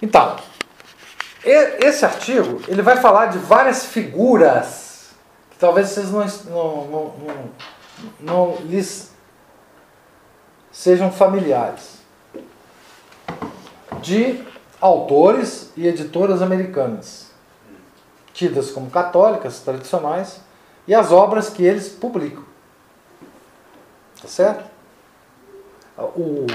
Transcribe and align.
Então, 0.00 0.36
esse 1.44 2.04
artigo 2.04 2.60
ele 2.68 2.82
vai 2.82 2.96
falar 2.96 3.26
de 3.26 3.38
várias 3.38 3.86
figuras 3.86 5.10
que 5.50 5.58
talvez 5.58 5.88
vocês 5.88 6.10
não, 6.10 6.26
não, 6.44 6.86
não, 6.86 7.14
não, 7.18 7.50
não 8.20 8.56
lhes 8.66 9.12
sejam 10.70 11.10
familiares 11.10 11.96
de 14.02 14.44
autores 14.80 15.72
e 15.76 15.86
editoras 15.86 16.42
americanas, 16.42 17.30
tidas 18.32 18.70
como 18.70 18.90
católicas 18.90 19.60
tradicionais, 19.60 20.40
e 20.86 20.94
as 20.94 21.10
obras 21.10 21.48
que 21.48 21.64
eles 21.64 21.88
publicam. 21.88 22.44
Tá 24.20 24.28
certo? 24.28 24.64
O, 25.98 26.46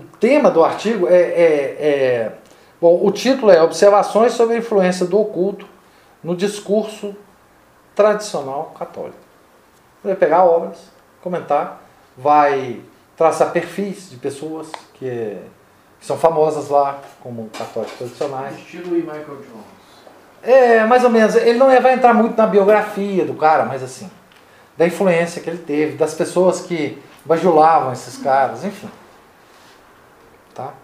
o 0.00 0.04
tema 0.18 0.50
do 0.50 0.64
artigo 0.64 1.06
é, 1.06 1.12
é, 1.12 1.76
é. 1.78 2.32
Bom, 2.80 3.04
o 3.04 3.10
título 3.10 3.52
é 3.52 3.62
Observações 3.62 4.32
sobre 4.32 4.54
a 4.54 4.58
influência 4.58 5.04
do 5.04 5.20
oculto 5.20 5.66
no 6.24 6.34
discurso 6.34 7.14
tradicional 7.94 8.74
católico. 8.78 9.18
Vai 10.02 10.14
pegar 10.14 10.44
obras, 10.44 10.78
comentar, 11.20 11.82
vai 12.16 12.80
traçar 13.14 13.52
perfis 13.52 14.08
de 14.08 14.16
pessoas 14.16 14.72
que, 14.94 15.36
que 16.00 16.06
são 16.06 16.16
famosas 16.16 16.70
lá, 16.70 16.98
como 17.22 17.50
católicos 17.50 17.98
tradicionais. 17.98 18.56
Estilo 18.56 18.96
e 18.96 19.02
Michael 19.02 19.26
Jones. 19.26 19.80
É, 20.42 20.86
mais 20.86 21.04
ou 21.04 21.10
menos. 21.10 21.34
Ele 21.34 21.58
não 21.58 21.70
é, 21.70 21.78
vai 21.78 21.92
entrar 21.92 22.14
muito 22.14 22.34
na 22.38 22.46
biografia 22.46 23.26
do 23.26 23.34
cara, 23.34 23.66
mas 23.66 23.82
assim, 23.82 24.10
da 24.78 24.86
influência 24.86 25.42
que 25.42 25.50
ele 25.50 25.58
teve, 25.58 25.98
das 25.98 26.14
pessoas 26.14 26.62
que 26.62 26.96
bajulavam 27.22 27.92
esses 27.92 28.16
caras, 28.16 28.64
enfim. 28.64 28.88
Tá? 30.54 30.74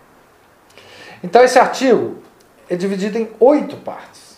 Então 1.22 1.42
esse 1.42 1.58
artigo 1.58 2.22
é 2.68 2.76
dividido 2.76 3.18
em 3.18 3.30
oito 3.40 3.76
partes. 3.76 4.36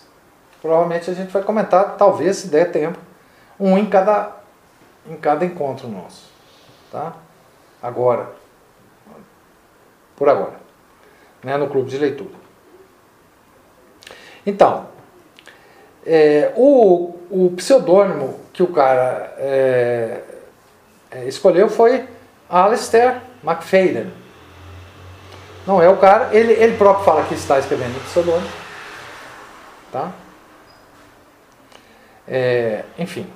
Provavelmente 0.61 1.11
a 1.11 1.15
gente 1.15 1.31
vai 1.31 1.43
comentar, 1.43 1.97
talvez, 1.97 2.39
se 2.39 2.49
der 2.49 2.73
tempo, 2.73 2.99
um 3.59 3.79
em 3.79 3.87
cada, 3.87 4.37
em 5.07 5.17
cada 5.17 5.45
encontro 5.45 5.89
nosso. 5.89 6.31
Tá? 6.91 7.15
Agora. 7.83 8.33
Por 10.17 10.29
agora. 10.29 10.59
Né, 11.43 11.57
no 11.57 11.69
clube 11.69 11.89
de 11.89 11.99
leitura. 11.99 12.35
Então, 14.45 14.89
é, 16.05 16.53
o, 16.57 17.15
o 17.31 17.53
pseudônimo 17.57 18.41
que 18.53 18.63
o 18.63 18.69
cara 18.69 19.35
é, 19.39 20.23
é, 21.11 21.25
escolheu 21.27 21.69
foi 21.69 22.09
Alistair 22.49 23.21
McFadden. 23.45 24.11
Não 25.69 25.83
é 25.83 25.89
o 25.91 25.99
cara, 25.99 26.35
ele, 26.35 26.55
ele 26.55 26.79
próprio 26.79 27.05
fala 27.05 27.25
que 27.25 27.35
está 27.35 27.59
escrevendo 27.59 27.99
o 27.99 28.01
pseudônimo. 28.01 28.51
Tá? 29.93 30.13
É, 32.27 32.85
enfim. 32.99 33.31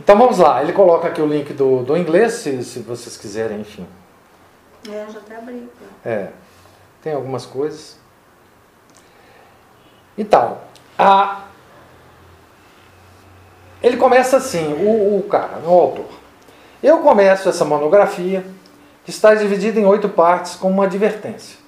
Então 0.00 0.18
vamos 0.18 0.38
lá, 0.38 0.60
ele 0.60 0.72
coloca 0.72 1.06
aqui 1.06 1.22
o 1.22 1.26
link 1.26 1.52
do, 1.52 1.84
do 1.84 1.96
inglês, 1.96 2.32
se, 2.32 2.64
se 2.64 2.80
vocês 2.80 3.16
quiserem, 3.16 3.60
enfim. 3.60 3.86
É, 4.88 5.06
já 5.08 5.20
até 5.20 5.36
abri. 5.36 5.70
É, 6.04 6.30
tem 7.00 7.12
algumas 7.12 7.46
coisas. 7.46 7.96
Então, 10.18 10.58
a, 10.98 11.44
ele 13.80 13.96
começa 13.96 14.36
assim, 14.36 14.72
o, 14.72 15.18
o 15.18 15.22
cara, 15.28 15.60
o 15.64 15.70
autor. 15.70 16.08
Eu 16.82 16.98
começo 17.02 17.48
essa 17.48 17.64
monografia, 17.64 18.44
está 19.10 19.34
dividida 19.34 19.78
em 19.78 19.84
oito 19.84 20.08
partes, 20.08 20.54
com 20.54 20.70
uma 20.70 20.84
advertência. 20.84 21.58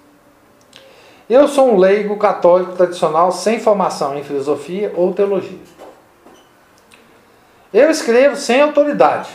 Eu 1.28 1.46
sou 1.48 1.72
um 1.72 1.78
leigo 1.78 2.16
católico 2.16 2.72
tradicional 2.72 3.32
sem 3.32 3.60
formação 3.60 4.16
em 4.16 4.24
filosofia 4.24 4.92
ou 4.96 5.12
teologia. 5.12 5.58
Eu 7.72 7.90
escrevo 7.90 8.36
sem 8.36 8.60
autoridade. 8.60 9.30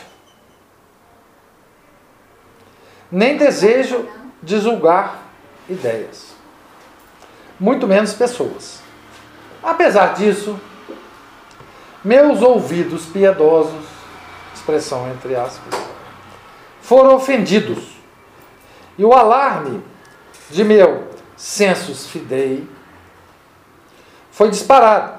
Nem 3.10 3.36
desejo 3.36 4.06
divulgar 4.42 5.22
ideias. 5.68 6.34
Muito 7.58 7.86
menos 7.86 8.12
pessoas. 8.12 8.80
Apesar 9.62 10.14
disso, 10.14 10.58
meus 12.04 12.42
ouvidos 12.42 13.06
piedosos, 13.06 13.86
expressão 14.54 15.10
entre 15.10 15.34
aspas, 15.34 15.74
foram 16.80 17.16
ofendidos. 17.16 17.87
E 18.98 19.04
o 19.04 19.12
alarme 19.12 19.82
de 20.50 20.64
meu 20.64 21.08
sensus 21.36 22.06
fidei 22.06 22.68
foi 24.32 24.50
disparado. 24.50 25.18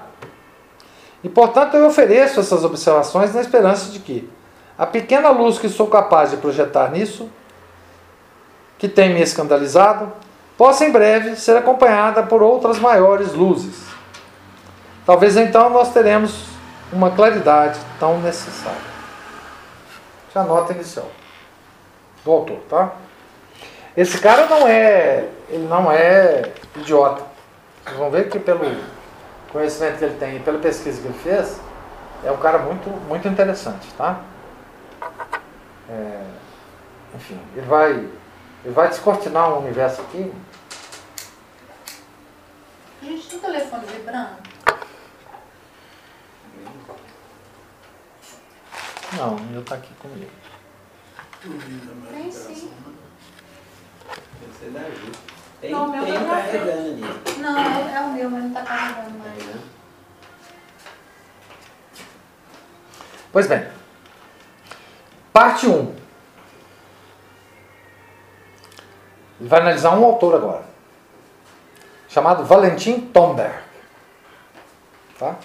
E 1.23 1.29
portanto 1.29 1.75
eu 1.75 1.87
ofereço 1.87 2.39
essas 2.39 2.63
observações 2.63 3.33
na 3.33 3.41
esperança 3.41 3.89
de 3.89 3.99
que 3.99 4.29
a 4.77 4.85
pequena 4.85 5.29
luz 5.29 5.57
que 5.57 5.67
sou 5.67 5.87
capaz 5.87 6.31
de 6.31 6.37
projetar 6.37 6.91
nisso, 6.91 7.29
que 8.77 8.87
tem 8.87 9.13
me 9.13 9.21
escandalizado, 9.21 10.11
possa 10.57 10.85
em 10.85 10.91
breve 10.91 11.35
ser 11.35 11.55
acompanhada 11.57 12.23
por 12.23 12.41
outras 12.41 12.79
maiores 12.79 13.33
luzes. 13.33 13.83
Talvez 15.05 15.35
então 15.37 15.69
nós 15.69 15.91
teremos 15.93 16.45
uma 16.91 17.11
claridade 17.11 17.79
tão 17.99 18.19
necessária. 18.19 18.89
Já 20.33 20.43
nota 20.43 20.73
inicial 20.73 21.09
do 22.23 22.31
autor, 22.31 22.59
tá? 22.69 22.93
Esse 23.97 24.19
cara 24.19 24.45
não 24.47 24.67
é, 24.67 25.27
ele 25.49 25.67
não 25.67 25.91
é 25.91 26.53
idiota. 26.75 27.23
Vocês 27.83 27.97
vão 27.97 28.11
ver 28.11 28.29
que 28.29 28.39
pelo 28.39 28.63
conhecimento 29.51 29.97
que 29.97 30.05
ele 30.05 30.17
tem 30.17 30.37
e 30.37 30.39
pela 30.39 30.59
pesquisa 30.59 31.01
que 31.01 31.07
ele 31.07 31.19
fez, 31.19 31.59
é 32.23 32.31
um 32.31 32.37
cara 32.37 32.59
muito, 32.59 32.89
muito 33.07 33.27
interessante, 33.27 33.91
tá? 33.93 34.21
É, 35.89 36.21
enfim, 37.15 37.39
ele 37.55 37.65
vai, 37.65 37.91
ele 37.91 38.73
vai 38.73 38.89
descortinar 38.89 39.51
um 39.53 39.59
universo 39.59 40.01
aqui. 40.01 40.31
A 43.01 43.05
gente 43.05 43.27
tem 43.27 43.39
um 43.39 43.41
telefone 43.41 43.85
vibrando? 43.87 44.49
Não, 49.17 49.35
ele 49.37 49.59
está 49.59 49.75
aqui 49.75 49.93
comigo. 49.95 50.31
Tem 52.11 52.31
sim. 52.31 52.71
Você 54.41 54.69
dá 54.69 54.79
ajuda. 54.81 55.17
Tem, 55.61 55.71
Não, 55.71 55.87
meu 55.89 56.05
tem 56.05 56.13
tá 56.13 56.25
carregando 56.25 56.71
ali. 56.71 57.01
Não, 57.39 57.59
é, 57.59 57.95
é 57.95 58.01
o 58.01 58.11
meu, 58.11 58.29
mas 58.29 58.43
não 58.43 58.53
tá 58.53 58.61
carregando 58.63 59.19
mais. 59.19 59.33
Aí, 59.33 59.43
né? 59.43 59.61
Pois 63.31 63.47
bem. 63.47 63.67
Parte 65.33 65.67
1. 65.67 65.95
Ele 69.39 69.49
vai 69.49 69.61
analisar 69.61 69.97
um 69.97 70.03
autor 70.03 70.35
agora. 70.35 70.63
Chamado 72.07 72.45
Valentim 72.45 73.01
Tomberg. 73.01 73.59
Tá? 75.17 75.35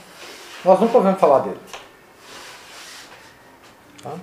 Nós 0.65 0.81
nunca 0.81 0.97
ouvimos 0.97 1.21
falar 1.21 1.41
dele. 1.41 1.61
Tá? 4.03 4.19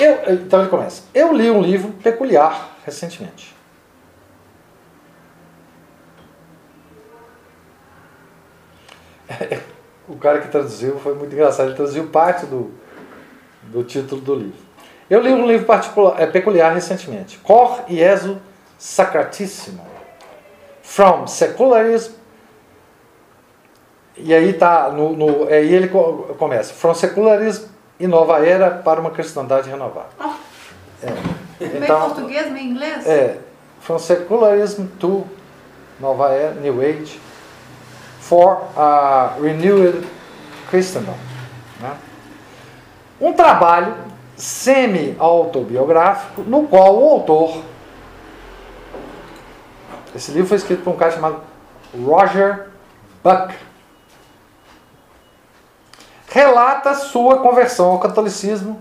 Eu, 0.00 0.34
então 0.34 0.60
ele 0.60 0.70
começa. 0.70 1.02
Eu 1.14 1.32
li 1.32 1.50
um 1.50 1.60
livro 1.60 1.92
peculiar 1.92 2.76
recentemente. 2.86 3.54
o 10.08 10.16
cara 10.16 10.40
que 10.40 10.48
traduziu 10.48 10.98
foi 10.98 11.14
muito 11.14 11.32
engraçado. 11.34 11.66
Ele 11.68 11.76
traduziu 11.76 12.08
parte 12.08 12.46
do, 12.46 12.70
do 13.64 13.84
título 13.84 14.20
do 14.20 14.34
livro. 14.34 14.58
Eu 15.08 15.20
li 15.20 15.30
um 15.32 15.46
livro 15.46 15.66
particular, 15.66 16.20
é, 16.20 16.26
peculiar 16.26 16.72
recentemente. 16.72 17.38
Cor 17.38 17.84
Ieso 17.88 18.40
Sacratíssimo. 18.78 19.84
From 20.82 21.26
Secularism. 21.26 22.14
E 24.16 24.34
aí 24.34 24.52
tá 24.52 24.90
no, 24.90 25.12
no 25.14 25.48
aí 25.48 25.72
ele 25.72 25.88
co- 25.88 26.34
começa. 26.38 26.72
From 26.74 26.94
Secularism 26.94 27.68
e 28.00 28.06
Nova 28.06 28.44
Era 28.44 28.70
para 28.70 29.00
uma 29.00 29.10
cristandade 29.10 29.68
renovada. 29.68 30.08
É. 31.02 31.10
Meio 31.60 31.86
português, 31.86 32.50
meio 32.50 32.70
inglês? 32.70 33.06
É, 33.06 33.38
from 33.80 33.98
secularism 33.98 34.86
to 34.98 35.26
Nova 36.00 36.30
Era, 36.30 36.54
New 36.54 36.80
Age, 36.80 37.20
for 38.20 38.62
a 38.76 39.34
renewed 39.40 40.06
Christendom. 40.70 41.14
né? 41.80 41.92
Um 43.20 43.34
trabalho 43.34 43.94
semi-autobiográfico 44.36 46.42
no 46.42 46.66
qual 46.66 46.98
o 46.98 47.08
autor. 47.10 47.62
Esse 50.14 50.30
livro 50.32 50.48
foi 50.48 50.56
escrito 50.56 50.82
por 50.82 50.94
um 50.94 50.96
cara 50.96 51.12
chamado 51.12 51.42
Roger 51.94 52.68
Buck. 53.22 53.54
Relata 56.32 56.94
sua 56.94 57.40
conversão 57.40 57.90
ao 57.90 57.98
catolicismo 57.98 58.80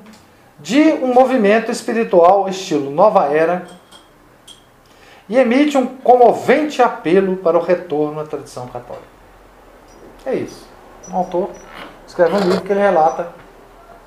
de 0.59 0.79
um 0.93 1.11
movimento 1.11 1.71
espiritual 1.71 2.47
estilo 2.47 2.91
Nova 2.91 3.25
Era 3.25 3.67
e 5.27 5.35
emite 5.35 5.75
um 5.75 5.87
comovente 5.97 6.79
apelo 6.79 7.37
para 7.37 7.57
o 7.57 7.61
retorno 7.61 8.19
à 8.19 8.23
tradição 8.23 8.67
católica. 8.67 9.07
É 10.27 10.35
isso. 10.35 10.67
Um 11.09 11.15
autor 11.15 11.49
escreve 12.07 12.35
um 12.35 12.39
livro 12.39 12.61
que 12.61 12.71
ele 12.71 12.81
relata 12.81 13.31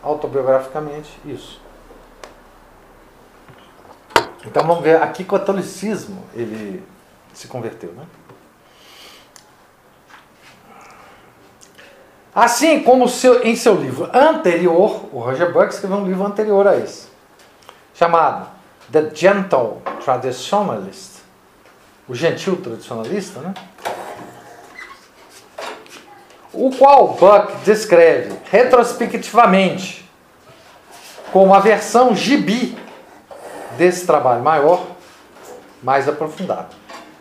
autobiograficamente 0.01 1.21
isso. 1.25 1.61
Então 4.47 4.65
vamos 4.65 4.85
ver 4.85 5.03
aqui 5.03 5.25
que 5.25 5.31
catolicismo 5.31 6.23
ele 6.33 6.85
se 7.33 7.49
converteu, 7.49 7.93
né? 7.93 8.05
Assim 12.35 12.83
como 12.83 13.09
seu, 13.09 13.43
em 13.45 13.55
seu 13.55 13.75
livro 13.75 14.09
anterior, 14.13 15.05
o 15.13 15.19
Roger 15.19 15.53
Buck 15.53 15.69
escreveu 15.69 15.99
um 15.99 16.07
livro 16.07 16.25
anterior 16.25 16.67
a 16.67 16.77
esse, 16.77 17.09
chamado 17.95 18.49
The 18.91 19.11
Gentle 19.15 19.83
Traditionalist, 20.03 21.21
o 22.09 22.15
gentil 22.15 22.57
tradicionalista, 22.57 23.41
né? 23.41 23.55
o 26.53 26.71
qual 26.71 27.09
Buck 27.09 27.55
descreve 27.65 28.35
retrospectivamente 28.51 30.09
como 31.33 31.55
a 31.55 31.61
versão 31.61 32.15
gibi 32.15 32.77
desse 33.79 34.07
trabalho 34.07 34.43
maior, 34.43 34.87
mais 35.83 36.09
aprofundado. 36.09 36.75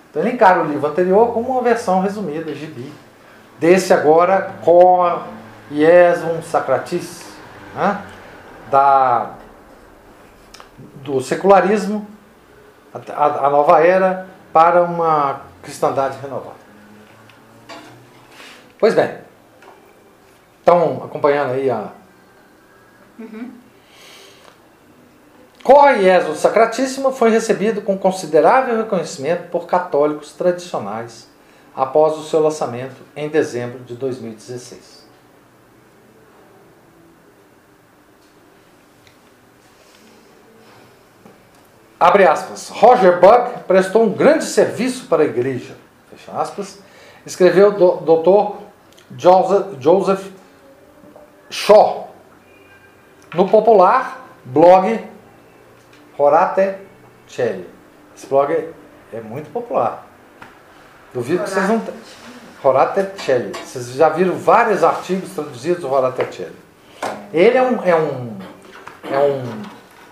Então 0.10 0.22
ele 0.22 0.34
encara 0.34 0.62
o 0.62 0.66
livro 0.66 0.88
anterior 0.88 1.34
como 1.34 1.52
uma 1.52 1.62
versão 1.62 2.02
resumida, 2.02 2.54
gibi, 2.54 2.92
desse 3.62 3.94
agora 3.94 4.56
Cor 4.66 5.24
Iesum 5.70 6.42
Sacratis, 6.42 7.24
né? 7.76 8.04
da, 8.72 9.34
do 10.96 11.22
secularismo, 11.22 12.08
a, 12.92 13.26
a 13.46 13.50
nova 13.52 13.86
era, 13.86 14.28
para 14.52 14.82
uma 14.82 15.42
cristandade 15.62 16.18
renovada. 16.20 16.60
Pois 18.80 18.96
bem, 18.96 19.20
estão 20.58 21.04
acompanhando 21.06 21.52
aí 21.52 21.70
a. 21.70 21.90
Uhum. 23.20 23.52
Cor 25.64 25.92
Iesum 25.92 26.34
Sacratíssimo 26.34 27.12
foi 27.12 27.30
recebido 27.30 27.84
com 27.84 27.96
considerável 27.96 28.78
reconhecimento 28.78 29.50
por 29.50 29.68
católicos 29.68 30.34
tradicionais 30.34 31.31
após 31.76 32.18
o 32.18 32.24
seu 32.24 32.42
lançamento 32.42 33.02
em 33.16 33.30
dezembro 33.30 33.80
de 33.80 33.96
2016. 33.96 35.02
Abre 42.00 42.26
aspas. 42.26 42.70
Roger 42.70 43.20
Buck 43.20 43.64
prestou 43.68 44.04
um 44.04 44.12
grande 44.12 44.46
serviço 44.46 45.06
para 45.06 45.22
a 45.22 45.26
igreja. 45.26 45.76
Fecha 46.10 46.32
aspas. 46.32 46.80
Escreveu 47.26 47.70
o 47.70 47.98
Dr. 48.02 48.64
Joseph, 49.16 49.80
Joseph 49.80 50.32
Shaw 51.50 52.10
no 53.36 53.48
popular 53.48 54.26
blog 54.44 55.00
Horate 56.18 56.76
Celli. 57.28 57.70
Esse 58.16 58.28
blog 58.28 58.74
é 59.14 59.22
muito 59.22 59.52
popular. 59.52 60.11
Duvido 61.14 61.44
que 61.44 61.50
vocês 61.50 61.68
não. 61.68 61.82
Horatecelli. 62.64 63.52
Vocês 63.54 63.94
já 63.94 64.10
viram 64.10 64.36
vários 64.36 64.84
artigos 64.84 65.32
traduzidos 65.32 65.82
do 65.82 65.92
Horatecelli. 65.92 66.56
Ele 67.34 67.58
é 67.58 67.64
um, 67.64 67.84
é 67.84 67.96
um, 67.96 68.38
é 69.10 69.18
um 69.18 69.62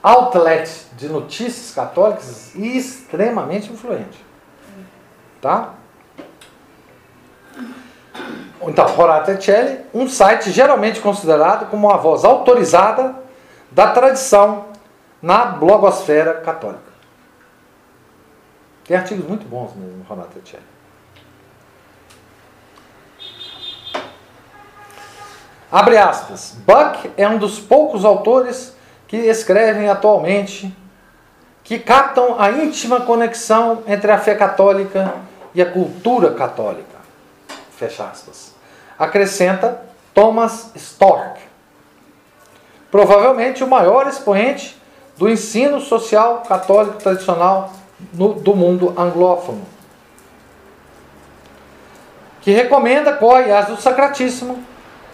outlet 0.02 0.88
de 0.98 1.08
notícias 1.08 1.74
católicas 1.74 2.56
extremamente 2.56 3.72
influente. 3.72 4.26
Tá? 5.40 5.74
Então, 8.62 9.00
Horatecelli, 9.00 9.86
um 9.94 10.10
site 10.10 10.52
geralmente 10.52 11.00
considerado 11.00 11.70
como 11.70 11.88
uma 11.88 11.98
voz 11.98 12.26
autorizada 12.26 13.16
da 13.72 13.92
tradição 13.92 14.66
na 15.22 15.46
blogosfera 15.46 16.36
católica. 16.42 16.90
Tem 18.86 18.98
artigos 18.98 19.26
muito 19.28 19.46
bons 19.48 19.76
mesmo 19.76 19.98
no 19.98 20.06
Abre 25.72 25.98
aspas. 25.98 26.56
Buck 26.66 27.12
é 27.16 27.28
um 27.28 27.38
dos 27.38 27.60
poucos 27.60 28.04
autores 28.04 28.74
que 29.08 29.18
escrevem 29.18 29.90
atualmente 29.90 30.76
que 31.64 31.78
captam 31.78 32.40
a 32.40 32.50
íntima 32.50 33.02
conexão 33.02 33.84
entre 33.86 34.12
a 34.12 34.18
fé 34.18 34.34
católica 34.34 35.14
e 35.54 35.62
a 35.62 35.72
cultura 35.72 36.34
católica. 36.34 36.98
Fecha 37.78 38.06
aspas. 38.06 38.56
Acrescenta 38.98 39.80
Thomas 40.14 40.72
Stork, 40.76 41.40
provavelmente 42.92 43.64
o 43.64 43.68
maior 43.68 44.08
expoente 44.08 44.76
do 45.16 45.30
ensino 45.30 45.80
social 45.80 46.44
católico 46.48 46.98
tradicional 46.98 47.72
no, 48.14 48.34
do 48.34 48.56
mundo 48.56 48.94
anglófono, 48.98 49.62
que 52.42 52.52
recomenda 52.52 53.14
Coias 53.14 53.68
do 53.68 53.80
Sacratíssimo 53.80 54.64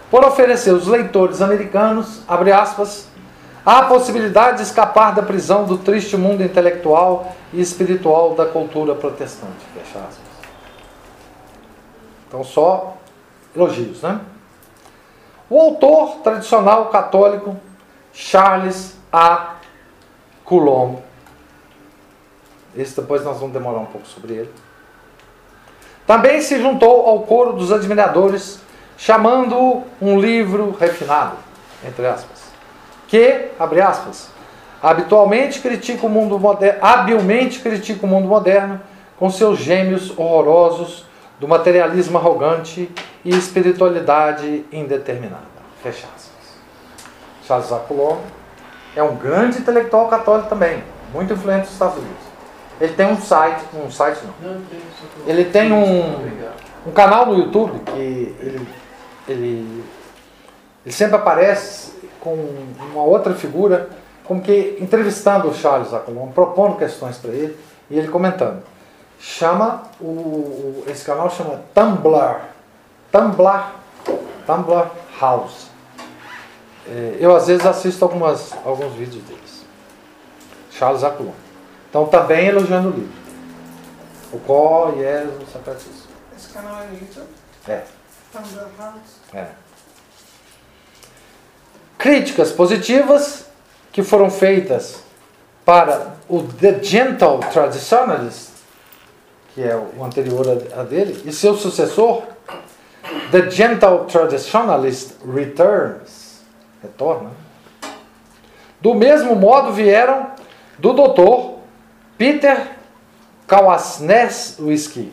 por 0.10 0.24
oferecer 0.24 0.72
aos 0.72 0.88
leitores 0.88 1.42
americanos, 1.42 2.22
abre 2.28 2.52
aspas, 2.52 3.07
a 3.66 3.84
possibilidade 3.84 4.57
de 4.57 4.63
escapar 4.63 5.13
da 5.13 5.24
prisão 5.24 5.66
do 5.66 5.78
triste 5.78 6.16
mundo 6.16 6.44
intelectual 6.44 7.36
e 7.52 7.60
espiritual 7.60 8.36
da 8.36 8.46
cultura 8.46 8.94
protestante. 8.94 9.66
Fecha 9.74 10.00
aspas. 10.00 10.36
Então, 12.28 12.44
só 12.44 12.98
elogios, 13.56 14.02
né? 14.02 14.22
O 15.50 15.60
autor 15.60 16.18
tradicional 16.24 16.90
católico 16.90 17.58
Charles 18.13 18.96
A. 19.12 19.56
Coulomb, 20.44 21.00
esse 22.75 22.96
depois 23.00 23.24
nós 23.24 23.40
vamos 23.40 23.54
demorar 23.54 23.80
um 23.80 23.86
pouco 23.86 24.08
sobre 24.08 24.34
ele, 24.34 24.54
também 26.06 26.40
se 26.42 26.60
juntou 26.62 27.08
ao 27.08 27.22
coro 27.22 27.54
dos 27.54 27.72
admiradores 27.72 28.60
chamando 28.98 29.84
um 30.02 30.20
livro 30.20 30.76
refinado, 30.80 31.38
entre 31.86 32.06
aspas, 32.06 32.46
que, 33.08 33.50
abre 33.60 33.82
aspas, 33.82 34.30
habitualmente 34.82 35.60
critica 35.60 36.06
o 36.06 36.10
mundo 36.10 36.40
moderno, 36.40 36.80
habilmente 36.82 37.60
critica 37.60 38.06
o 38.06 38.10
mundo 38.10 38.28
moderno 38.28 38.80
com 39.18 39.30
seus 39.30 39.60
gêmeos 39.60 40.18
horrorosos 40.18 41.06
do 41.40 41.48
materialismo 41.48 42.18
arrogante 42.18 42.90
e 43.24 43.30
espiritualidade 43.30 44.66
indeterminada. 44.72 45.44
Fecha 45.82 46.08
aspas. 46.16 46.36
Charles 47.46 47.72
Apollon 47.72 48.18
é 48.96 49.04
um 49.04 49.16
grande 49.16 49.60
intelectual 49.60 50.08
católico 50.08 50.50
também, 50.50 50.84
muito 51.14 51.34
influente 51.34 51.66
nos 51.66 51.74
Estados 51.74 51.98
Unidos. 51.98 52.25
Ele 52.80 52.94
tem 52.94 53.08
um 53.08 53.20
site, 53.20 53.64
um 53.74 53.90
site 53.90 54.20
não. 54.42 54.58
Ele 55.25 55.46
tem 55.46 55.72
um, 55.72 56.30
um 56.86 56.92
canal 56.92 57.25
no 57.25 57.38
YouTube 57.38 57.80
que 57.86 58.36
ele 58.40 58.68
ele, 59.27 59.84
ele 60.86 60.94
sempre 60.94 61.15
aparece 61.15 61.94
com 62.20 62.36
uma 62.91 63.03
outra 63.03 63.34
figura, 63.34 63.89
como 64.24 64.41
que 64.41 64.77
entrevistando 64.79 65.48
o 65.48 65.53
Charles 65.53 65.94
Acolon, 65.94 66.32
propondo 66.32 66.77
questões 66.77 67.17
para 67.17 67.32
ele 67.32 67.58
e 67.89 67.98
ele 67.98 68.08
comentando. 68.08 68.63
Chama 69.20 69.84
o, 70.00 70.84
esse 70.88 71.05
canal 71.05 71.29
chama 71.29 71.62
Tumblr, 71.74 72.41
Tumblr, 73.12 73.72
Tumblr 74.46 74.88
House. 75.20 75.67
É, 76.88 77.17
eu 77.20 77.36
às 77.36 77.48
vezes 77.48 77.65
assisto 77.65 78.03
algumas, 78.03 78.53
alguns 78.63 78.94
vídeos 78.94 79.24
deles. 79.24 79.65
Charles 80.72 81.03
Acolon. 81.03 81.32
Então 81.89 82.05
também 82.08 82.48
elogiando 82.48 82.89
o 82.89 82.91
livro. 82.91 83.25
O 84.34 84.39
Có, 84.39 84.94
Yes, 84.98 85.29
o 85.41 85.51
Sacratíssimo. 85.51 86.13
Esse 86.36 86.50
canal 86.50 86.82
é 86.82 86.88
no 86.88 86.94
YouTube? 86.94 87.27
É. 87.67 87.84
É. 89.34 89.48
Críticas 91.98 92.51
positivas 92.51 93.46
que 93.92 94.04
foram 94.04 94.30
feitas 94.30 95.00
para 95.63 96.15
o 96.30 96.44
The 96.44 96.84
Gentle 96.84 97.39
Traditionalist, 97.51 98.50
que 99.54 99.63
é 99.63 99.75
o 99.75 100.04
anterior 100.04 100.46
a 100.77 100.84
dele, 100.84 101.24
e 101.25 101.32
seu 101.32 101.56
sucessor, 101.56 102.24
The 103.32 103.50
Gentle 103.50 104.06
Traditionalist 104.06 105.13
Returns, 105.25 106.42
retorna. 106.82 107.32
Do 108.82 108.94
mesmo 108.94 109.36
modo 109.36 109.72
vieram 109.72 110.32
do 110.77 110.94
Dr. 110.94 111.56
Peter 112.18 112.75
Kawasnewski, 113.48 115.12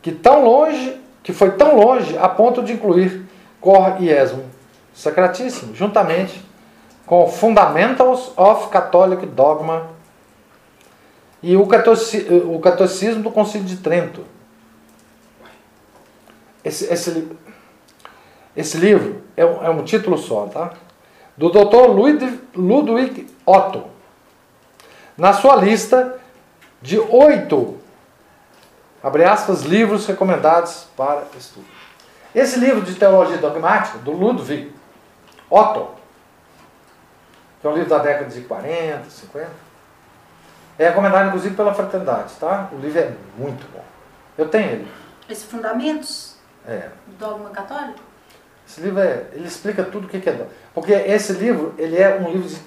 que 0.00 0.12
tão 0.12 0.44
longe 0.44 1.03
que 1.24 1.32
foi 1.32 1.52
tão 1.52 1.76
longe 1.76 2.16
a 2.16 2.28
ponto 2.28 2.62
de 2.62 2.74
incluir 2.74 3.26
Cor 3.60 3.96
e 3.98 4.10
Esmo 4.10 4.44
Sacratíssimo, 4.94 5.74
juntamente 5.74 6.44
com 7.06 7.26
Fundamentals 7.28 8.30
of 8.36 8.68
Catholic 8.68 9.26
Dogma 9.26 9.90
e 11.42 11.56
o, 11.56 11.66
catolici- 11.66 12.26
o 12.44 12.60
Catolicismo 12.60 13.22
do 13.22 13.30
Concílio 13.30 13.66
de 13.66 13.76
Trento. 13.78 14.24
Esse, 16.64 16.90
esse, 16.92 17.28
esse 18.56 18.78
livro 18.78 19.22
é 19.36 19.44
um, 19.44 19.64
é 19.64 19.70
um 19.70 19.82
título 19.82 20.16
só, 20.16 20.46
tá? 20.46 20.72
Do 21.36 21.50
Dr. 21.50 21.90
Ludwig 22.54 23.26
Otto. 23.44 23.84
Na 25.16 25.32
sua 25.32 25.56
lista 25.56 26.18
de 26.80 26.98
oito, 26.98 27.78
abre 29.04 29.22
aspas, 29.22 29.62
livros 29.62 30.06
recomendados 30.06 30.86
para 30.96 31.24
estudo. 31.38 31.66
Esse 32.34 32.58
livro 32.58 32.80
de 32.80 32.94
teologia 32.94 33.36
dogmática, 33.36 33.98
do 33.98 34.10
Ludwig 34.10 34.74
Otto, 35.50 35.90
que 37.60 37.66
é 37.66 37.70
um 37.70 37.74
livro 37.74 37.90
da 37.90 37.98
década 37.98 38.30
de 38.30 38.40
40, 38.40 39.08
50, 39.10 39.50
é 40.78 40.88
recomendado 40.88 41.28
inclusive 41.28 41.54
pela 41.54 41.72
fraternidade, 41.74 42.34
tá? 42.40 42.68
O 42.72 42.78
livro 42.78 42.98
é 42.98 43.12
muito 43.36 43.70
bom. 43.72 43.84
Eu 44.36 44.48
tenho 44.48 44.70
ele. 44.70 44.92
Esses 45.28 45.44
fundamentos 45.44 46.34
É. 46.66 46.88
do 47.06 47.16
dogma 47.18 47.50
católico? 47.50 48.00
Esse 48.66 48.80
livro 48.80 49.00
é, 49.00 49.26
ele 49.32 49.46
explica 49.46 49.84
tudo 49.84 50.06
o 50.06 50.08
que 50.08 50.18
que 50.18 50.28
é 50.30 50.32
dogma. 50.32 50.52
Porque 50.72 50.92
esse 50.92 51.34
livro, 51.34 51.74
ele 51.78 51.96
é 51.96 52.16
um 52.16 52.30
livro 52.32 52.48
de 52.48 52.58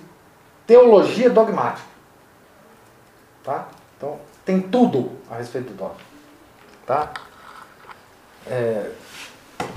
teologia 0.68 1.30
dogmática. 1.30 1.88
Tá? 3.44 3.68
Então, 3.98 4.20
tem 4.46 4.62
tudo 4.62 5.18
a 5.30 5.36
respeito 5.36 5.72
do 5.72 5.74
dogma. 5.78 6.07
Tá? 6.88 7.12
É, 8.48 8.92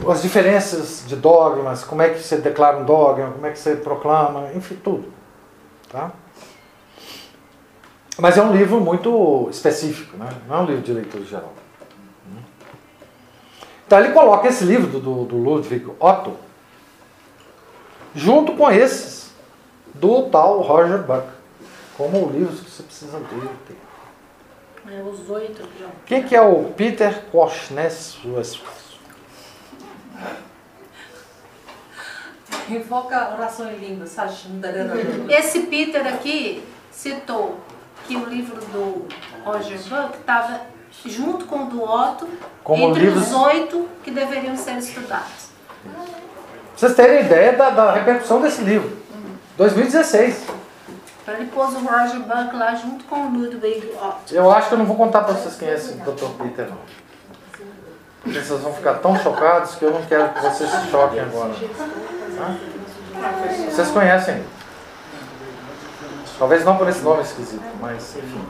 as 0.09 0.23
diferenças 0.23 1.05
de 1.07 1.17
dogmas, 1.17 1.83
como 1.83 2.01
é 2.03 2.11
que 2.11 2.21
você 2.21 2.37
declara 2.37 2.79
um 2.79 2.85
dogma, 2.85 3.33
como 3.33 3.47
é 3.47 3.51
que 3.51 3.59
você 3.59 3.75
proclama, 3.75 4.53
enfim, 4.55 4.77
tudo. 4.77 5.13
Tá? 5.91 6.13
Mas 8.17 8.39
é 8.39 8.43
um 8.43 8.53
livro 8.53 8.81
muito 8.81 9.49
específico, 9.51 10.17
né? 10.17 10.29
não 10.47 10.57
é 10.57 10.61
um 10.61 10.67
livro 10.67 10.83
de 10.83 10.93
leitura 10.93 11.25
geral. 11.25 11.53
Então 13.85 13.99
ele 13.99 14.13
coloca 14.13 14.47
esse 14.47 14.63
livro 14.63 14.87
do, 14.87 15.25
do, 15.25 15.37
Ludwig 15.37 15.85
Otto 15.99 16.37
junto 18.15 18.55
com 18.55 18.71
esses 18.71 19.33
do 19.93 20.31
tal 20.31 20.61
Roger 20.61 21.03
Buck, 21.03 21.27
como 21.97 22.31
livros 22.31 22.61
que 22.61 22.71
você 22.71 22.85
precisa 22.85 23.19
ler. 23.19 23.90
É, 24.89 25.03
os 25.03 25.29
oito, 25.31 25.63
João. 25.79 25.91
Quem 26.07 26.23
que 26.23 26.35
é 26.35 26.41
o 26.41 26.73
Peter 26.77 27.23
Koschness? 27.31 28.19
Invoca 32.69 33.17
a 33.17 33.35
oração 33.35 33.71
em 33.71 33.77
língua, 33.77 34.07
sabe? 34.07 34.33
Esse 35.29 35.61
Peter 35.63 36.07
aqui 36.07 36.63
citou 36.91 37.59
que 38.07 38.17
o 38.17 38.25
livro 38.27 38.57
do 38.67 39.07
Roger 39.45 39.79
Buck 39.89 40.17
estava 40.19 40.61
junto 41.05 41.47
com 41.47 41.65
o 41.65 41.67
do 41.67 41.83
Otto 41.83 42.29
Como 42.63 42.91
entre 42.91 43.03
livros- 43.07 43.29
os 43.29 43.35
oito 43.35 43.89
que 44.05 44.11
deveriam 44.11 44.57
ser 44.57 44.77
estudados. 44.79 45.51
Pra 45.83 45.93
vocês 46.77 46.95
terem 46.95 47.21
ideia 47.25 47.53
da, 47.53 47.71
da 47.71 47.93
repercussão 47.93 48.41
desse 48.41 48.63
livro. 48.63 48.97
2016. 49.57 50.45
Então 51.31 51.41
ele 51.41 51.51
pôs 51.53 51.75
o 51.75 51.79
Roger 51.79 52.21
Buck 52.23 52.57
lá 52.57 52.75
junto 52.75 53.05
com 53.05 53.15
o 53.15 53.31
Ludwig 53.31 53.93
Otto. 54.03 54.35
Eu 54.35 54.51
acho 54.51 54.67
que 54.67 54.75
eu 54.75 54.79
não 54.79 54.85
vou 54.85 54.97
contar 54.97 55.23
para 55.23 55.35
vocês 55.35 55.55
quem 55.55 55.69
é 55.69 55.75
esse 55.75 55.93
Dr. 55.99 56.27
Peter, 56.43 56.69
não. 56.69 56.79
Porque 58.21 58.41
vocês 58.41 58.61
vão 58.61 58.75
ficar 58.75 58.95
tão 58.95 59.17
chocados 59.17 59.77
que 59.77 59.85
eu 59.85 59.93
não 59.93 60.03
quero 60.03 60.31
que 60.31 60.41
vocês 60.41 60.69
se 60.69 60.91
choquem 60.91 61.21
agora. 61.21 61.53
Tá? 62.37 62.57
Vocês 63.71 63.91
conhecem. 63.93 64.45
Talvez 66.37 66.65
não 66.65 66.77
por 66.77 66.89
esse 66.89 67.01
nome 67.01 67.23
esquisito, 67.23 67.63
mas 67.81 68.17
enfim. 68.17 68.45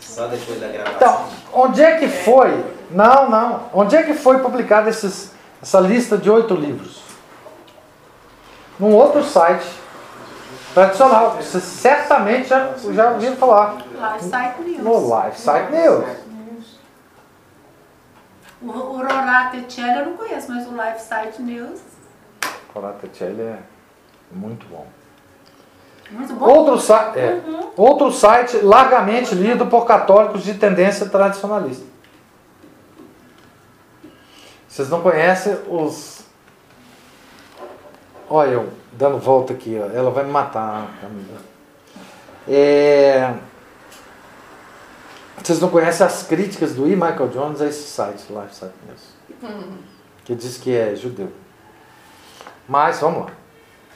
Só 0.00 0.26
depois 0.26 0.60
da 0.60 0.68
gravação. 0.68 0.96
Então, 0.96 1.28
onde 1.54 1.82
é 1.82 1.96
que 1.96 2.08
foi? 2.08 2.62
Não, 2.90 3.30
não. 3.30 3.70
Onde 3.72 3.96
é 3.96 4.02
que 4.02 4.12
foi 4.12 4.40
publicada 4.40 4.90
essa 4.90 5.80
lista 5.80 6.18
de 6.18 6.28
oito 6.28 6.54
livros? 6.54 7.09
Num 8.80 8.94
outro 8.94 9.22
site 9.22 9.66
tradicional. 10.74 11.36
Vocês 11.36 11.62
certamente 11.62 12.48
já, 12.48 12.72
já 12.92 13.10
ouviram 13.10 13.36
falar. 13.36 13.76
Lifesite 13.76 14.62
News. 14.62 14.82
No 14.82 15.22
Life 15.24 15.38
Site 15.40 15.70
News. 15.70 16.04
O, 18.62 18.68
o 18.70 19.02
Celli 19.72 19.98
eu 20.00 20.06
não 20.06 20.16
conheço, 20.16 20.50
mas 20.52 20.66
o 20.66 20.70
Lifesite 20.72 21.42
News, 21.42 21.80
Coratelli 22.74 23.40
é 23.42 23.58
muito 24.30 24.66
bom. 24.66 24.86
muito 26.10 26.34
bom. 26.34 26.46
Outro, 26.46 26.78
sa- 26.78 27.12
é, 27.16 27.40
outro 27.76 28.12
site 28.12 28.58
largamente 28.58 29.34
lido 29.34 29.66
por 29.66 29.86
católicos 29.86 30.42
de 30.44 30.54
tendência 30.54 31.06
tradicionalista. 31.08 31.84
Vocês 34.68 34.88
não 34.88 35.00
conhecem 35.02 35.58
os. 35.68 36.20
Olha, 38.30 38.50
eu 38.50 38.72
dando 38.92 39.18
volta 39.18 39.52
aqui, 39.52 39.76
ó. 39.82 39.86
ela 39.96 40.10
vai 40.10 40.22
me 40.24 40.30
matar, 40.30 40.86
Camila. 41.00 41.38
É, 42.48 43.34
Vocês 45.42 45.60
não 45.60 45.68
conhecem 45.68 46.06
as 46.06 46.22
críticas 46.22 46.74
do 46.74 46.86
E. 46.86 46.94
Michael 46.94 47.28
Jones 47.28 47.60
a 47.60 47.66
esse 47.66 47.88
site, 47.88 48.24
Life 48.30 48.54
Site 48.54 48.74
News. 48.86 49.74
Que 50.24 50.34
diz 50.34 50.58
que 50.58 50.76
é 50.76 50.94
judeu. 50.94 51.32
Mas 52.68 53.00
vamos 53.00 53.26
lá. 53.26 53.30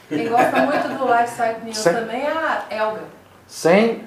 Quem 0.09 0.29
gosta 0.29 0.57
muito 0.63 0.89
do 0.99 1.05
Lifesite 1.07 1.65
News 1.65 1.79
Sem- 1.79 1.95
também 1.95 2.23
é 2.23 2.31
a 2.31 2.65
Elga. 2.71 3.03
Sem 3.47 4.05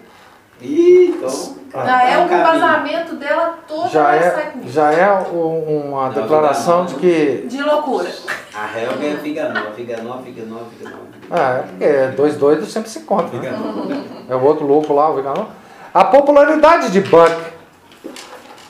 Ih, 0.61 1.15
então. 1.17 1.57
Na 1.73 2.03
é 2.03 2.17
um 2.17 2.21
Elga, 2.23 2.35
o 2.35 2.39
caminho. 2.43 2.61
casamento 2.61 3.15
dela 3.15 3.59
todo 3.67 3.89
já 3.89 4.15
é 4.15 4.19
é, 4.19 4.53
já 4.67 4.91
é 4.91 5.13
um- 5.31 5.89
uma 5.91 6.09
declaração 6.09 6.85
de 6.85 6.95
que 6.95 7.45
De 7.47 7.61
loucura. 7.61 8.09
A 8.55 8.79
Helga 8.79 9.05
é 9.05 9.17
fica 9.17 9.49
nova, 9.49 9.71
fica 9.75 9.97
nova, 10.01 10.23
fica 10.23 10.43
nova, 10.45 10.65
fica 10.75 10.89
nova. 10.89 11.01
fica 11.21 11.35
nova. 11.35 11.65
é, 11.79 12.07
porque 12.07 12.15
dois 12.15 12.35
doidos 12.37 12.71
sempre 12.71 12.89
se 12.89 12.99
encontram. 12.99 13.29
Fica 13.39 13.51
Né? 13.51 14.03
É 14.29 14.35
o 14.35 14.41
outro 14.43 14.65
louco 14.65 14.93
lá, 14.93 15.09
o 15.09 15.15
vegano. 15.15 15.47
A 15.93 16.05
popularidade 16.05 16.89
de 16.91 17.01
Buck 17.01 17.35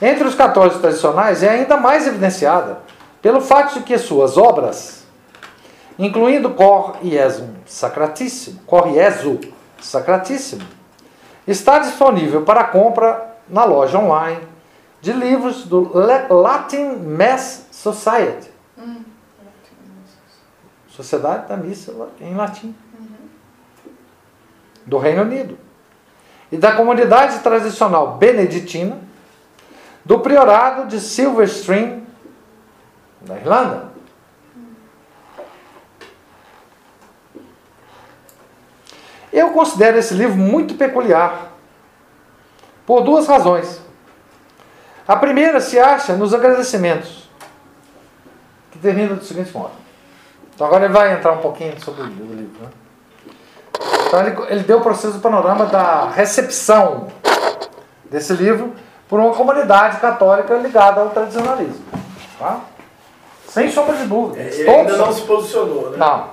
entre 0.02 0.24
os 0.24 0.34
católicos 0.34 0.80
tradicionais 0.80 1.42
é 1.42 1.48
ainda 1.50 1.76
mais 1.76 2.06
evidenciada 2.06 2.80
pelo 3.22 3.40
fato 3.40 3.74
de 3.74 3.80
que 3.80 3.96
suas 3.96 4.36
obras, 4.36 5.04
incluindo 5.98 6.50
Cor 6.50 6.96
Iesum 7.02 7.48
Sacratíssimo, 7.66 8.60
Cor 8.66 8.88
Iesu 8.88 9.40
Sacratíssimo, 9.80 10.62
está 11.50 11.78
disponível 11.78 12.42
para 12.42 12.64
compra 12.64 13.36
na 13.48 13.64
loja 13.64 13.98
online 13.98 14.40
de 15.00 15.12
livros 15.12 15.64
do 15.64 15.90
Latin 16.28 16.96
Mass 16.96 17.66
Society. 17.70 18.50
Sociedade 20.88 21.48
da 21.48 21.56
Missa 21.56 21.94
em 22.20 22.34
latim. 22.34 22.74
Do 24.84 24.98
Reino 24.98 25.22
Unido. 25.22 25.58
E 26.50 26.56
da 26.56 26.72
comunidade 26.72 27.38
tradicional 27.38 28.16
beneditina 28.16 28.98
do 30.04 30.18
priorado 30.20 30.86
de 30.86 30.98
Silverstream, 30.98 32.02
na 33.26 33.36
Irlanda. 33.36 33.87
Eu 39.32 39.50
considero 39.50 39.98
esse 39.98 40.14
livro 40.14 40.36
muito 40.36 40.74
peculiar, 40.74 41.52
por 42.86 43.02
duas 43.02 43.26
razões. 43.26 43.80
A 45.06 45.16
primeira 45.16 45.60
se 45.60 45.78
acha 45.78 46.14
nos 46.14 46.32
agradecimentos, 46.34 47.28
que 48.70 48.78
termina 48.78 49.14
do 49.14 49.24
seguinte 49.24 49.56
modo. 49.56 49.72
Então 50.54 50.66
agora 50.66 50.86
ele 50.86 50.92
vai 50.92 51.12
entrar 51.12 51.32
um 51.32 51.38
pouquinho 51.38 51.78
sobre 51.80 52.02
o 52.02 52.06
livro. 52.06 52.62
Né? 52.62 52.68
Então 54.06 54.20
ele, 54.26 54.36
ele 54.48 54.62
deu 54.64 54.80
para 54.80 54.92
vocês 54.92 55.14
o 55.14 55.20
panorama 55.20 55.66
da 55.66 56.10
recepção 56.10 57.08
desse 58.10 58.32
livro 58.32 58.74
por 59.08 59.20
uma 59.20 59.34
comunidade 59.34 59.98
católica 59.98 60.54
ligada 60.54 61.00
ao 61.00 61.10
tradicionalismo. 61.10 61.84
Tá? 62.38 62.60
Sem 63.46 63.70
sombra 63.70 63.96
de 63.96 64.04
dúvida. 64.04 64.42
Ele 64.42 64.64
Todos 64.64 64.92
ainda 64.92 64.96
não 64.96 65.12
se 65.12 65.22
posicionou, 65.22 65.90
né? 65.90 65.96
Não. 65.96 66.30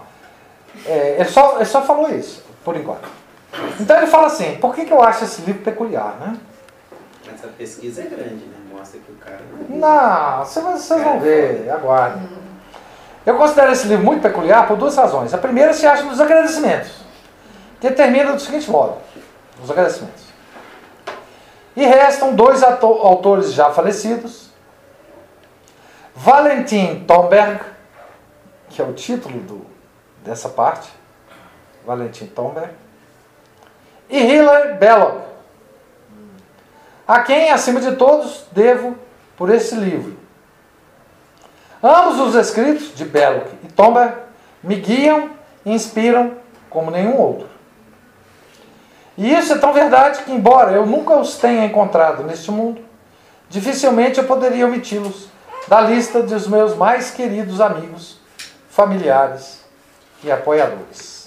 É, 0.85 1.15
ele, 1.19 1.29
só, 1.29 1.55
ele 1.55 1.65
só 1.65 1.81
falou 1.81 2.09
isso, 2.09 2.43
por 2.65 2.75
enquanto. 2.75 3.07
Então 3.79 3.95
ele 3.95 4.07
fala 4.07 4.27
assim, 4.27 4.55
por 4.55 4.73
que, 4.73 4.83
que 4.83 4.91
eu 4.91 5.01
acho 5.01 5.23
esse 5.23 5.41
livro 5.43 5.61
peculiar, 5.61 6.17
né? 6.19 6.37
Essa 7.33 7.47
pesquisa 7.47 8.01
é 8.01 8.05
grande, 8.05 8.45
né? 8.45 8.57
Mostra 8.73 8.99
que 8.99 9.11
o 9.11 9.15
cara. 9.15 9.39
Não, 9.69 10.43
vocês, 10.43 11.01
vão 11.01 11.19
ver, 11.19 11.69
aguardem. 11.69 12.27
Eu 13.25 13.37
considero 13.37 13.71
esse 13.71 13.87
livro 13.87 14.03
muito 14.03 14.21
peculiar 14.21 14.67
por 14.67 14.77
duas 14.77 14.95
razões. 14.95 15.33
A 15.33 15.37
primeira 15.37 15.73
se 15.73 15.85
acha 15.85 16.03
nos 16.03 16.19
agradecimentos, 16.19 16.91
que 17.79 17.89
termina 17.91 18.33
do 18.33 18.39
seguinte 18.39 18.69
modo: 18.69 18.97
os 19.63 19.71
agradecimentos. 19.71 20.25
E 21.75 21.85
restam 21.85 22.33
dois 22.33 22.63
autores 22.63 23.53
já 23.53 23.69
falecidos, 23.71 24.49
Valentin 26.15 27.03
Tomberg, 27.05 27.61
que 28.69 28.81
é 28.81 28.85
o 28.85 28.93
título 28.93 29.39
do, 29.41 29.65
dessa 30.23 30.47
parte, 30.47 30.89
Valentim 31.85 32.25
Tomberg, 32.27 32.71
e 34.09 34.17
Hillary 34.17 34.73
Belloc, 34.73 35.21
a 37.07 37.19
quem, 37.21 37.51
acima 37.51 37.79
de 37.79 37.95
todos, 37.95 38.45
devo 38.51 38.95
por 39.37 39.49
esse 39.49 39.75
livro. 39.75 40.17
Ambos 41.81 42.19
os 42.19 42.35
escritos 42.35 42.95
de 42.95 43.05
Belloc 43.05 43.47
e 43.63 43.67
Tomberg 43.67 44.15
me 44.63 44.75
guiam 44.75 45.29
e 45.63 45.71
inspiram 45.71 46.33
como 46.69 46.89
nenhum 46.89 47.17
outro. 47.17 47.47
E 49.17 49.31
isso 49.31 49.53
é 49.53 49.57
tão 49.57 49.71
verdade 49.71 50.23
que, 50.23 50.31
embora 50.31 50.71
eu 50.71 50.85
nunca 50.85 51.15
os 51.15 51.37
tenha 51.37 51.65
encontrado 51.65 52.23
neste 52.23 52.51
mundo, 52.51 52.81
dificilmente 53.49 54.17
eu 54.17 54.25
poderia 54.25 54.65
omiti-los 54.65 55.27
da 55.67 55.81
lista 55.81 56.21
dos 56.21 56.47
meus 56.47 56.75
mais 56.75 57.11
queridos 57.11 57.61
amigos, 57.61 58.19
familiares 58.69 59.63
e 60.23 60.31
apoiadores. 60.31 61.24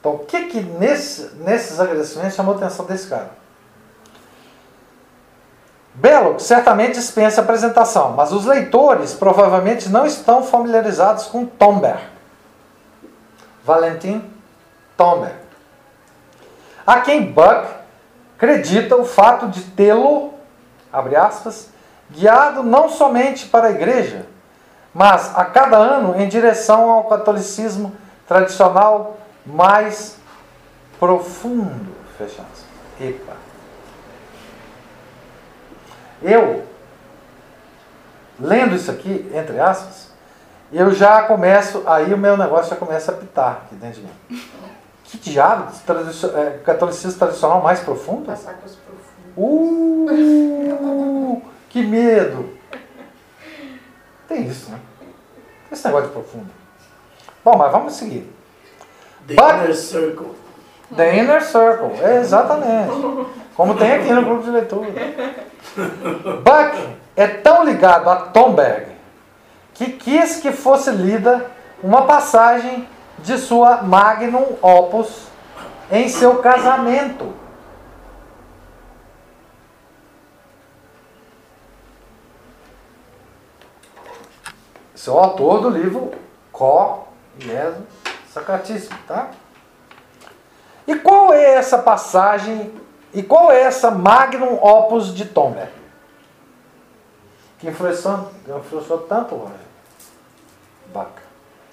Então, 0.00 0.14
o 0.14 0.18
que 0.20 0.46
que 0.46 0.62
nesse, 0.62 1.34
nesses 1.36 1.78
agradecimentos 1.78 2.34
chamou 2.34 2.54
a 2.54 2.56
atenção 2.56 2.86
desse 2.86 3.06
cara? 3.06 3.30
Belloc 5.94 6.40
certamente 6.40 6.94
dispensa 6.94 7.42
apresentação, 7.42 8.12
mas 8.12 8.32
os 8.32 8.46
leitores 8.46 9.12
provavelmente 9.12 9.90
não 9.90 10.06
estão 10.06 10.42
familiarizados 10.42 11.26
com 11.26 11.44
Tomberg. 11.44 12.00
Valentim 13.62 14.24
Tomberg. 14.96 15.34
A 16.86 17.00
quem 17.00 17.30
Buck 17.30 17.66
acredita 18.36 18.96
o 18.96 19.04
fato 19.04 19.48
de 19.48 19.60
tê-lo, 19.62 20.32
abre 20.90 21.14
aspas, 21.14 21.68
guiado 22.10 22.62
não 22.62 22.88
somente 22.88 23.46
para 23.46 23.66
a 23.66 23.70
igreja, 23.70 24.24
mas 24.94 25.36
a 25.36 25.44
cada 25.44 25.76
ano 25.76 26.18
em 26.18 26.26
direção 26.26 26.88
ao 26.88 27.04
catolicismo 27.04 27.94
tradicional 28.26 29.19
mais 29.44 30.18
profundo. 30.98 31.94
Fecha 32.18 32.42
aspas. 32.42 32.64
Epa. 33.00 33.36
Eu, 36.22 36.66
lendo 38.38 38.76
isso 38.76 38.90
aqui, 38.90 39.30
entre 39.34 39.58
aspas, 39.58 40.10
eu 40.72 40.92
já 40.92 41.22
começo, 41.22 41.82
aí 41.86 42.12
o 42.12 42.18
meu 42.18 42.36
negócio 42.36 42.68
já 42.70 42.76
começa 42.76 43.10
a 43.10 43.14
pitar 43.14 43.62
aqui 43.64 43.74
dentro 43.74 44.02
de 44.02 44.06
mim. 44.06 44.12
Que 45.04 45.18
diabo? 45.18 45.72
É, 46.36 46.58
catolicismo 46.58 47.18
tradicional 47.18 47.62
mais 47.62 47.80
profundo? 47.80 48.28
Massacres 48.28 48.76
profundos. 48.76 49.10
Uh, 49.36 51.42
que 51.68 51.82
medo! 51.82 52.56
Tem 54.28 54.46
isso, 54.46 54.70
né? 54.70 54.78
Esse 55.72 55.84
negócio 55.86 56.08
de 56.08 56.12
profundo. 56.12 56.50
Bom, 57.44 57.56
mas 57.56 57.72
vamos 57.72 57.94
seguir. 57.94 58.39
The 59.30 59.36
But- 59.36 59.54
Inner 59.64 59.74
Circle. 59.74 60.34
The 60.96 61.18
Inner 61.18 61.40
Circle, 61.40 61.92
exatamente. 62.18 63.26
Como 63.54 63.76
tem 63.76 63.92
aqui 63.92 64.12
no 64.12 64.22
grupo 64.22 64.42
de 64.42 64.50
leitura. 64.50 64.90
Buck 66.42 66.88
é 67.14 67.28
tão 67.28 67.64
ligado 67.64 68.10
a 68.10 68.16
Tomberg 68.16 68.86
que 69.74 69.92
quis 69.92 70.40
que 70.40 70.50
fosse 70.50 70.90
lida 70.90 71.46
uma 71.80 72.02
passagem 72.02 72.88
de 73.18 73.38
sua 73.38 73.82
magnum 73.82 74.56
opus 74.60 75.28
em 75.92 76.08
seu 76.08 76.36
casamento. 76.38 77.32
Esse 84.94 85.08
é 85.08 85.12
o 85.12 85.18
autor 85.18 85.60
do 85.62 85.70
livro 85.70 86.10
Có 86.52 87.06
Jesus 87.38 87.99
Sacratíssimo, 88.44 88.98
tá? 89.06 89.28
E 90.86 90.96
qual 90.96 91.32
é 91.32 91.54
essa 91.54 91.78
passagem 91.78 92.72
e 93.12 93.22
qual 93.22 93.52
é 93.52 93.60
essa 93.62 93.90
magnum 93.90 94.54
opus 94.54 95.14
de 95.14 95.26
Tomberg? 95.26 95.70
Que 97.58 97.68
influenciou, 97.68 98.30
influenciou 98.48 98.98
tanto 99.00 99.34
o 99.34 99.50
Bach. 100.92 101.08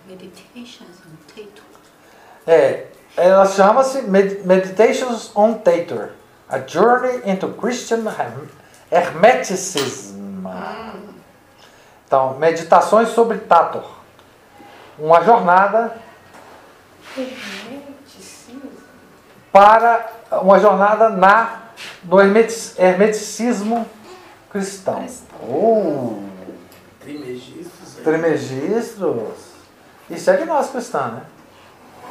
Meditations 0.06 0.98
on 1.06 1.15
Tato. 1.34 1.62
É, 2.46 2.88
ela 3.15 3.46
chama-se 3.46 4.02
Med- 4.02 4.46
Meditations 4.46 5.32
on 5.36 5.54
Tator, 5.54 6.10
A 6.50 6.60
Journey 6.60 7.22
into 7.26 7.48
Christian 7.54 8.04
Herm- 8.08 8.50
Hermeticism. 8.91 10.18
Então, 12.06 12.36
Meditações 12.38 13.10
sobre 13.10 13.38
Tator. 13.39 13.89
Uma 15.00 15.22
jornada 15.24 15.96
para 19.52 20.12
uma 20.41 20.60
jornada 20.60 21.10
na 21.10 21.62
no 22.04 22.20
hermeti- 22.20 22.74
hermeticismo 22.78 23.86
cristão. 24.52 25.06
Oh, 25.41 26.22
Trimegistros. 27.02 27.98
aí. 27.98 28.04
Trimegistros. 28.04 29.48
Isso 30.10 30.30
é 30.32 30.38
gnose 30.38 30.70
cristã, 30.70 31.08
né? 31.08 31.22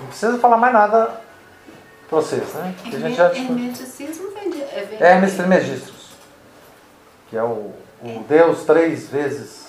Não 0.00 0.08
precisa 0.08 0.38
falar 0.38 0.56
mais 0.58 0.72
nada 0.72 1.20
para 2.08 2.20
vocês, 2.20 2.52
né? 2.54 2.74
Que 2.82 2.96
a 2.96 2.98
gente 2.98 3.16
já. 3.16 3.34
Hermeticismo 3.34 4.30
vem 4.32 4.50
de. 4.50 4.62
é 4.62 4.98
Hermes 5.00 5.34
Trismegistus, 5.34 6.10
que 7.28 7.36
é 7.36 7.42
o, 7.42 7.72
o 8.02 8.24
Deus 8.28 8.64
três 8.64 9.08
vezes, 9.08 9.66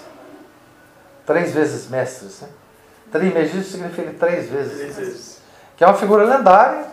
três 1.25 1.53
vezes 1.53 1.89
mestres, 1.89 2.41
né? 2.41 2.49
Trimegistro 3.11 3.63
significa 3.63 4.13
três 4.19 4.49
vezes, 4.49 4.77
Três 4.77 4.95
vezes. 4.97 5.41
que 5.77 5.83
é 5.83 5.87
uma 5.87 5.93
figura 5.95 6.23
lendária, 6.23 6.85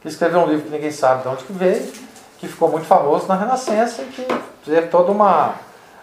que 0.00 0.08
escreveu 0.08 0.40
um 0.40 0.46
livro 0.46 0.64
que 0.64 0.70
ninguém 0.70 0.90
sabe 0.90 1.22
de 1.22 1.28
onde 1.28 1.44
que 1.44 1.52
veio, 1.52 1.92
que 2.38 2.48
ficou 2.48 2.68
muito 2.68 2.86
famoso 2.86 3.26
na 3.28 3.36
Renascença 3.36 4.02
e 4.02 4.06
que 4.06 4.26
teve 4.64 4.88
toda 4.88 5.12
uma... 5.12 5.54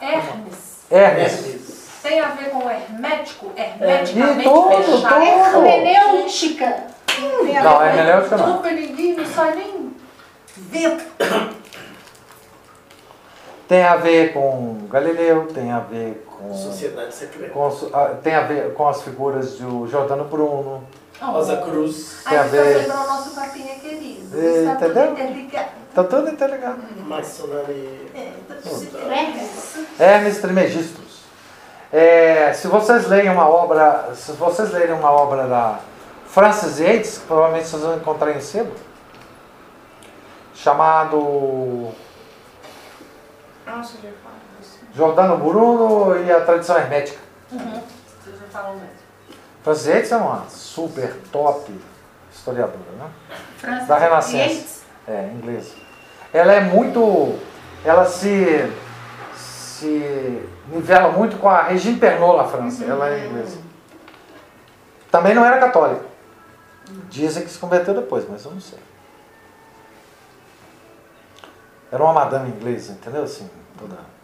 Hermes. 0.02 0.86
Hermes. 0.89 1.34
Hermes. 1.45 1.89
Tem 2.02 2.19
a 2.22 2.30
ver 2.30 2.50
com 2.52 2.60
o 2.60 2.69
hermético? 2.69 3.52
Hermeticamente 3.58 4.43
tudo, 4.43 4.84
fechado. 4.84 5.15
tudo. 5.52 5.65
Hermenêutica. 5.65 6.84
Tem 7.08 7.58
a 7.58 7.63
Não, 7.63 7.80
ver 7.80 7.80
com 7.80 7.84
hermenêutica 8.00 8.38
não. 8.38 8.58
Tudo, 8.58 8.69
ninguém 8.72 9.15
não 9.15 9.26
sai 9.26 9.56
nem 9.56 9.93
vento. 10.56 11.04
Tem 13.67 13.84
a 13.84 13.98
ver 13.98 14.32
com 14.34 14.88
Galileu, 14.89 15.48
tem 15.54 15.72
a 15.72 15.80
ver 15.80 16.26
com... 16.39 16.54
Sociedade 16.56 17.13
secreta. 17.13 17.54
com 17.54 17.67
ah, 17.93 18.15
tem 18.23 18.36
a 18.36 18.41
ver 18.41 18.73
com 18.73 18.88
as 18.88 19.02
figuras 19.02 19.56
do 19.56 19.88
Jordano 19.88 20.25
Bruno, 20.25 20.84
Rosa 21.21 21.58
Cruz. 21.58 22.21
Tem 22.28 22.38
a 22.38 22.43
você 22.43 22.49
ver- 22.49 22.78
lembrou 22.78 22.97
o 23.04 23.08
nosso 23.08 23.36
papinha 23.36 23.75
querido. 23.80 24.39
É, 24.39 24.60
Está 24.60 24.75
tudo 24.75 24.86
entendeu? 24.91 25.12
interligado. 25.12 25.69
tá 25.93 26.04
tudo 26.04 26.30
interligado. 26.30 26.80
Maçonaria. 27.06 27.99
É, 28.15 28.34
tá 28.47 28.56
tudo 28.63 29.12
Hermes. 29.12 29.78
Hermes 29.99 30.38
Trismegistus. 30.39 31.19
É, 31.91 32.54
se 32.54 32.67
vocês 32.67 33.08
lerem 33.08 33.32
uma 33.32 33.49
obra, 33.49 34.12
se 34.15 34.32
vocês 34.34 34.71
lerem 34.71 34.93
uma 34.93 35.12
obra 35.12 35.47
da 35.47 35.80
Francis 36.28 36.80
Yates, 36.80 37.17
que 37.17 37.25
provavelmente 37.25 37.67
vocês 37.67 37.82
vão 37.82 37.95
encontrar 37.97 38.32
em 38.32 38.39
sebo, 38.39 38.71
chamado 40.54 41.89
Nossa, 43.65 43.97
Jordano 45.00 45.38
Bruno 45.38 46.14
e 46.26 46.30
a 46.30 46.42
tradição 46.42 46.78
hermética. 46.78 47.18
Você 47.50 48.32
já 48.32 48.48
falou 48.52 48.76
mesmo. 48.76 48.90
Francis 49.64 49.88
Yates 49.88 50.12
é 50.12 50.18
uma 50.18 50.46
super 50.50 51.16
top 51.32 51.74
historiadora, 52.34 52.92
né? 52.98 53.10
Francis 53.58 53.88
Da 53.88 53.98
Renascença. 53.98 54.38
Yates. 54.38 54.84
É, 55.08 55.28
inglesa. 55.34 55.72
Ela 56.34 56.52
é 56.52 56.60
muito. 56.60 57.40
Ela 57.86 58.06
se. 58.06 58.70
se 59.36 60.46
nivela 60.68 61.14
muito 61.14 61.38
com 61.38 61.48
a 61.48 61.64
Regine 61.64 61.98
Pernod 61.98 62.38
na 62.38 62.44
França. 62.44 62.84
Ela 62.84 63.10
é 63.10 63.26
inglesa. 63.26 63.58
Também 65.10 65.34
não 65.34 65.46
era 65.46 65.60
católica. 65.60 66.04
Dizem 67.10 67.44
que 67.44 67.50
se 67.50 67.58
converteu 67.58 67.94
depois, 67.94 68.28
mas 68.30 68.44
eu 68.44 68.52
não 68.52 68.60
sei. 68.60 68.80
Era 71.90 72.04
uma 72.04 72.14
madame 72.14 72.50
inglesa, 72.50 72.92
entendeu? 72.92 73.24
Assim, 73.24 73.50
toda. 73.78 74.19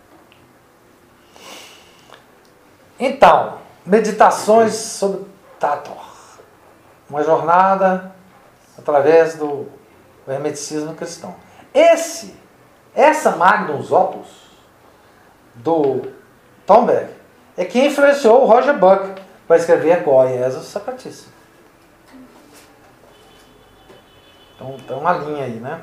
Então, 3.00 3.60
meditações 3.86 4.74
sobre 4.74 5.26
Tator. 5.60 6.06
Uma 7.10 7.24
jornada 7.24 8.16
através 8.78 9.36
do 9.36 9.68
hermeticismo 10.28 10.96
cristão. 10.96 11.36
Esse, 11.74 12.36
essa 12.94 13.36
Magnus 13.36 13.92
Opus 13.92 14.28
do 15.56 16.12
Tomberg 16.66 17.12
é 17.58 17.64
que 17.64 17.86
influenciou 17.86 18.44
o 18.44 18.46
Roger 18.46 18.78
Buck 18.78 19.22
para 19.48 19.58
escrever 19.58 20.04
Goiás 20.04 20.54
Sacratíssimo. 20.56 21.34
Então 24.56 24.78
tem 24.88 24.98
uma 24.98 25.14
linha 25.14 25.44
aí, 25.44 25.60
né? 25.60 25.82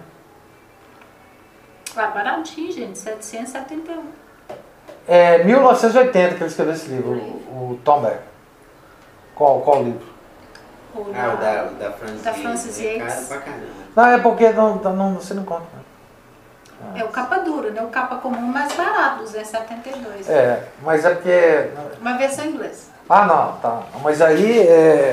Ah, 1.95 2.07
baratinho, 2.09 2.73
gente. 2.73 2.99
771. 2.99 4.22
É 5.07 5.43
1980 5.45 6.35
que 6.37 6.43
ele 6.43 6.51
escreveu 6.51 6.75
esse 6.75 6.89
livro, 6.89 7.11
o, 7.13 7.73
o 7.73 7.81
Tom 7.85 8.01
Beck. 8.03 8.19
Qual, 9.35 9.61
qual 9.61 9.83
livro? 9.83 10.07
O 10.95 11.07
Ah, 11.15 11.35
o 11.35 11.37
da- 11.39 11.55
da, 11.65 11.65
o 11.71 11.75
da 11.75 11.91
Francis, 11.93 12.23
Da 12.23 12.35
Francis 12.35 12.81
é 12.81 12.97
Yates. 12.99 13.15
caro 13.15 13.27
pra 13.27 13.39
caramba. 13.39 13.67
Não, 13.97 14.07
é 14.07 14.19
porque 14.19 14.49
não, 14.51 14.75
não, 14.77 15.15
você 15.15 15.35
não 15.35 15.45
conta. 15.45 15.63
né? 15.63 17.01
É 17.01 17.05
o 17.05 17.09
capa 17.09 17.39
dura, 17.39 17.71
né? 17.71 17.81
O 17.83 17.89
capa 17.89 18.17
comum 18.17 18.41
mais 18.41 18.73
barato, 18.75 19.21
272. 19.23 20.29
É, 20.29 20.65
mas 20.83 21.05
é 21.05 21.15
porque. 21.15 21.69
Uma 22.01 22.17
versão 22.19 22.45
em 22.45 22.49
inglês. 22.51 22.91
Ah, 23.09 23.25
não, 23.27 23.53
tá. 23.59 23.83
Mas 24.03 24.21
aí 24.21 24.61
é, 24.67 25.13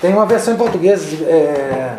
tem 0.00 0.12
uma 0.12 0.26
versão 0.26 0.54
em 0.54 0.56
português. 0.56 1.20
é, 1.22 1.98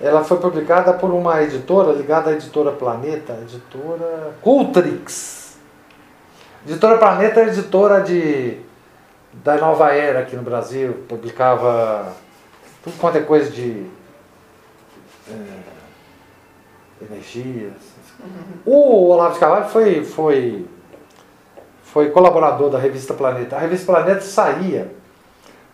ela 0.00 0.24
foi 0.24 0.38
publicada 0.38 0.92
por 0.94 1.10
uma 1.10 1.42
editora 1.42 1.92
ligada 1.92 2.30
à 2.30 2.32
editora 2.32 2.72
Planeta, 2.72 3.34
editora 3.42 4.32
Cultrix. 4.42 5.41
Editora 6.66 6.98
Planeta 6.98 7.40
é 7.40 7.48
editora 7.48 8.00
de, 8.00 8.58
da 9.32 9.56
Nova 9.56 9.92
Era 9.92 10.20
aqui 10.20 10.36
no 10.36 10.42
Brasil, 10.42 11.04
publicava 11.08 12.12
tudo 12.84 12.96
quanto 12.98 13.18
é 13.18 13.22
coisa 13.22 13.50
de 13.50 13.86
é, 15.28 15.34
energias. 17.10 17.72
O 18.64 19.08
Olavo 19.08 19.34
de 19.34 19.40
Carvalho 19.40 19.68
foi, 19.68 20.04
foi 20.04 20.66
foi 21.92 22.08
colaborador 22.10 22.70
da 22.70 22.78
revista 22.78 23.12
Planeta. 23.12 23.56
A 23.56 23.58
revista 23.58 23.92
Planeta 23.92 24.22
saía 24.22 24.90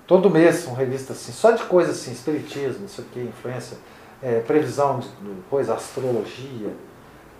todo 0.05 0.29
mês, 0.29 0.67
uma 0.67 0.77
revista 0.77 1.13
assim, 1.13 1.31
só 1.31 1.53
de 1.53 1.63
coisas 1.63 1.97
assim, 1.97 2.11
espiritismo, 2.11 2.87
isso 2.87 3.01
aqui, 3.03 3.21
influência, 3.21 3.79
é, 4.21 4.41
previsão 4.41 4.99
de, 4.99 5.07
de 5.07 5.43
coisa, 5.49 5.75
astrologia, 5.75 6.75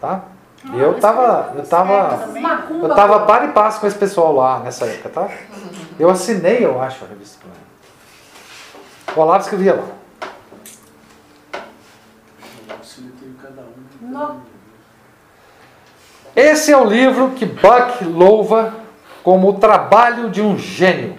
tá? 0.01 0.27
E 0.65 0.79
eu 0.79 0.95
tava, 0.95 1.55
eu 1.57 1.65
tava, 1.65 2.29
eu 2.83 2.89
tava 2.89 3.21
par 3.21 3.49
e 3.49 3.53
passo 3.53 3.81
com 3.81 3.87
esse 3.87 3.97
pessoal 3.97 4.35
lá 4.35 4.61
nessa 4.61 4.87
época, 4.87 5.09
tá? 5.09 5.29
Eu 5.99 6.11
assinei, 6.11 6.65
eu 6.65 6.81
acho, 6.81 7.05
a 7.05 7.09
revista 7.09 7.39
Planeta. 7.41 7.69
O 9.17 9.21
Olavo 9.21 9.43
escrevia 9.45 9.75
lá. 9.75 9.85
Não. 14.01 14.41
Esse 16.35 16.73
é 16.73 16.77
o 16.77 16.85
livro 16.85 17.31
que 17.31 17.45
Buck 17.45 18.05
louva 18.05 18.75
como 19.23 19.49
o 19.49 19.55
trabalho 19.55 20.31
de 20.31 20.41
um 20.41 20.57
gênio, 20.57 21.17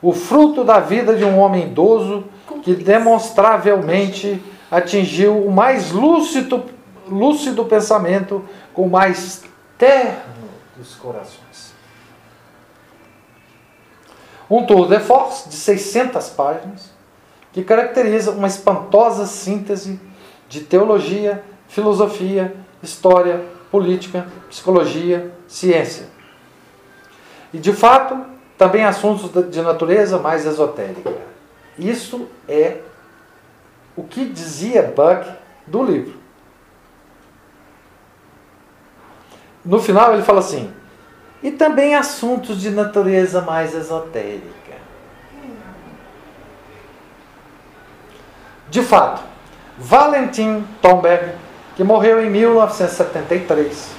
o 0.00 0.12
fruto 0.12 0.64
da 0.64 0.80
vida 0.80 1.14
de 1.14 1.24
um 1.24 1.38
homem 1.38 1.66
idoso 1.66 2.24
que 2.62 2.74
demonstravelmente 2.74 4.42
atingiu 4.70 5.38
o 5.44 5.52
mais 5.52 5.92
lúcido, 5.92 6.64
lúcido 7.08 7.64
pensamento 7.64 8.44
com 8.72 8.86
o 8.86 8.90
mais 8.90 9.42
terno 9.78 10.48
dos 10.76 10.94
corações. 10.94 11.72
Um 14.50 14.66
tour 14.66 14.86
de 14.86 15.00
force 15.00 15.48
de 15.48 15.56
600 15.56 16.28
páginas 16.30 16.90
que 17.52 17.62
caracteriza 17.62 18.30
uma 18.30 18.46
espantosa 18.46 19.26
síntese 19.26 20.00
de 20.48 20.60
teologia, 20.60 21.42
filosofia, 21.68 22.54
história, 22.82 23.44
política, 23.70 24.26
psicologia, 24.48 25.32
ciência. 25.48 26.06
E 27.52 27.58
de 27.58 27.72
fato, 27.72 28.24
também 28.58 28.84
assuntos 28.84 29.30
de 29.50 29.60
natureza 29.62 30.18
mais 30.18 30.46
esotérica. 30.46 31.12
Isso 31.78 32.28
é 32.48 32.78
o 33.96 34.02
que 34.02 34.24
dizia 34.24 34.82
Buck 34.82 35.28
do 35.66 35.82
livro. 35.82 36.21
No 39.64 39.80
final 39.80 40.12
ele 40.12 40.22
fala 40.22 40.40
assim: 40.40 40.72
e 41.42 41.50
também 41.50 41.94
assuntos 41.94 42.60
de 42.60 42.70
natureza 42.70 43.40
mais 43.40 43.74
esotérica. 43.74 44.52
De 48.70 48.82
fato, 48.82 49.22
Valentin 49.76 50.64
Tomberg, 50.80 51.32
que 51.76 51.84
morreu 51.84 52.24
em 52.24 52.30
1973, 52.30 53.90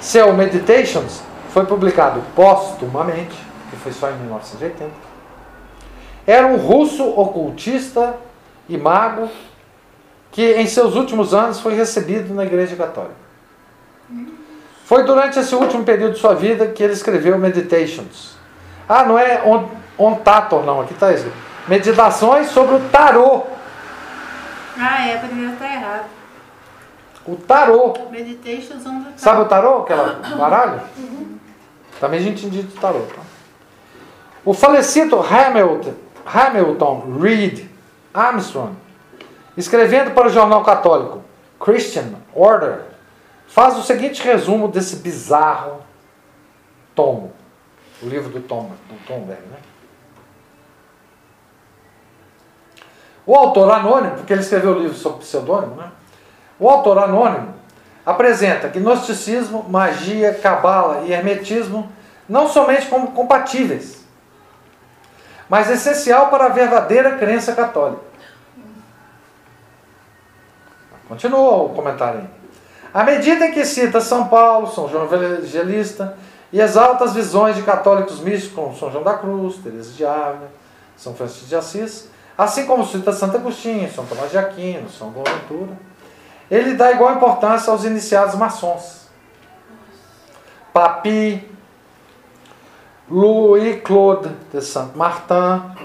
seu 0.00 0.32
Meditations 0.34 1.22
foi 1.50 1.64
publicado 1.64 2.22
póstumamente, 2.34 3.36
que 3.70 3.76
foi 3.76 3.92
só 3.92 4.10
em 4.10 4.16
1980. 4.16 4.90
Era 6.26 6.46
um 6.46 6.56
russo 6.56 7.08
ocultista 7.08 8.16
e 8.68 8.76
mago 8.76 9.28
que 10.30 10.54
em 10.54 10.66
seus 10.66 10.94
últimos 10.94 11.32
anos 11.32 11.60
foi 11.60 11.74
recebido 11.74 12.34
na 12.34 12.44
Igreja 12.44 12.74
Católica. 12.74 13.21
Foi 14.84 15.04
durante 15.04 15.38
esse 15.38 15.54
último 15.54 15.84
período 15.84 16.14
de 16.14 16.20
sua 16.20 16.34
vida 16.34 16.66
que 16.66 16.82
ele 16.82 16.92
escreveu 16.92 17.38
Meditations. 17.38 18.36
Ah, 18.88 19.04
não 19.04 19.18
é 19.18 19.42
on, 19.44 19.68
ontator, 19.96 20.64
não, 20.64 20.80
aqui 20.80 20.92
está 20.92 21.12
escrito. 21.12 21.36
Meditações 21.68 22.48
sobre 22.48 22.76
o 22.76 22.80
tarô. 22.90 23.44
Ah, 24.76 25.06
é, 25.06 25.16
poderia 25.18 25.50
estar 25.50 25.72
errado. 25.72 26.06
O 27.26 27.36
tarô. 27.36 27.94
Meditations 28.10 28.84
on 28.84 29.04
the 29.04 29.10
Sabe 29.16 29.42
o 29.42 29.44
tarô? 29.44 29.82
Aquela 29.82 30.14
baralho? 30.36 30.80
Também 32.00 32.18
a 32.18 32.22
gente 32.22 32.46
entende 32.46 32.64
do 32.64 32.80
tarô. 32.80 33.00
Tá? 33.00 33.22
O 34.44 34.52
falecido 34.52 35.20
Hamilton, 35.20 35.94
Hamilton 36.26 37.18
Reed 37.20 37.66
Armstrong, 38.12 38.72
escrevendo 39.56 40.10
para 40.10 40.26
o 40.26 40.30
jornal 40.30 40.64
católico 40.64 41.22
Christian 41.60 42.14
Order, 42.34 42.91
faz 43.52 43.76
o 43.76 43.82
seguinte 43.82 44.22
resumo 44.22 44.66
desse 44.66 44.96
bizarro 44.96 45.82
tomo. 46.94 47.32
O 48.02 48.06
livro 48.06 48.30
do 48.30 48.40
Tom, 48.40 48.72
do 48.88 49.06
Tom 49.06 49.20
Berg, 49.20 49.42
né? 49.42 49.58
O 53.26 53.36
autor 53.36 53.70
anônimo, 53.70 54.16
porque 54.16 54.32
ele 54.32 54.40
escreveu 54.40 54.72
o 54.72 54.78
livro 54.80 54.96
sob 54.96 55.18
pseudônimo, 55.18 55.76
né? 55.76 55.92
O 56.58 56.68
autor 56.68 56.98
anônimo 56.98 57.54
apresenta 58.04 58.68
gnosticismo, 58.68 59.64
magia, 59.68 60.34
cabala 60.34 61.02
e 61.04 61.12
hermetismo 61.12 61.92
não 62.28 62.48
somente 62.48 62.86
como 62.86 63.12
compatíveis, 63.12 64.02
mas 65.48 65.68
essencial 65.68 66.30
para 66.30 66.46
a 66.46 66.48
verdadeira 66.48 67.18
crença 67.18 67.52
católica. 67.52 68.02
Continua 71.06 71.64
o 71.64 71.68
comentário 71.68 72.20
aí. 72.20 72.41
À 72.92 73.04
medida 73.04 73.46
em 73.46 73.52
que 73.52 73.64
cita 73.64 74.00
São 74.00 74.28
Paulo, 74.28 74.66
São 74.66 74.88
João 74.88 75.04
Evangelista 75.04 76.16
e 76.52 76.60
exalta 76.60 77.04
as 77.04 77.14
visões 77.14 77.56
de 77.56 77.62
católicos 77.62 78.20
místicos 78.20 78.54
como 78.54 78.76
São 78.76 78.90
João 78.90 79.02
da 79.02 79.14
Cruz, 79.14 79.56
Teresa 79.56 79.92
de 79.92 80.04
Ávila, 80.04 80.50
São 80.96 81.14
Francisco 81.14 81.46
de 81.46 81.56
Assis, 81.56 82.10
assim 82.36 82.66
como 82.66 82.84
cita 82.84 83.12
Santo 83.12 83.38
Agostinho, 83.38 83.90
São 83.90 84.04
Tomás 84.04 84.30
de 84.30 84.36
Aquino, 84.36 84.90
São 84.90 85.10
Boaventura, 85.10 85.78
ele 86.50 86.74
dá 86.74 86.92
igual 86.92 87.14
importância 87.14 87.72
aos 87.72 87.84
iniciados 87.84 88.34
maçons. 88.34 89.08
Papi, 90.70 91.50
Louis-Claude 93.08 94.28
de 94.52 94.60
Saint-Martin. 94.60 95.76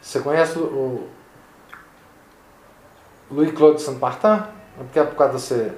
Você 0.00 0.20
conhece 0.20 0.58
o 0.58 1.06
Louis-Claude 3.30 3.76
de 3.76 3.82
Saint-Martin? 3.82 4.53
Porque 4.76 4.98
é 4.98 5.04
por 5.04 5.16
causa 5.16 5.34
de 5.34 5.40
você 5.40 5.72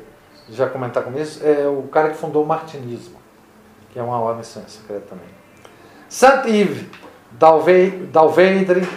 já 0.49 0.69
comentar 0.69 1.03
com 1.03 1.19
isso. 1.19 1.45
É 1.45 1.67
o 1.67 1.83
cara 1.85 2.11
que 2.11 2.17
fundou 2.17 2.43
o 2.43 2.47
martinismo, 2.47 3.17
que 3.91 3.99
é 3.99 4.03
uma 4.03 4.19
ordem 4.19 4.45
secreta 4.45 5.07
também. 5.11 5.29
Saint-Yves 6.09 6.87
d'Alveidre, 7.33 8.89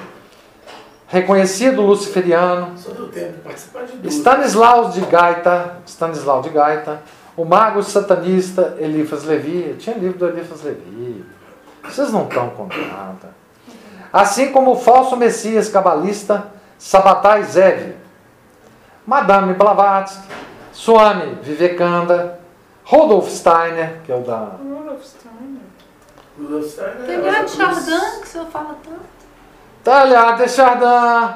reconhecido 1.07 1.81
luciferiano, 1.81 2.75
de 2.75 3.97
de. 4.01 4.07
Stanislaus 4.09 4.93
de 4.93 5.01
Gaita, 5.01 5.77
Stanislau 5.85 6.41
de 6.41 6.49
Gaita, 6.49 7.01
o 7.35 7.43
mago 7.43 7.81
satanista 7.81 8.77
Eliphas 8.79 9.23
Levi, 9.23 9.75
tinha 9.79 9.97
livro 9.97 10.19
do 10.19 10.27
Eliphas 10.27 10.61
Levi. 10.63 11.25
Vocês 11.83 12.11
não 12.11 12.23
estão 12.23 12.49
com 12.51 12.67
nada. 12.67 13.33
Assim 14.11 14.51
como 14.51 14.71
o 14.71 14.75
falso 14.75 15.15
messias 15.15 15.69
cabalista 15.69 16.47
Sabatai 16.77 17.43
Zev, 17.43 17.93
Madame 19.13 19.53
Blavatsky, 19.55 20.27
Swami 20.71 21.35
Vivekananda, 21.41 22.39
Rudolf 22.85 23.27
Steiner, 23.29 23.95
que 24.05 24.11
é 24.11 24.15
o 24.15 24.21
da 24.21 24.51
Rudolf 24.61 25.03
Steiner 26.63 26.95
Tem 27.07 27.15
é 27.15 27.21
Grande 27.21 27.39
Rosa 27.39 27.65
Cruz. 27.65 27.85
Chardin, 27.89 28.19
que 28.21 28.27
o 28.27 28.29
senhor 28.29 28.47
fala 28.51 28.75
tanto. 28.83 28.99
Talhard 29.83 30.43
de 30.43 30.49
Chardin, 30.49 31.33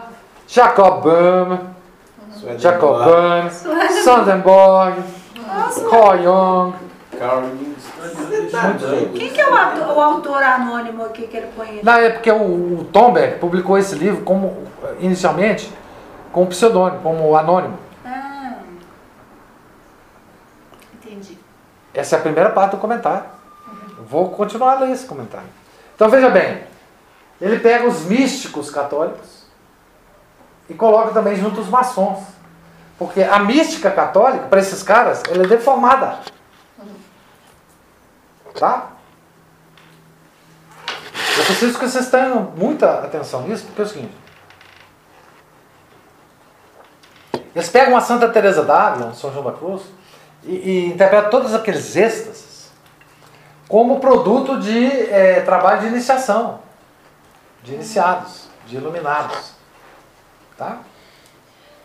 Jacob 0.48 1.02
Böhme, 1.02 1.60
Suelen 2.40 2.60
Jacob 2.60 2.98
Bach, 3.00 3.06
Böhme, 3.08 3.50
Sandemborg, 4.04 4.96
Carl 5.90 6.18
Jung, 6.22 6.74
Carl 7.18 7.42
Jung. 7.42 7.74
outros. 8.54 9.20
Quem 9.20 9.30
que 9.32 9.42
é 9.42 9.50
o, 9.50 9.56
ator- 9.56 9.98
o 9.98 10.00
autor 10.02 10.44
anônimo 10.44 11.06
aqui 11.06 11.26
que 11.26 11.38
ele 11.38 11.48
põe 11.56 11.68
aqui? 11.70 11.80
Não, 11.84 11.94
é 11.94 12.10
porque 12.12 12.32
o, 12.32 12.80
o 12.82 12.88
Tomberg 12.94 13.40
publicou 13.40 13.80
esse 13.80 13.96
livro 13.96 14.24
como 14.24 14.64
inicialmente 15.00 15.72
com 16.34 16.48
pseudônimo, 16.48 17.02
como 17.02 17.36
anônimo. 17.38 17.78
Ah, 18.04 18.56
entendi. 20.96 21.38
Essa 21.94 22.16
é 22.16 22.20
a 22.20 22.22
primeira 22.22 22.50
parte 22.50 22.72
do 22.72 22.78
comentário. 22.78 23.26
Eu 23.98 24.04
vou 24.04 24.32
continuar 24.32 24.74
a 24.74 24.80
ler 24.80 24.92
esse 24.92 25.06
comentário. 25.06 25.48
Então 25.96 26.10
veja 26.10 26.30
bem, 26.30 26.64
ele 27.40 27.60
pega 27.60 27.88
os 27.88 28.04
místicos 28.06 28.72
católicos 28.72 29.46
e 30.68 30.74
coloca 30.74 31.14
também 31.14 31.36
junto 31.36 31.62
os 31.62 31.70
maçons. 31.70 32.24
Porque 32.98 33.22
a 33.22 33.40
mística 33.40 33.92
católica, 33.92 34.48
para 34.48 34.60
esses 34.60 34.82
caras, 34.82 35.22
ela 35.30 35.44
é 35.44 35.48
deformada. 35.48 36.20
Tá? 38.60 38.92
Eu 41.38 41.44
preciso 41.46 41.78
que 41.78 41.88
vocês 41.88 42.10
tenham 42.10 42.54
muita 42.56 43.00
atenção 43.00 43.42
nisso, 43.44 43.66
porque 43.66 43.82
é 43.82 43.86
o 43.86 43.88
seguinte. 43.88 44.23
Eles 47.56 47.70
pegam 47.70 47.96
a 47.96 48.02
Santa 48.02 48.30
Teresa 48.30 48.64
d'Ávila, 48.64 49.14
São 49.14 49.32
João 49.32 49.46
da 49.46 49.52
Cruz, 49.52 49.84
e, 50.44 50.52
e 50.52 50.86
interpretam 50.88 51.30
todos 51.30 51.54
aqueles 51.54 51.96
êxtases 51.96 52.72
como 53.68 54.00
produto 54.00 54.60
de 54.60 55.10
é, 55.10 55.42
trabalho 55.42 55.82
de 55.82 55.88
iniciação, 55.88 56.60
de 57.64 57.74
iniciados, 57.76 58.48
de 58.68 58.76
iluminados. 58.78 59.54
Tá? 60.58 60.80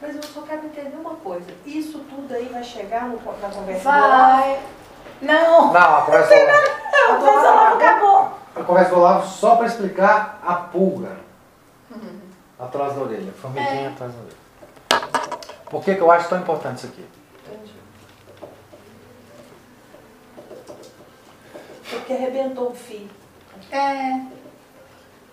Mas 0.00 0.14
eu 0.16 0.22
só 0.22 0.42
quero 0.42 0.66
entender 0.66 0.96
uma 0.96 1.14
coisa. 1.16 1.46
Isso 1.64 1.98
tudo 2.00 2.32
aí 2.34 2.48
vai 2.52 2.62
chegar 2.62 3.04
no, 3.08 3.16
na 3.40 3.48
conversa? 3.48 3.82
Vai. 3.90 4.60
Não. 5.20 5.72
Não, 5.72 5.96
a 5.96 6.02
conversa 6.02 6.34
do 6.34 6.40
Olavo, 6.40 6.68
A 6.92 7.16
conversa 7.16 7.40
do 7.40 7.46
Olavo 7.48 7.76
acabou. 7.76 8.38
a 8.56 8.62
conversa 8.64 8.90
do 8.90 8.96
Olavo 9.00 9.28
só 9.28 9.56
para 9.56 9.66
explicar 9.66 10.40
a 10.46 10.54
pulga 10.54 11.16
atrás 12.58 12.94
da 12.94 13.00
orelha, 13.00 13.30
a 13.30 13.40
formiguinha 13.40 13.88
atrás 13.90 14.12
da 14.12 14.18
orelha. 14.18 14.47
Por 15.70 15.82
que, 15.84 15.94
que 15.94 16.00
eu 16.00 16.10
acho 16.10 16.28
tão 16.28 16.38
importante 16.38 16.78
isso 16.78 16.86
aqui? 16.86 17.04
Porque 21.90 22.12
arrebentou 22.12 22.70
o 22.70 22.74
fio. 22.74 23.08
É. 23.72 24.20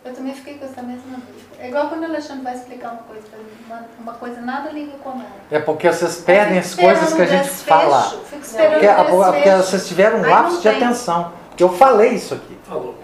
Eu 0.06 0.13
também 0.13 0.34
fiquei 0.36 0.58
com 0.60 0.65
essa 0.65 0.84
mesma 0.84 1.17
dúvida. 1.17 1.45
É 1.60 1.67
igual 1.67 1.89
quando 1.89 2.04
o 2.04 2.06
Alexandre 2.06 2.43
vai 2.43 2.54
explicar 2.56 2.91
uma 2.91 3.04
coisa 3.04 3.24
pra 3.28 3.39
mim. 3.39 3.45
Uma, 3.65 3.86
uma 4.00 4.13
coisa 4.13 4.39
nada 4.41 4.69
liga 4.69 4.91
com 5.04 5.10
nada. 5.17 5.30
É 5.50 5.60
porque 5.60 5.91
vocês 5.91 6.17
perdem 6.17 6.60
as 6.60 6.76
coisas 6.76 7.13
que 7.13 7.21
a 7.21 7.26
gente 7.26 7.43
desfecho, 7.45 7.65
fala. 7.65 8.02
Fico 8.30 8.41
esperando 8.41 8.74
Porque, 8.74 8.88
a- 8.88 9.04
porque 9.04 9.50
vocês 9.52 9.88
tiveram 9.88 10.19
um 10.19 10.24
Aí 10.24 10.30
lapso 10.30 10.62
de 10.62 10.69
atenção. 10.69 11.32
Porque 11.50 11.63
eu 11.63 11.69
falei 11.74 12.12
isso 12.12 12.36
aqui. 12.36 12.58
Falou. 12.65 12.95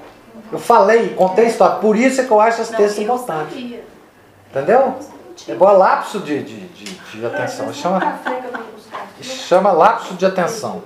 Eu 0.52 0.60
falei, 0.60 1.16
contei 1.16 1.46
a 1.46 1.48
história. 1.50 1.78
Por 1.78 1.96
isso 1.96 2.22
é 2.22 2.24
que 2.26 2.32
eu 2.32 2.40
acho 2.40 2.62
esse 2.62 2.72
Não, 2.72 2.78
texto 2.80 3.02
importante. 3.02 3.50
sabia. 3.54 3.84
Entendeu? 4.52 5.00
É 5.42 5.46
senti. 5.46 5.58
bom 5.58 5.72
lapso 5.72 6.20
de, 6.20 6.44
de, 6.44 6.68
de, 6.68 6.94
de 6.94 7.26
atenção. 7.26 7.74
Chama, 7.74 8.20
chama 9.22 9.72
lapso 9.72 10.14
de 10.14 10.26
atenção. 10.26 10.84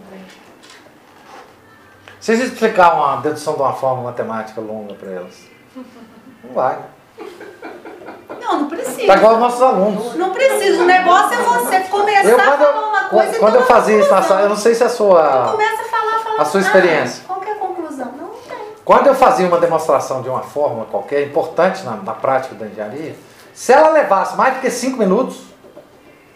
Vocês 2.19 2.39
explicar 2.39 2.95
uma 2.95 3.17
dedução 3.17 3.53
de 3.53 3.61
uma 3.61 3.73
forma 3.73 4.03
matemática 4.03 4.59
longa 4.59 4.93
para 4.95 5.11
elas. 5.11 5.35
Não 5.75 6.53
vai. 6.53 6.79
Não, 8.41 8.61
não 8.61 8.67
precisa. 8.67 9.05
Tá 9.05 9.15
igual 9.15 9.33
os 9.33 9.39
nossos 9.39 9.61
alunos. 9.61 10.15
Não 10.15 10.31
precisa. 10.31 10.81
O 10.81 10.85
negócio 10.85 11.33
é 11.33 11.43
você 11.43 11.79
começar 11.81 12.23
Eu, 12.23 12.39
a 12.39 12.43
quando 12.43 12.57
falar 12.57 12.87
uma 12.87 13.09
coisa 13.09 13.35
e 13.35 13.39
quando 13.39 13.53
ter 13.53 13.59
eu 13.59 13.65
fazia 13.65 13.99
isso 13.99 14.09
na 14.09 14.21
sala, 14.21 14.41
eu 14.41 14.49
não 14.49 14.55
sei 14.55 14.73
se 14.73 14.83
a 14.83 14.89
sua. 14.89 15.51
Começa 15.51 15.81
a 15.81 15.85
falar, 15.85 16.19
falar. 16.19 16.41
A 16.41 16.45
sua 16.45 16.59
ah, 16.59 16.63
experiência. 16.63 17.23
qual 17.27 17.39
que 17.39 17.49
é 17.49 17.53
a 17.53 17.55
conclusão? 17.57 18.05
Não, 18.05 18.27
não 18.27 18.29
tem. 18.29 18.57
Quando 18.83 19.07
eu 19.07 19.15
fazia 19.15 19.47
uma 19.47 19.59
demonstração 19.59 20.21
de 20.21 20.29
uma 20.29 20.41
forma 20.41 20.85
qualquer, 20.85 21.27
importante 21.27 21.83
na, 21.83 21.97
na 21.97 22.13
prática 22.13 22.55
da 22.55 22.65
engenharia, 22.65 23.15
se 23.55 23.71
ela 23.71 23.89
levasse 23.89 24.35
mais 24.35 24.55
do 24.55 24.59
que 24.59 24.69
cinco 24.69 24.97
minutos, 24.97 25.37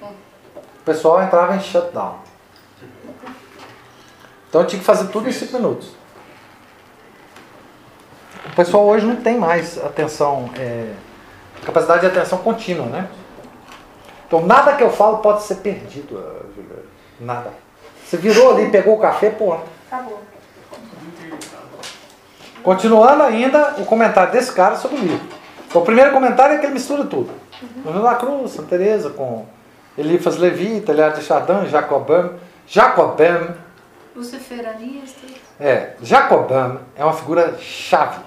o 0.02 0.84
pessoal 0.86 1.22
entrava 1.22 1.54
em 1.54 1.60
shutdown. 1.60 2.16
Então 4.48 4.62
eu 4.62 4.68
tinha 4.68 4.80
que 4.80 4.86
fazer 4.86 5.10
tudo 5.10 5.28
em 5.28 5.32
cinco 5.34 5.58
minutos. 5.58 5.90
O 8.46 8.56
pessoal 8.56 8.86
hoje 8.88 9.06
não 9.06 9.18
tem 9.18 9.38
mais 9.38 9.78
atenção, 9.78 10.50
é, 10.58 10.94
capacidade 11.66 12.02
de 12.02 12.08
atenção 12.08 12.38
contínua, 12.40 12.86
né? 12.86 13.10
Então 14.26 14.46
nada 14.46 14.76
que 14.76 14.84
eu 14.84 14.90
falo 14.90 15.18
pode 15.18 15.44
ser 15.44 15.56
perdido, 15.56 16.18
ah. 16.18 16.40
Nada. 17.20 17.52
Você 18.06 18.16
virou 18.16 18.54
ali, 18.54 18.72
pegou 18.72 18.96
o 18.96 19.00
café, 19.00 19.30
pô, 19.30 19.58
Acabou. 19.92 20.22
Continuando 22.64 23.24
ainda 23.24 23.76
o 23.78 23.86
comentário 23.86 24.32
desse 24.32 24.54
cara 24.54 24.78
sobre 24.78 24.98
o 24.98 25.02
livro. 25.02 25.39
O 25.74 25.82
primeiro 25.82 26.12
comentário 26.12 26.56
é 26.56 26.60
que 26.60 26.66
ele 26.66 26.74
mistura 26.74 27.06
tudo. 27.06 27.32
Uhum. 27.86 28.02
Da 28.02 28.16
Cruz, 28.16 28.52
Santa 28.52 28.70
Teresa, 28.70 29.12
com 29.12 29.46
Elifas 29.98 30.38
Levi, 30.38 30.82
Telhado 30.82 31.20
de 31.20 31.26
Chardin, 31.26 31.68
Jacobam. 31.68 32.34
Jacobam, 32.66 33.56
Luciferanista. 34.16 35.28
é, 35.60 35.96
Jacobam 36.02 36.80
é 36.96 37.04
uma 37.04 37.14
figura 37.14 37.58
chave. 37.58 38.20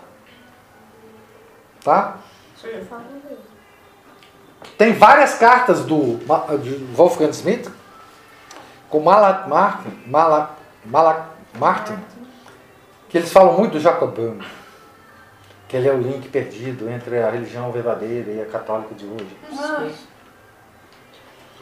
Tá? 1.85 2.16
Tem 4.78 4.92
várias 4.92 5.35
cartas 5.35 5.85
do 5.85 6.18
de 6.61 6.76
Wolfgang 6.94 7.31
Smith 7.31 7.70
com 8.88 9.00
Malak 9.00 9.48
Martin, 9.48 9.90
Malak, 10.07 10.52
Malak 10.85 11.22
Martin, 11.59 11.96
que 13.09 13.18
eles 13.18 13.33
falam 13.33 13.57
muito 13.59 13.72
do 13.72 13.81
Jacobam, 13.81 14.38
que 15.73 15.79
ele 15.79 15.89
é 15.89 15.93
o 15.93 15.97
link 15.99 16.29
perdido 16.29 16.87
entre 16.91 17.19
a 17.23 17.31
religião 17.31 17.73
verdadeira 17.73 18.31
e 18.31 18.43
a 18.43 18.45
católica 18.45 18.95
de 18.95 19.07
hoje. 19.07 19.35
Ah, 19.59 19.89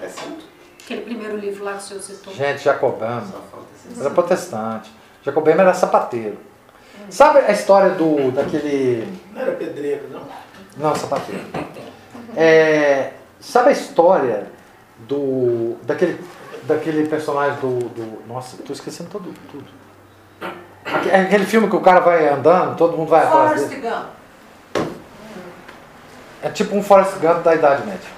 É 0.02 0.08
santo. 0.08 0.44
aquele 0.82 1.02
primeiro 1.02 1.36
livro 1.36 1.62
lá 1.62 1.74
que 1.74 1.78
o 1.78 1.82
senhor 1.82 2.02
citou. 2.02 2.34
Gente, 2.34 2.64
Jacobam 2.64 3.20
Só 3.24 3.38
falta 3.52 3.66
ser 3.76 4.00
era 4.00 4.10
protestante. 4.10 4.90
Jacobam 5.22 5.54
era 5.54 5.72
sapateiro. 5.72 6.38
Sabe 7.08 7.38
a 7.38 7.52
história 7.52 7.90
do 7.90 8.32
daquele 8.32 9.06
Não 9.32 9.42
era 9.42 9.52
pedreiro, 9.52 10.08
não? 10.10 10.22
Não, 10.76 10.94
sapateiro. 10.96 11.44
É, 12.36 13.12
sabe 13.38 13.68
a 13.68 13.72
história 13.72 14.50
do 15.06 15.76
daquele, 15.84 16.20
daquele 16.64 17.06
personagem 17.06 17.60
do, 17.60 17.78
do. 17.90 18.26
Nossa, 18.26 18.56
tô 18.56 18.72
esquecendo 18.72 19.08
todo, 19.08 19.32
tudo. 19.52 19.79
Aque- 20.94 21.10
Aquele 21.10 21.46
filme 21.46 21.68
que 21.68 21.76
o 21.76 21.80
cara 21.80 22.00
vai 22.00 22.28
andando, 22.28 22.76
todo 22.76 22.96
mundo 22.96 23.08
vai 23.08 23.24
atrás 23.24 23.50
Forrest 23.62 23.68
dele. 23.68 23.88
Gump. 23.88 24.86
É 26.42 26.48
tipo 26.48 26.74
um 26.76 26.82
Forrest 26.82 27.18
Gump 27.18 27.42
da 27.42 27.54
Idade 27.54 27.84
Média. 27.86 28.08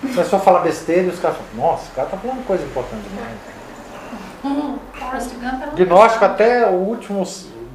Começou 0.00 0.38
a 0.38 0.42
falar 0.42 0.60
besteira 0.60 1.02
e 1.02 1.08
os 1.08 1.18
caras 1.18 1.36
falam, 1.38 1.70
nossa, 1.70 1.90
o 1.90 1.94
cara 1.94 2.08
tá 2.08 2.16
falando 2.16 2.46
coisa 2.46 2.64
importante 2.64 3.02
demais. 3.08 4.74
Forrest 4.94 5.30
Gump 5.34 5.62
era 5.62 5.70
um 5.70 5.74
Gnóstico 5.74 6.24
até 6.24 6.66
o 6.66 6.72
último 6.72 7.24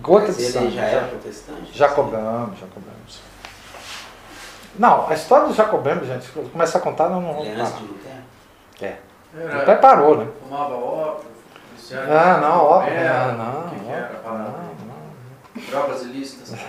gota 0.01 0.27
Mas 0.27 0.37
de 0.37 0.43
sangue. 0.51 0.71
já 0.75 0.81
era 0.83 1.07
protestante? 1.07 1.75
Jacobam, 1.77 2.51
Jacobam. 2.59 2.89
Não, 4.77 5.09
a 5.09 5.13
história 5.13 5.47
do 5.47 5.53
Jacobam, 5.53 6.03
gente, 6.05 6.29
começar 6.29 6.77
a 6.77 6.81
contar, 6.81 7.09
não, 7.09 7.19
não 7.21 7.39
Ele 7.41 7.59
é 7.59 7.63
parar. 7.63 7.81
É. 8.81 8.95
Era, 9.37 9.61
Até 9.61 9.75
parou, 9.75 10.17
né? 10.17 10.27
Fumava 10.43 10.75
ópio. 10.75 11.29
Ah, 11.91 12.37
não, 12.39 12.63
ópio, 12.65 12.93
Era, 12.93 13.31
não, 13.33 13.37
não, 13.37 13.61
O 13.61 13.69
que, 13.71 13.79
que 13.79 13.89
era 13.91 14.01
não, 14.13 14.18
Drogas 15.69 16.03
ilícitas. 16.03 16.53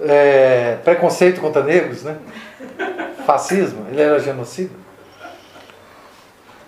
É, 0.00 0.78
preconceito 0.82 1.38
contra 1.38 1.62
negros, 1.62 2.04
né? 2.04 2.18
Fascismo, 3.26 3.86
ele 3.90 4.00
era 4.00 4.18
genocida. 4.18 4.74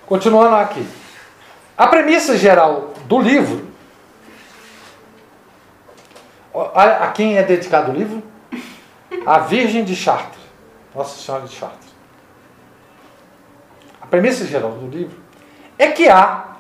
Continuando 0.06 0.54
aqui. 0.56 0.86
A 1.76 1.86
premissa 1.86 2.36
geral 2.36 2.92
do 3.06 3.20
livro. 3.20 3.66
A, 6.52 7.06
a 7.06 7.10
quem 7.12 7.38
é 7.38 7.42
dedicado 7.42 7.90
o 7.90 7.94
livro? 7.94 8.22
A 9.26 9.38
Virgem 9.38 9.82
de 9.82 9.96
Chartres. 9.96 10.42
Nossa 10.94 11.20
Senhora 11.20 11.46
de 11.46 11.54
Chartres. 11.54 11.94
A 14.00 14.06
premissa 14.06 14.44
geral 14.46 14.72
do 14.72 14.86
livro 14.86 15.18
é 15.78 15.88
que 15.88 16.08
há. 16.08 16.53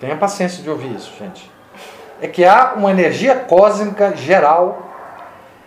Tenha 0.00 0.16
paciência 0.16 0.62
de 0.62 0.70
ouvir 0.70 0.94
isso, 0.94 1.12
gente 1.18 1.56
é 2.20 2.26
que 2.26 2.44
há 2.44 2.72
uma 2.74 2.90
energia 2.90 3.34
cósmica 3.34 4.16
geral 4.16 4.82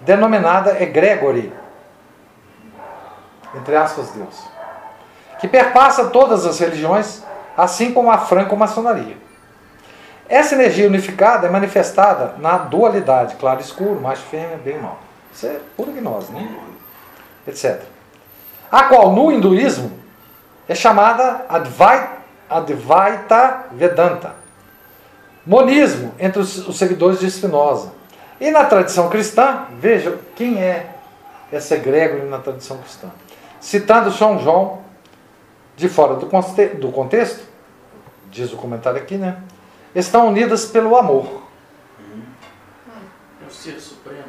denominada 0.01 0.81
egregore, 0.81 1.53
entre 3.55 3.75
aspas, 3.75 4.11
Deus, 4.11 4.43
que 5.39 5.47
perpassa 5.47 6.05
todas 6.05 6.45
as 6.45 6.59
religiões, 6.59 7.23
assim 7.57 7.93
como 7.93 8.09
a 8.09 8.17
franco-maçonaria. 8.17 9.17
Essa 10.27 10.55
energia 10.55 10.87
unificada 10.87 11.47
é 11.47 11.49
manifestada 11.49 12.35
na 12.37 12.57
dualidade, 12.57 13.35
claro 13.35 13.59
e 13.59 13.63
escuro, 13.63 13.99
macho 13.99 14.21
e 14.27 14.29
fêmea, 14.29 14.57
bem 14.63 14.75
e 14.75 14.79
mal. 14.79 14.99
Isso 15.33 15.47
é 15.47 15.59
pura 15.75 15.91
gnose, 15.91 16.31
né? 16.31 16.47
Etc. 17.47 17.81
A 18.71 18.83
qual 18.83 19.11
no 19.11 19.31
hinduísmo 19.31 19.91
é 20.67 20.75
chamada 20.75 21.45
Advai- 21.49 22.18
Advaita 22.49 23.67
Vedanta 23.71 24.35
monismo 25.45 26.13
entre 26.19 26.39
os, 26.41 26.67
os 26.67 26.77
seguidores 26.77 27.19
de 27.19 27.29
Spinoza. 27.29 27.91
E 28.39 28.51
na 28.51 28.65
tradição 28.65 29.09
cristã, 29.09 29.65
veja 29.79 30.19
quem 30.35 30.61
é 30.61 30.95
esse 31.51 31.73
egrégore 31.73 32.21
na 32.29 32.37
tradição 32.37 32.77
cristã. 32.77 33.09
Citando 33.59 34.11
São 34.11 34.39
João, 34.39 34.81
de 35.75 35.89
fora 35.89 36.15
do, 36.15 36.27
conte- 36.27 36.75
do 36.75 36.91
contexto, 36.91 37.43
diz 38.29 38.53
o 38.53 38.57
comentário 38.57 39.01
aqui, 39.01 39.15
né? 39.15 39.41
Estão 39.95 40.27
unidas 40.27 40.65
pelo 40.65 40.95
amor. 40.95 41.41
É 43.43 43.47
o 43.47 43.51
ser 43.51 43.79
supremo. 43.79 44.25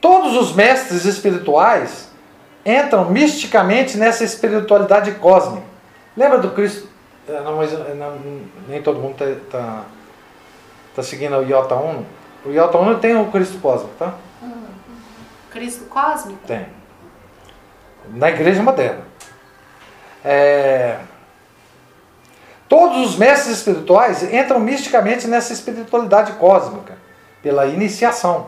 Todos 0.00 0.34
os 0.36 0.54
mestres 0.54 1.04
espirituais 1.04 2.10
entram 2.64 3.10
misticamente 3.10 3.96
nessa 3.96 4.24
espiritualidade 4.24 5.12
cósmica. 5.12 5.66
Lembra 6.16 6.38
do 6.38 6.50
Cristo? 6.50 6.88
eh, 7.28 7.40
Não, 7.40 7.56
mas, 7.56 7.72
eh, 7.72 7.94
não, 7.94 8.18
nem 8.68 8.82
todo 8.82 9.00
mundo 9.00 9.16
está 9.22 9.58
tá, 9.58 9.84
tá 10.96 11.02
seguindo 11.02 11.36
o 11.36 11.42
Iota 11.42 11.74
Uno. 11.74 12.06
O 12.44 12.50
Iota 12.50 12.78
Uno 12.78 12.98
tem 12.98 13.16
o 13.16 13.30
Cristo 13.30 13.58
cósmico, 13.58 13.94
tá? 13.98 14.14
Cristo 15.50 15.84
cósmico? 15.84 16.40
Tem. 16.46 16.66
Na 18.14 18.30
igreja 18.30 18.62
moderna. 18.62 19.02
É, 20.24 20.98
Todos 22.68 23.10
os 23.10 23.16
mestres 23.16 23.58
espirituais 23.58 24.22
entram 24.32 24.58
misticamente 24.58 25.28
nessa 25.28 25.52
espiritualidade 25.52 26.32
cósmica, 26.32 26.96
pela 27.42 27.66
iniciação, 27.66 28.46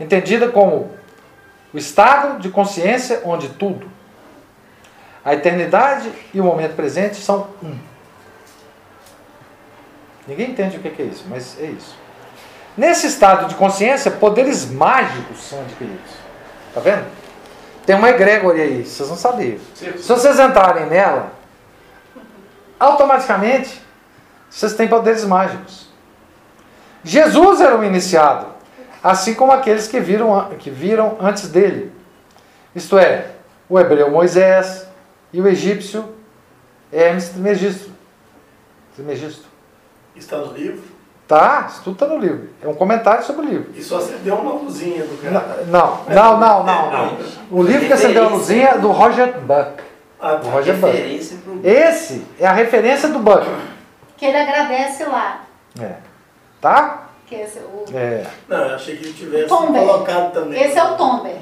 entendida 0.00 0.48
como 0.48 0.90
o 1.72 1.78
estado 1.78 2.40
de 2.40 2.50
consciência 2.50 3.22
onde 3.24 3.48
tudo, 3.50 3.90
a 5.24 5.34
eternidade 5.34 6.10
e 6.34 6.40
o 6.40 6.44
momento 6.44 6.74
presente 6.74 7.16
são 7.16 7.48
um. 7.62 7.78
Ninguém 10.26 10.50
entende 10.50 10.76
o 10.76 10.80
que 10.80 11.02
é 11.02 11.04
isso, 11.04 11.24
mas 11.28 11.56
é 11.60 11.66
isso. 11.66 11.96
Nesse 12.76 13.06
estado 13.06 13.48
de 13.48 13.54
consciência, 13.54 14.10
poderes 14.10 14.70
mágicos 14.70 15.38
são 15.42 15.60
adquiridos. 15.60 16.12
Tá 16.74 16.80
vendo? 16.80 17.04
Tem 17.84 17.96
uma 17.96 18.08
egrégora 18.08 18.58
aí, 18.58 18.84
vocês 18.84 19.08
não 19.08 19.16
sabiam. 19.16 19.58
Se 19.74 20.08
vocês 20.08 20.38
entrarem 20.38 20.86
nela, 20.86 21.32
automaticamente 22.78 23.82
vocês 24.48 24.74
têm 24.74 24.86
poderes 24.86 25.24
mágicos. 25.24 25.88
Jesus 27.02 27.60
era 27.60 27.76
o 27.76 27.82
iniciado, 27.82 28.51
assim 29.02 29.34
como 29.34 29.52
aqueles 29.52 29.88
que 29.88 30.00
viram, 30.00 30.50
que 30.58 30.70
viram 30.70 31.16
antes 31.20 31.48
dele. 31.48 31.92
Isto 32.74 32.98
é, 32.98 33.26
o 33.68 33.78
hebreu 33.78 34.10
Moisés 34.10 34.86
e 35.32 35.40
o 35.40 35.48
egípcio 35.48 36.04
Hermes 36.92 37.30
Trismegisto. 37.30 37.90
Trismegisto. 38.94 39.46
Está 40.14 40.36
no 40.38 40.52
livro? 40.52 40.82
Tá, 41.26 41.66
isso 41.68 41.82
tudo 41.82 41.94
está 41.94 42.06
no 42.06 42.18
livro. 42.18 42.50
É 42.62 42.68
um 42.68 42.74
comentário 42.74 43.24
sobre 43.24 43.46
o 43.46 43.48
livro. 43.48 43.72
E 43.74 43.82
só 43.82 43.98
acendeu 43.98 44.34
uma 44.34 44.52
luzinha 44.52 45.02
do 45.04 45.16
cara. 45.22 45.64
Não, 45.66 46.04
não, 46.04 46.38
não, 46.38 46.64
não, 46.64 46.90
não. 46.90 47.18
O 47.50 47.62
livro 47.62 47.86
que 47.86 47.92
acendeu 47.92 48.26
a 48.26 48.28
luzinha 48.28 48.70
é 48.70 48.78
do 48.78 48.90
Roger 48.90 49.40
Buck. 49.40 49.82
Ah, 50.20 50.34
Do. 50.34 50.48
Roger 50.48 50.76
Buck. 50.76 50.94
Esse 51.64 52.24
é 52.38 52.46
a 52.46 52.52
referência 52.52 53.08
do 53.08 53.18
Buck. 53.18 53.46
Que 54.16 54.26
ele 54.26 54.36
agradece 54.36 55.04
lá. 55.04 55.40
É. 55.80 55.94
Tá? 56.60 57.08
Que 57.32 57.40
esse, 57.40 57.58
o, 57.60 57.84
É. 57.94 58.26
Não, 58.46 58.58
eu 58.58 58.74
achei 58.74 58.94
que 58.94 59.06
ele 59.06 59.14
tivesse 59.14 59.48
Tomber. 59.48 59.80
colocado 59.80 60.32
também. 60.34 60.62
esse 60.62 60.78
é 60.78 60.84
o 60.84 60.96
Tomber. 60.96 61.36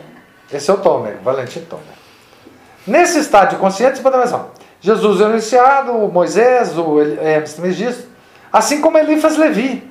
Esse 0.53 0.71
é 0.71 0.75
o 0.75 0.79
Tomer, 0.79 1.17
Valentim 1.21 1.63
Tomer. 1.63 1.85
Nesse 2.87 3.19
estado 3.19 3.51
de 3.51 3.57
consciência, 3.57 3.97
você 3.97 4.03
pode 4.03 4.19
pensar, 4.19 4.51
Jesus 4.81 5.21
é 5.21 5.25
o 5.25 5.31
iniciado, 5.31 5.93
o 5.93 6.11
Moisés, 6.11 6.79
o 6.79 7.01
Hermes 7.01 7.55
Trismegisto, 7.55 8.09
assim 8.53 8.81
como 8.81 8.99
Eliphas 8.99 9.37
Levi, 9.37 9.91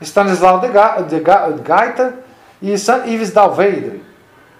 Stanislau 0.00 0.58
de, 0.58 0.68
Ga, 0.68 1.00
de, 1.02 1.20
Ga, 1.20 1.50
de 1.50 1.62
Gaita 1.62 2.14
e 2.60 2.76
San 2.76 3.06
Ives 3.06 3.30
Dalveidre, 3.30 4.02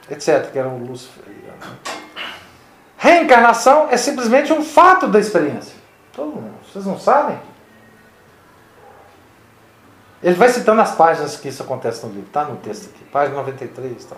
etc., 0.08 0.50
que 0.52 0.58
eram 0.58 0.78
Lúcifer. 0.78 1.24
Reencarnação 2.96 3.88
é 3.90 3.96
simplesmente 3.96 4.52
um 4.52 4.62
fato 4.62 5.08
da 5.08 5.18
experiência. 5.18 5.74
Todo 6.12 6.28
mundo, 6.28 6.54
vocês 6.70 6.84
não 6.86 6.98
sabem? 6.98 7.38
Ele 10.22 10.34
vai 10.34 10.48
citando 10.50 10.80
as 10.80 10.94
páginas 10.94 11.36
que 11.36 11.48
isso 11.48 11.62
acontece 11.62 12.04
no 12.04 12.12
livro, 12.12 12.28
tá 12.30 12.44
no 12.44 12.56
texto 12.56 12.90
aqui, 12.90 13.04
página 13.04 13.36
93, 13.36 14.04
tá. 14.04 14.16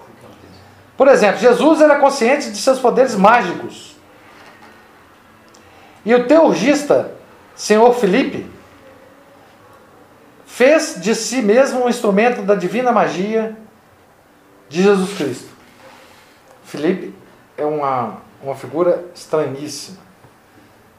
Por 0.97 1.09
exemplo, 1.09 1.39
Jesus 1.39 1.81
era 1.81 1.99
consciente 1.99 2.51
de 2.51 2.59
seus 2.59 2.79
poderes 2.79 3.15
mágicos. 3.15 3.97
E 6.05 6.15
o 6.15 6.27
teurgista, 6.27 7.13
senhor 7.55 7.95
Felipe, 7.95 8.51
fez 10.47 11.01
de 11.01 11.15
si 11.15 11.41
mesmo 11.41 11.85
um 11.85 11.89
instrumento 11.89 12.43
da 12.43 12.55
divina 12.55 12.93
magia 12.93 13.57
de 14.69 14.83
Jesus 14.83 15.17
Cristo. 15.17 15.49
Felipe 16.65 17.15
é 17.57 17.65
uma, 17.65 18.19
uma 18.43 18.55
figura 18.55 19.05
estranhíssima, 19.15 19.99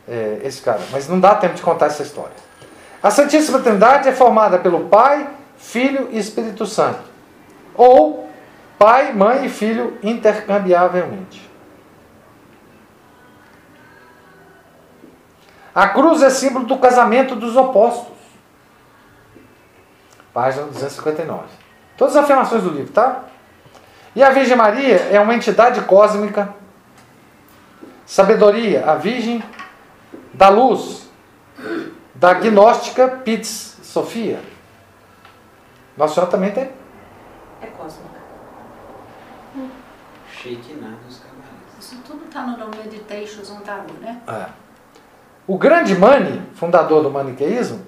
é, 0.07 0.41
esse 0.43 0.61
cara, 0.61 0.81
mas 0.91 1.07
não 1.07 1.19
dá 1.19 1.35
tempo 1.35 1.55
de 1.55 1.61
contar 1.61 1.87
essa 1.87 2.03
história. 2.03 2.42
A 3.03 3.11
Santíssima 3.11 3.59
Trindade 3.59 4.07
é 4.07 4.13
formada 4.13 4.57
pelo 4.57 4.87
Pai, 4.87 5.29
Filho 5.57 6.07
e 6.09 6.17
Espírito 6.17 6.65
Santo, 6.65 7.01
ou 7.75 8.29
Pai, 8.79 9.11
Mãe 9.11 9.45
e 9.45 9.49
Filho 9.49 9.97
intercambiavelmente. 10.01 11.51
A 15.75 15.89
cruz 15.89 16.21
é 16.21 16.29
símbolo 16.29 16.65
do 16.65 16.77
casamento 16.77 17.35
dos 17.35 17.57
opostos. 17.57 18.13
Página 20.33 20.65
259. 20.67 21.43
Todas 21.97 22.15
as 22.15 22.23
afirmações 22.23 22.63
do 22.63 22.69
livro, 22.69 22.93
tá? 22.93 23.25
E 24.15 24.23
a 24.23 24.29
Virgem 24.29 24.55
Maria 24.55 24.95
é 25.11 25.19
uma 25.19 25.35
entidade 25.35 25.81
cósmica. 25.81 26.53
Sabedoria, 28.05 28.85
a 28.85 28.95
Virgem 28.95 29.43
da 30.33 30.49
Luz, 30.49 31.09
da 32.15 32.33
gnóstica 32.33 33.07
Pitz 33.07 33.77
Sofia. 33.83 34.39
Nossa 35.97 36.15
Senhora 36.15 36.31
também 36.31 36.51
tem. 36.51 36.69
É 37.61 37.67
cósmica. 37.67 38.09
Shake 40.31 40.73
nada 40.75 40.97
dos 41.07 41.19
cavalos. 41.19 41.43
Isso 41.79 41.97
tudo 42.05 42.25
está 42.25 42.41
no 42.41 42.69
Meditations 42.69 43.49
on 43.51 43.59
Tarot, 43.61 43.93
né? 44.01 44.21
É. 44.27 44.45
O 45.45 45.57
grande 45.57 45.95
Mani, 45.95 46.41
fundador 46.53 47.03
do 47.03 47.11
maniqueísmo, 47.11 47.85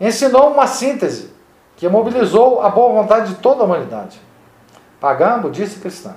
ensinou 0.00 0.52
uma 0.52 0.66
síntese 0.66 1.34
que 1.76 1.88
mobilizou 1.88 2.62
a 2.62 2.68
boa 2.68 3.02
vontade 3.02 3.34
de 3.34 3.40
toda 3.40 3.62
a 3.62 3.64
humanidade, 3.64 4.20
pagã, 5.00 5.38
budista 5.38 5.78
e 5.78 5.82
cristã, 5.82 6.14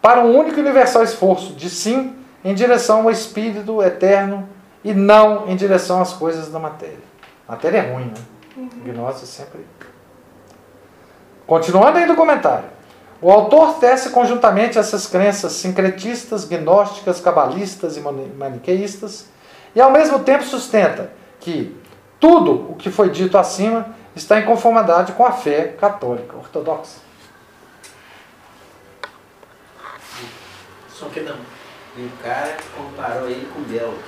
para 0.00 0.20
um 0.20 0.36
único 0.36 0.58
e 0.58 0.60
universal 0.60 1.02
esforço 1.02 1.52
de 1.52 1.68
sim 1.68 2.16
em 2.44 2.54
direção 2.54 3.02
ao 3.02 3.10
espírito 3.10 3.82
eterno 3.82 4.48
e 4.84 4.94
não 4.94 5.48
em 5.48 5.56
direção 5.56 6.00
às 6.00 6.12
coisas 6.12 6.48
da 6.50 6.58
matéria. 6.58 6.98
Matéria 7.48 7.78
é 7.78 7.92
ruim, 7.92 8.06
né? 8.06 8.68
Gnose 8.84 9.26
sempre. 9.26 9.64
Continuando 11.46 11.98
aí 11.98 12.06
no 12.06 12.16
comentário. 12.16 12.68
O 13.20 13.30
autor 13.30 13.74
tece 13.80 14.10
conjuntamente 14.10 14.78
essas 14.78 15.06
crenças 15.06 15.52
sincretistas, 15.52 16.44
gnósticas, 16.44 17.20
cabalistas 17.20 17.96
e 17.96 18.00
mani- 18.00 18.32
maniqueístas, 18.36 19.26
e 19.74 19.80
ao 19.80 19.90
mesmo 19.90 20.20
tempo 20.20 20.44
sustenta 20.44 21.10
que 21.40 21.76
tudo 22.20 22.70
o 22.70 22.76
que 22.76 22.90
foi 22.90 23.10
dito 23.10 23.36
acima 23.36 23.94
está 24.14 24.38
em 24.38 24.44
conformidade 24.44 25.12
com 25.12 25.24
a 25.24 25.32
fé 25.32 25.68
católica 25.80 26.36
ortodoxa. 26.36 26.98
Só 30.90 31.06
que 31.06 31.20
não. 31.20 31.36
E 31.96 32.02
o 32.02 32.10
cara 32.22 32.56
comparou 32.76 33.28
ele 33.28 33.48
com 33.52 33.60
o 33.60 33.64
Belo. 33.64 33.98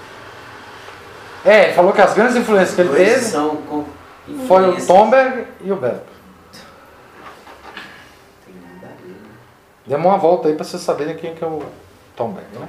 É, 1.44 1.64
ele 1.64 1.72
falou 1.72 1.92
que 1.92 2.00
as 2.00 2.14
grandes 2.14 2.36
influências 2.36 2.74
que 2.74 2.80
ele 2.82 2.90
Dois 2.90 3.08
teve 3.08 3.24
são 3.24 3.56
com 3.56 3.84
foi 4.46 4.68
o. 4.68 4.86
Tomberg 4.86 5.46
e 5.62 5.72
o 5.72 5.76
ver, 5.76 5.94
né? 5.94 6.00
Demos 9.86 10.06
uma 10.06 10.18
volta 10.18 10.48
aí 10.48 10.54
para 10.54 10.64
vocês 10.64 10.82
saberem 10.82 11.16
quem 11.16 11.34
que 11.34 11.42
é 11.42 11.46
o 11.46 11.64
Tomberg. 12.14 12.46
Né? 12.52 12.68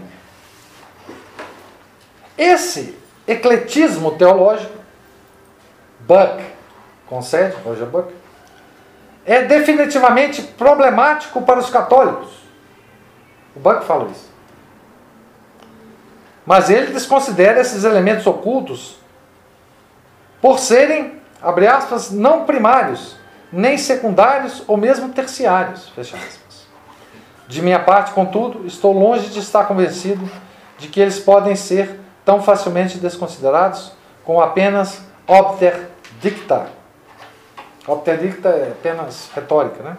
Esse 2.35 2.97
ecletismo 3.27 4.17
teológico, 4.17 4.73
Buck, 5.99 6.43
concede, 7.05 7.55
Roger 7.63 7.85
Buck, 7.85 8.11
é 9.23 9.43
definitivamente 9.43 10.41
problemático 10.41 11.43
para 11.43 11.59
os 11.59 11.69
católicos. 11.69 12.29
O 13.55 13.59
Buck 13.59 13.85
fala 13.85 14.09
isso. 14.09 14.30
Mas 16.45 16.69
ele 16.69 16.91
desconsidera 16.93 17.61
esses 17.61 17.83
elementos 17.83 18.25
ocultos 18.25 18.95
por 20.41 20.57
serem, 20.59 21.19
abre 21.41 21.67
aspas, 21.67 22.09
não 22.09 22.45
primários, 22.45 23.15
nem 23.51 23.77
secundários 23.77 24.63
ou 24.67 24.75
mesmo 24.75 25.09
terciários, 25.09 25.89
fecha 25.89 26.17
aspas. 26.17 26.65
De 27.47 27.61
minha 27.61 27.79
parte, 27.79 28.11
contudo, 28.11 28.65
estou 28.65 28.93
longe 28.93 29.27
de 29.27 29.39
estar 29.39 29.65
convencido 29.65 30.29
de 30.77 30.87
que 30.87 30.99
eles 30.99 31.19
podem 31.19 31.55
ser 31.55 31.99
tão 32.25 32.41
facilmente 32.41 32.97
desconsiderados 32.97 33.91
como 34.23 34.41
apenas 34.41 35.01
obter 35.27 35.89
dicta. 36.21 36.67
Obter 37.85 38.17
dicta 38.17 38.49
é 38.49 38.71
apenas 38.71 39.29
retórica, 39.35 39.83
né? 39.83 39.97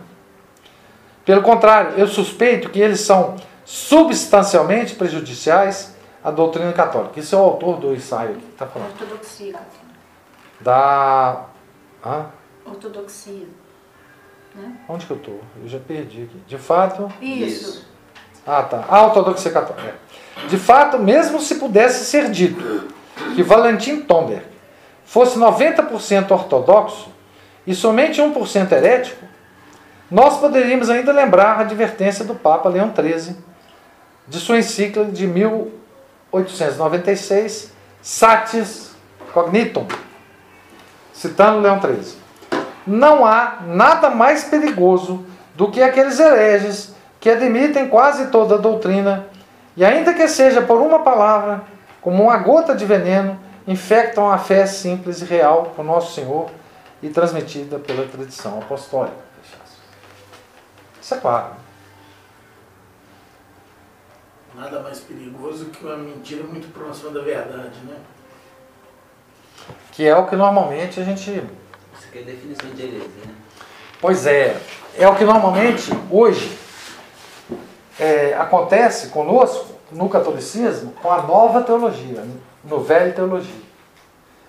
Pelo 1.24 1.43
contrário, 1.43 1.93
eu 1.97 2.09
suspeito 2.09 2.68
que 2.68 2.80
eles 2.80 3.01
são 3.01 3.36
substancialmente 3.64 4.95
prejudiciais 4.95 5.91
a 6.23 6.31
doutrina 6.31 6.73
católica. 6.73 7.18
Isso 7.18 7.35
é 7.35 7.39
o 7.39 7.43
autor 7.43 7.79
do 7.79 7.95
ensaio 7.95 8.37
que 8.37 8.49
está 8.51 8.66
falando. 8.66 8.91
Ortodoxia. 8.91 9.55
Da. 10.61 11.47
Hã? 12.05 12.27
Ortodoxia. 12.64 13.47
Né? 14.55 14.77
Onde 14.89 15.07
que 15.07 15.12
eu 15.12 15.16
estou? 15.16 15.41
Eu 15.62 15.68
já 15.68 15.79
perdi 15.79 16.23
aqui. 16.23 16.43
De 16.47 16.59
fato. 16.59 17.12
Isso. 17.20 17.87
Ah, 18.47 18.62
tá. 18.62 18.85
A 18.89 19.07
ortodoxia 19.07 19.51
católica. 19.51 19.95
É. 20.45 20.47
De 20.47 20.57
fato, 20.57 20.99
mesmo 20.99 21.41
se 21.41 21.57
pudesse 21.57 22.05
ser 22.05 22.31
dito 22.31 22.89
que 23.35 23.43
Valentim 23.43 24.01
Tomberg 24.03 24.45
fosse 25.05 25.39
90% 25.39 26.31
ortodoxo 26.31 27.11
e 27.66 27.75
somente 27.75 28.20
1% 28.20 28.73
herético, 28.73 29.25
nós 30.11 30.39
poderíamos 30.39 30.91
ainda 30.91 31.12
lembrar 31.12 31.59
a 31.59 31.61
advertência 31.61 32.25
do 32.25 32.35
Papa 32.35 32.68
Leão 32.68 32.93
XIII 32.95 33.37
de 34.27 34.39
sua 34.39 34.59
encíclica 34.59 35.11
de 35.11 35.27
1896, 36.33 37.72
Satis 38.01 38.93
Cognitum, 39.33 39.87
citando 41.12 41.61
Leão 41.61 41.80
XIII. 41.80 42.16
Não 42.87 43.24
há 43.24 43.59
nada 43.66 44.11
mais 44.11 44.45
perigoso 44.45 45.24
do 45.55 45.70
que 45.70 45.83
aqueles 45.83 46.18
hereges 46.18 46.95
que 47.20 47.30
admitem 47.30 47.89
quase 47.89 48.28
toda 48.28 48.57
a 48.57 48.59
doutrina 48.59 49.26
e, 49.76 49.85
ainda 49.85 50.12
que 50.12 50.26
seja 50.26 50.61
por 50.62 50.80
uma 50.80 51.01
palavra, 51.01 51.62
como 52.01 52.24
uma 52.24 52.37
gota 52.39 52.74
de 52.74 52.85
veneno, 52.85 53.39
infectam 53.66 54.30
a 54.30 54.39
fé 54.39 54.66
simples 54.66 55.22
e 55.22 55.24
real 55.24 55.72
por 55.76 55.85
Nosso 55.85 56.14
Senhor 56.14 56.51
e 57.03 57.09
transmitida 57.09 57.78
pela 57.78 58.07
tradição 58.07 58.59
apostólica. 58.59 59.16
Isso 61.01 61.14
é 61.14 61.18
claro. 61.18 61.62
Nada 64.55 64.81
mais 64.81 65.01
perigoso 65.01 65.67
que 65.67 65.85
uma 65.85 65.97
mentira 65.97 66.45
muito 66.45 66.73
próxima 66.73 67.11
da 67.11 67.21
verdade, 67.23 67.79
né? 67.87 67.97
Que 69.93 70.07
é 70.07 70.17
o 70.17 70.27
que 70.27 70.37
normalmente 70.37 71.01
a 71.01 71.05
gente. 71.05 71.31
Isso 71.31 72.09
aqui 72.09 72.19
é 72.19 72.23
a 72.23 72.25
definição 72.25 72.71
de 72.71 72.83
heresia, 72.83 73.25
né? 73.27 73.35
Pois 74.01 74.27
é, 74.27 74.61
é 74.99 75.09
o 75.09 75.15
que 75.15 75.25
normalmente 75.25 75.91
hoje 76.11 76.59
é, 77.99 78.35
acontece 78.35 79.09
conosco 79.09 79.73
no 79.91 80.09
catolicismo 80.09 80.93
com 81.01 81.11
a 81.11 81.23
nova 81.23 81.63
teologia, 81.63 82.25
no 82.65 82.81
velho 82.81 83.15
teologia. 83.15 83.63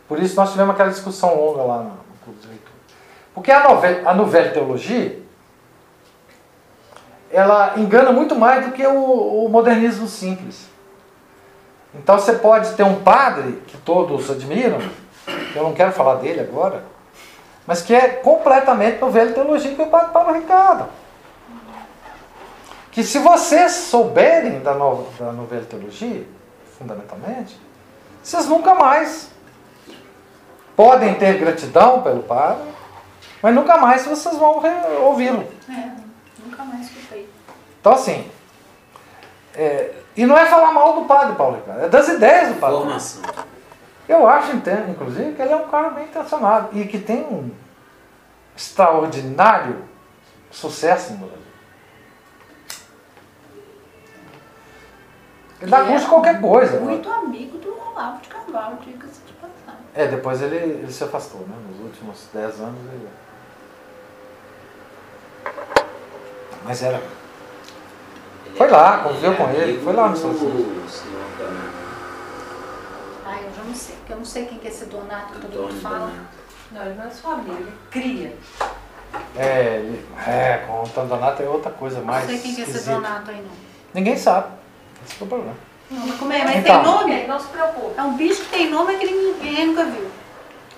Por 0.08 0.20
isso 0.20 0.36
nós 0.36 0.52
tivemos 0.52 0.74
aquela 0.74 0.90
discussão 0.90 1.36
longa 1.36 1.64
lá 1.64 1.84
no 1.84 1.92
clube 2.24 2.40
de 2.42 2.48
leitura. 2.48 2.74
Porque 3.34 3.52
a, 3.52 3.64
novel, 3.64 4.10
a 4.10 4.14
novelha 4.14 4.52
teologia 4.52 5.23
ela 7.34 7.74
engana 7.78 8.12
muito 8.12 8.36
mais 8.36 8.66
do 8.66 8.72
que 8.72 8.86
o, 8.86 9.46
o 9.46 9.50
modernismo 9.50 10.08
simples. 10.08 10.68
Então 11.96 12.18
você 12.18 12.34
pode 12.34 12.74
ter 12.76 12.84
um 12.84 13.02
padre 13.02 13.62
que 13.68 13.78
todos 13.78 14.30
admiram, 14.30 14.80
eu 15.56 15.64
não 15.64 15.74
quero 15.74 15.92
falar 15.92 16.16
dele 16.16 16.40
agora, 16.40 16.84
mas 17.66 17.82
que 17.82 17.94
é 17.94 18.08
completamente 18.10 19.00
no 19.00 19.10
velho 19.10 19.34
teologia, 19.34 19.74
que 19.74 19.82
é 19.82 19.86
o 19.86 19.90
padre 19.90 20.12
Paulo 20.12 20.34
Ricardo. 20.34 20.86
Que 22.92 23.04
se 23.04 23.18
vocês 23.18 23.72
souberem 23.72 24.60
da, 24.60 24.76
nova, 24.76 25.06
da 25.24 25.32
novela 25.32 25.66
teologia, 25.66 26.28
fundamentalmente, 26.78 27.60
vocês 28.22 28.48
nunca 28.48 28.76
mais 28.76 29.32
podem 30.76 31.16
ter 31.16 31.40
gratidão 31.40 32.02
pelo 32.02 32.22
padre, 32.24 32.64
mas 33.42 33.56
nunca 33.56 33.78
mais 33.78 34.06
vocês 34.06 34.38
vão 34.38 34.62
ouvi-lo. 35.02 35.48
É, 35.70 36.03
nunca 36.64 36.66
mais 36.66 36.88
escutei. 36.88 37.30
Então, 37.80 37.94
assim, 37.94 38.30
é, 39.54 39.94
e 40.16 40.26
não 40.26 40.38
é 40.38 40.46
falar 40.46 40.72
mal 40.72 41.02
do 41.02 41.06
padre 41.06 41.36
Paulo 41.36 41.58
Ricardo, 41.58 41.84
é 41.84 41.90
das 41.90 42.08
ideias 42.08 42.50
do 42.50 42.60
padre. 42.60 42.78
Formação. 42.78 43.22
Eu 44.08 44.28
acho, 44.28 44.56
entendo, 44.56 44.92
inclusive, 44.92 45.34
que 45.34 45.42
ele 45.42 45.54
é 45.54 45.56
um 45.56 45.68
cara 45.70 45.90
bem 45.90 46.06
intencionado 46.06 46.78
e 46.78 46.86
que 46.86 47.00
tem 47.00 47.22
um 47.22 47.52
extraordinário 48.56 49.84
sucesso 50.52 51.14
no 51.14 51.20
Brasil. 51.20 51.44
Ele 55.62 55.72
dá 55.72 55.80
E 55.80 55.88
curso 55.88 55.96
é 55.96 56.00
de 56.00 56.08
qualquer 56.08 56.42
coisa. 56.42 56.80
Muito 56.82 57.10
amigo 57.10 57.58
do 57.60 57.80
Olavo 57.80 58.22
de 58.22 58.28
Carvalho, 58.28 58.78
diga-se 58.82 59.22
de 59.22 59.34
passagem. 59.34 59.86
É, 59.96 60.08
depois 60.08 60.42
ele, 60.42 60.58
ele 60.58 60.92
se 60.92 61.04
afastou, 61.06 61.42
né? 61.42 61.56
Nos 61.70 61.80
últimos 61.80 62.28
10 62.34 62.60
anos 62.60 62.80
ele. 62.92 63.10
Mas 66.66 66.82
era. 66.84 67.02
Ele 68.46 68.56
Foi 68.58 68.68
é- 68.68 68.72
lá, 68.72 68.98
conviveu 69.00 69.36
com 69.36 69.50
ele, 69.50 69.82
foi 69.84 69.94
lá 69.94 70.10
no 70.10 70.16
São 70.18 70.32
Donato. 70.34 70.94
Ah, 73.26 73.38
eu 73.42 73.52
já 73.56 73.64
não 73.64 73.74
sei, 73.76 73.96
porque 73.96 74.14
eu 74.14 74.18
não 74.18 74.26
sei 74.26 74.46
quem 74.46 74.58
que 74.60 74.68
é 74.68 74.70
esse 74.70 74.86
Donato 74.86 75.34
que 75.34 75.48
todo 75.48 75.62
mundo 75.64 75.82
fala. 75.82 75.98
Donato. 76.00 76.44
Não, 76.72 76.82
ele 76.86 76.94
não 76.96 77.06
é 77.06 77.10
só 77.10 77.32
amigo, 77.34 77.52
ele 77.60 77.72
cria. 77.92 78.36
É, 79.36 79.76
ele, 79.78 80.06
é 80.28 80.64
com 80.68 80.84
o 80.84 80.90
Tandonato 80.90 81.44
é 81.44 81.48
outra 81.48 81.72
coisa 81.72 82.00
Não 82.00 82.06
mais. 82.06 82.26
sei 82.26 82.40
quem 82.40 82.56
que 82.56 82.62
é 82.62 82.64
esse. 82.64 82.90
Donato 82.90 83.30
aí, 83.32 83.38
não. 83.42 83.52
Ninguém 83.94 84.18
sabe. 84.18 84.48
Esse 85.06 85.22
é 85.22 85.24
o 85.24 85.28
problema. 85.28 85.54
Não, 85.92 86.08
mas 86.08 86.18
como 86.18 86.34
é? 86.34 86.44
Mas 86.44 86.56
Então. 86.58 86.82
tem 86.84 86.92
nome? 86.92 87.28
Não 87.28 87.40
se 87.40 87.48
preocupe. 87.48 87.94
É 87.98 88.02
um 88.02 88.18
bicho 88.18 88.42
que 88.44 88.50
tem 88.50 88.70
nome 88.72 88.96
que 88.98 89.06
ninguém 89.06 89.68
nunca 89.68 89.86
viu. 89.86 90.10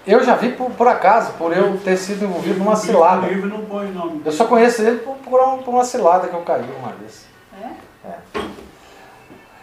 Eu 0.08 0.24
já 0.24 0.36
vi 0.36 0.52
por, 0.52 0.70
por 0.72 0.88
acaso, 0.88 1.34
por 1.34 1.56
eu 1.56 1.78
ter 1.80 1.98
sido 1.98 2.26
envolvido 2.26 2.60
numa 2.60 2.76
cilada. 2.76 3.26
O 3.26 3.30
livro 3.30 3.50
não 3.50 3.66
põe 3.66 3.88
nome. 3.92 4.22
Eu 4.24 4.32
só 4.32 4.46
conheço 4.46 4.82
ele 4.84 5.00
por, 5.00 5.16
por, 5.16 5.40
uma, 5.40 5.58
por 5.58 5.72
uma 5.74 5.84
cilada 5.84 6.28
que 6.28 6.34
eu 6.36 6.42
caí 6.42 6.64
uma 6.80 6.92
vez. 6.94 7.26
É? 7.62 7.68
É. 8.08 8.16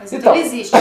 Mas 0.01 0.13
Então. 0.13 0.19
então 0.19 0.35
ele 0.35 0.45
existe. 0.45 0.77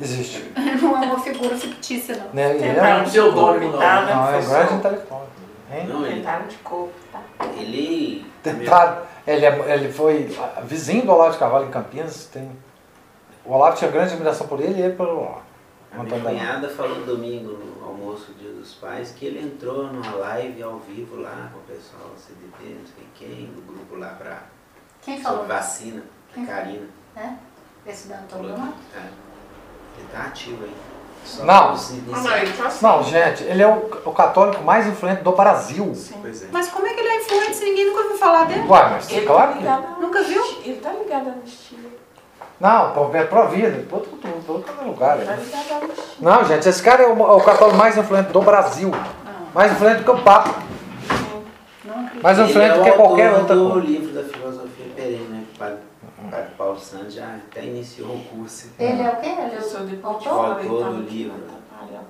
Existe. 0.00 0.52
Não 0.80 1.02
é 1.02 1.06
uma 1.06 1.18
figura 1.18 1.56
fictícia, 1.56 2.16
não. 2.16 2.26
Né? 2.32 2.54
Ele 2.54 2.64
É 2.64 2.90
é, 2.90 2.94
um 2.98 3.04
pseudônimo, 3.04 3.72
não. 3.72 3.78
Tentava, 3.80 4.14
não, 4.14 4.28
é 4.32 4.36
um 4.38 4.48
grande 4.48 4.74
intelectual. 4.74 5.26
Hein? 5.72 5.86
Não, 5.88 6.06
ele, 6.06 6.14
Tentaram 6.20 6.46
de 6.46 6.56
corpo, 6.58 6.92
tá? 7.12 7.20
ele, 7.56 8.24
Tentado. 8.42 9.02
Ele, 9.26 9.44
é- 9.44 9.74
ele 9.74 9.92
foi 9.92 10.34
vizinho 10.62 11.04
do 11.04 11.12
Olavo 11.12 11.32
de 11.32 11.38
Carvalho 11.38 11.66
em 11.66 11.70
Campinas. 11.70 12.26
Tem, 12.32 12.48
o 13.44 13.52
Olavo 13.52 13.76
tinha 13.76 13.90
grande 13.90 14.12
admiração 14.12 14.46
por 14.46 14.60
ele 14.60 14.78
e 14.80 14.82
ele 14.84 14.94
pelo 14.94 15.18
Olavo. 15.18 15.42
A 15.92 16.02
minha 16.02 16.20
cunhada 16.20 16.68
falou 16.68 17.04
domingo 17.04 17.52
no 17.52 17.86
almoço 17.86 18.32
Dia 18.38 18.52
dos 18.52 18.74
Pais 18.74 19.12
que 19.12 19.26
ele 19.26 19.40
entrou 19.40 19.84
numa 19.84 20.16
live 20.16 20.62
ao 20.62 20.78
vivo 20.78 21.20
lá 21.20 21.50
com 21.52 21.58
o 21.60 21.62
pessoal 21.62 22.10
do 22.14 22.20
CDT, 22.20 22.74
não 22.78 22.86
sei 22.86 23.06
quem, 23.14 23.46
do 23.46 23.62
grupo 23.62 23.96
lá 23.96 24.08
pra 24.10 24.42
Quem 25.02 25.20
falou? 25.20 25.40
sobre 25.40 25.54
vacina, 25.54 26.02
Quem? 26.34 26.44
a 26.44 26.46
Karina. 26.46 26.86
É? 27.16 27.32
Esse 27.86 28.08
da 28.08 28.18
Antônio 28.18 28.50
é, 28.54 28.98
ele 29.98 30.08
tá 30.12 30.24
ativo 30.24 30.64
aí. 30.64 30.74
Só 31.24 31.44
Não. 31.44 31.74
Ah, 31.74 32.20
não, 32.22 32.36
ele 32.36 32.52
tá 32.52 32.66
assim. 32.68 32.86
Não, 32.86 33.02
gente, 33.02 33.42
ele 33.44 33.62
é 33.62 33.66
o, 33.66 33.86
o 34.08 34.12
católico 34.12 34.62
mais 34.62 34.86
influente 34.86 35.22
do 35.22 35.32
Brasil. 35.32 35.92
Pois 36.20 36.42
é. 36.42 36.48
Mas 36.52 36.68
como 36.68 36.86
é 36.86 36.94
que 36.94 37.00
ele 37.00 37.08
é 37.08 37.16
influente 37.16 37.56
se 37.56 37.64
ninguém 37.64 37.86
nunca 37.86 38.02
ouviu 38.02 38.18
falar 38.18 38.44
dele? 38.44 38.60
Ué, 38.68 38.88
mas 38.90 39.10
Ele 39.10 39.26
claro 39.26 39.46
tá 39.48 39.52
que. 39.52 39.58
ligado 39.58 40.00
Nunca 40.00 40.22
viu? 40.22 40.44
Ele 40.64 40.80
tá 40.80 40.92
ligado 40.92 41.28
à 41.28 41.32
anistia. 41.32 41.78
Não, 42.60 42.92
pro, 42.92 43.08
pro 43.26 43.48
vida, 43.48 43.84
todo, 43.88 44.04
todo, 44.06 44.44
todo, 44.46 44.64
todo 44.64 44.86
lugar. 44.88 45.16
Ele 45.18 45.26
tá 45.26 45.36
né? 45.36 45.94
Não, 46.20 46.44
gente, 46.44 46.68
esse 46.68 46.82
cara 46.82 47.04
é 47.04 47.06
o, 47.06 47.12
o 47.20 47.40
católico 47.40 47.76
mais 47.78 47.96
influente 47.96 48.32
do 48.32 48.42
Brasil. 48.42 48.90
Não, 48.90 49.46
Mais 49.54 49.72
influente 49.72 49.98
do 49.98 50.04
que 50.04 50.10
o 50.10 50.22
Papa. 50.22 50.54
Mais 52.22 52.38
Ele 52.38 52.48
influente 52.50 52.70
é 52.70 52.74
do 52.74 52.80
o 52.80 52.84
que 52.84 52.92
qualquer 52.92 53.28
autor 53.28 53.40
outra 53.40 53.56
do 53.56 53.70
coisa. 53.70 53.86
livro 53.86 54.12
da 54.12 54.24
filosofia 54.24 54.86
perene, 54.96 55.24
né? 55.28 55.44
que 55.46 55.54
O 55.54 55.58
padre, 55.58 55.78
o 56.52 56.56
Paulo 56.56 56.78
Santos 56.80 57.14
já 57.14 57.36
até 57.36 57.64
iniciou 57.64 58.16
o 58.16 58.24
curso. 58.24 58.70
Ele 58.78 59.02
é 59.02 59.08
o 59.08 59.16
quê? 59.16 59.26
Ele 59.28 59.54
é 59.54 59.58
Eu 59.58 59.62
sou 59.62 59.80
o 59.82 59.86
de 59.86 59.98
autor? 60.02 60.20
fora, 60.28 60.60
ele 60.60 60.68
Autor 60.68 60.92
do 60.94 61.02
aqui 61.02 61.14
livro. 61.14 61.32
no 61.38 61.44
trabalho, 61.44 61.94
é 61.94 61.98
o 61.98 62.04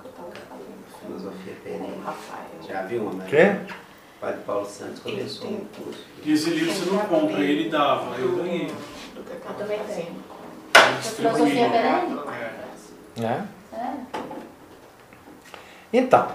fazendo. 0.48 0.78
Filosofia 1.06 1.54
perene. 1.62 1.92
O. 2.06 2.68
Já 2.68 2.82
viu, 2.82 3.02
né? 3.12 3.26
Quê? 3.28 3.56
O 4.16 4.20
padre 4.20 4.40
Paulo 4.46 4.66
Santos 4.66 5.00
começou 5.00 5.48
um 5.48 5.60
curso. 5.76 6.04
E 6.24 6.32
esse 6.32 6.50
livro 6.50 6.72
você 6.72 6.90
não 6.90 6.98
compra, 7.00 7.40
ele 7.40 7.68
dava, 7.68 8.16
eu 8.18 8.36
ganhei. 8.36 8.66
Do 9.14 9.20
eu 9.20 9.54
também 9.58 9.78
tenho. 9.86 10.27
Filosofia 11.16 11.70
perene? 11.70 12.20
É. 13.20 13.24
É. 13.24 13.42
É. 13.78 13.92
Então, 15.92 16.28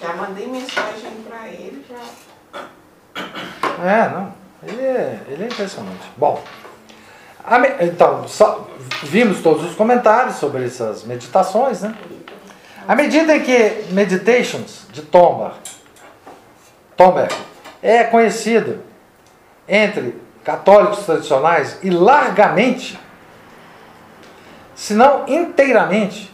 Já 0.00 0.12
mandei 0.14 0.46
mensagem 0.46 1.10
pra 1.28 1.48
ele, 1.48 1.84
já. 1.88 1.96
é, 3.84 4.08
não. 4.10 4.32
Ele 4.62 4.82
é, 4.82 5.20
ele 5.28 5.44
é 5.44 5.46
impressionante. 5.46 6.10
Bom, 6.16 6.42
então, 7.80 8.26
só 8.26 8.68
vimos 9.04 9.40
todos 9.42 9.64
os 9.64 9.74
comentários 9.76 10.36
sobre 10.36 10.64
essas 10.64 11.04
meditações, 11.04 11.82
né? 11.82 11.94
À 12.86 12.96
medida 12.96 13.36
em 13.36 13.40
que 13.42 13.84
Meditations 13.90 14.86
de 14.92 15.02
Tomba, 15.02 15.54
Tomberg 16.96 17.34
é 17.82 18.04
conhecido 18.04 18.82
entre 19.68 20.20
católicos 20.42 21.04
tradicionais 21.04 21.78
e 21.82 21.90
largamente, 21.90 22.98
se 24.78 24.94
não 24.94 25.26
inteiramente, 25.26 26.32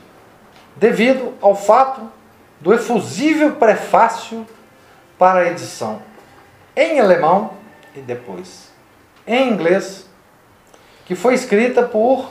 devido 0.77 1.33
ao 1.41 1.57
fato 1.57 2.13
do 2.61 2.75
efusível 2.75 3.57
prefácio 3.57 4.47
para 5.19 5.41
a 5.41 5.47
edição 5.47 6.03
em 6.77 7.01
alemão 7.01 7.55
e 7.97 8.01
depois 8.01 8.71
em 9.27 9.51
inglês, 9.51 10.07
que 11.07 11.15
foi 11.15 11.33
escrita 11.33 11.85
por 11.85 12.29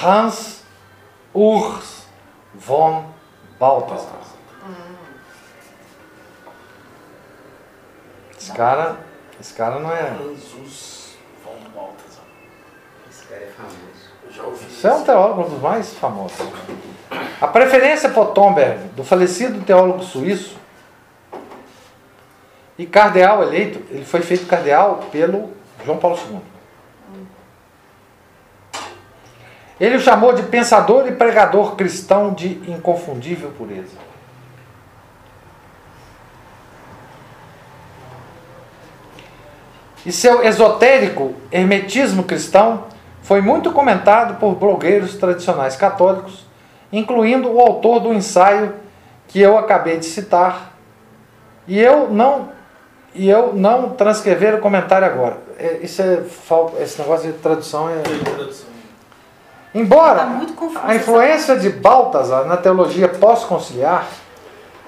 Hans 0.00 0.62
Urs 1.34 2.06
von 2.54 3.10
Balthasar. 3.58 4.20
Esse 8.38 8.52
cara, 8.52 8.96
esse 9.40 9.52
cara 9.54 9.80
não 9.80 9.90
é. 9.90 10.16
Jesus 10.18 11.16
von 11.42 11.58
Balthasar. 11.74 12.22
Esse 13.10 13.26
cara 13.26 13.42
é 13.42 13.48
famoso. 13.48 14.05
Você 14.36 14.86
é 14.86 14.92
um 14.92 15.02
teólogo 15.02 15.48
dos 15.48 15.60
mais 15.60 15.94
famosos. 15.94 16.36
A 17.40 17.46
preferência 17.46 18.08
por 18.10 18.32
Thomberg, 18.32 18.88
do 18.88 19.02
falecido 19.02 19.64
teólogo 19.64 20.02
suíço, 20.02 20.56
e 22.78 22.84
cardeal 22.84 23.42
eleito, 23.42 23.82
ele 23.90 24.04
foi 24.04 24.20
feito 24.20 24.46
cardeal 24.46 25.06
pelo 25.10 25.52
João 25.84 25.96
Paulo 25.96 26.18
II. 26.30 26.40
Ele 29.78 29.96
o 29.96 30.00
chamou 30.00 30.32
de 30.32 30.42
pensador 30.42 31.06
e 31.06 31.12
pregador 31.12 31.74
cristão 31.76 32.32
de 32.32 32.48
inconfundível 32.70 33.50
pureza. 33.56 33.96
E 40.04 40.12
seu 40.12 40.42
esotérico 40.42 41.34
hermetismo 41.50 42.22
cristão 42.22 42.84
foi 43.26 43.40
muito 43.40 43.72
comentado 43.72 44.38
por 44.38 44.54
blogueiros 44.54 45.16
tradicionais 45.16 45.74
católicos, 45.74 46.46
incluindo 46.92 47.50
o 47.52 47.60
autor 47.60 47.98
do 47.98 48.14
ensaio 48.14 48.72
que 49.26 49.40
eu 49.40 49.58
acabei 49.58 49.98
de 49.98 50.06
citar. 50.06 50.70
E 51.66 51.76
eu 51.80 52.08
não 52.08 52.54
e 53.12 53.28
eu 53.28 53.52
não 53.52 53.90
transcrever 53.90 54.54
o 54.54 54.60
comentário 54.60 55.08
agora. 55.08 55.38
É, 55.58 55.78
Isso 55.82 56.00
é 56.02 56.18
fal- 56.18 56.74
esse 56.78 57.00
negócio 57.00 57.32
de 57.32 57.38
tradução 57.38 57.88
é. 57.90 58.00
Embora 59.74 60.20
Tá 60.20 60.82
a 60.84 60.94
influência 60.94 61.56
de 61.56 61.68
Baltasar 61.70 62.44
na 62.44 62.56
teologia 62.56 63.08
pós-conciliar 63.08 64.06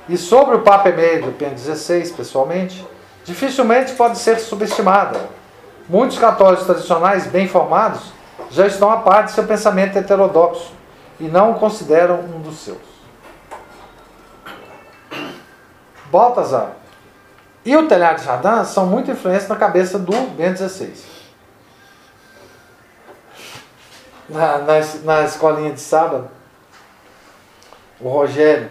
e 0.08 0.16
sobre 0.16 0.54
o 0.54 0.60
Papa 0.60 0.90
Emérito 0.90 1.26
do 1.26 1.32
Pio 1.32 1.50
XVI, 1.58 2.12
pessoalmente, 2.12 2.86
dificilmente 3.24 3.94
pode 3.94 4.16
ser 4.18 4.38
subestimada. 4.38 5.18
Muitos 5.88 6.18
católicos 6.20 6.64
tradicionais 6.66 7.26
bem 7.26 7.48
formados 7.48 8.16
já 8.50 8.66
estão 8.66 8.90
a 8.90 8.98
par 8.98 9.24
de 9.24 9.32
seu 9.32 9.44
pensamento 9.44 9.96
heterodoxo 9.96 10.72
e 11.20 11.24
não 11.24 11.52
o 11.52 11.54
consideram 11.58 12.20
um 12.20 12.40
dos 12.40 12.58
seus. 12.58 12.78
Baltasar 16.10 16.72
e 17.64 17.76
o 17.76 17.86
Telhado 17.86 18.16
de 18.16 18.24
Chardin 18.24 18.64
são 18.64 18.86
muito 18.86 19.10
influentes 19.10 19.46
na 19.48 19.56
cabeça 19.56 19.98
do 19.98 20.12
Bento 20.30 20.66
XVI. 20.66 20.94
Na, 24.28 24.58
na, 24.58 24.74
na 25.04 25.22
escolinha 25.24 25.72
de 25.72 25.80
sábado, 25.80 26.30
o 28.00 28.08
Rogério, 28.08 28.70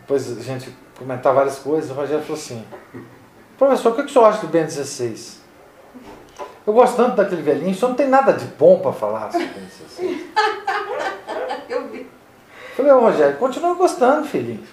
depois 0.00 0.36
a 0.36 0.40
gente 0.40 0.76
comentar 0.98 1.34
várias 1.34 1.58
coisas, 1.58 1.90
o 1.90 1.94
Rogério 1.94 2.22
falou 2.22 2.40
assim, 2.40 2.66
professor, 3.58 3.92
o 3.92 3.94
que, 3.94 4.02
que 4.02 4.10
o 4.10 4.12
senhor 4.12 4.26
acha 4.26 4.40
do 4.40 4.48
Bento 4.48 4.72
XVI? 4.72 5.43
Eu 6.66 6.72
gosto 6.72 6.96
tanto 6.96 7.16
daquele 7.16 7.42
velhinho, 7.42 7.74
senhor 7.74 7.88
não 7.90 7.96
tem 7.96 8.08
nada 8.08 8.32
de 8.32 8.46
bom 8.46 8.78
para 8.80 8.92
falar 8.92 9.30
sobre 9.30 9.46
o 9.46 9.50
Bento 9.50 9.70
XVI. 9.70 10.30
Eu 11.68 11.88
vi. 11.88 12.08
Falei, 12.76 12.92
ô 12.92 13.00
Rogério, 13.00 13.36
continua 13.36 13.74
gostando, 13.74 14.26
filhinho. 14.26 14.64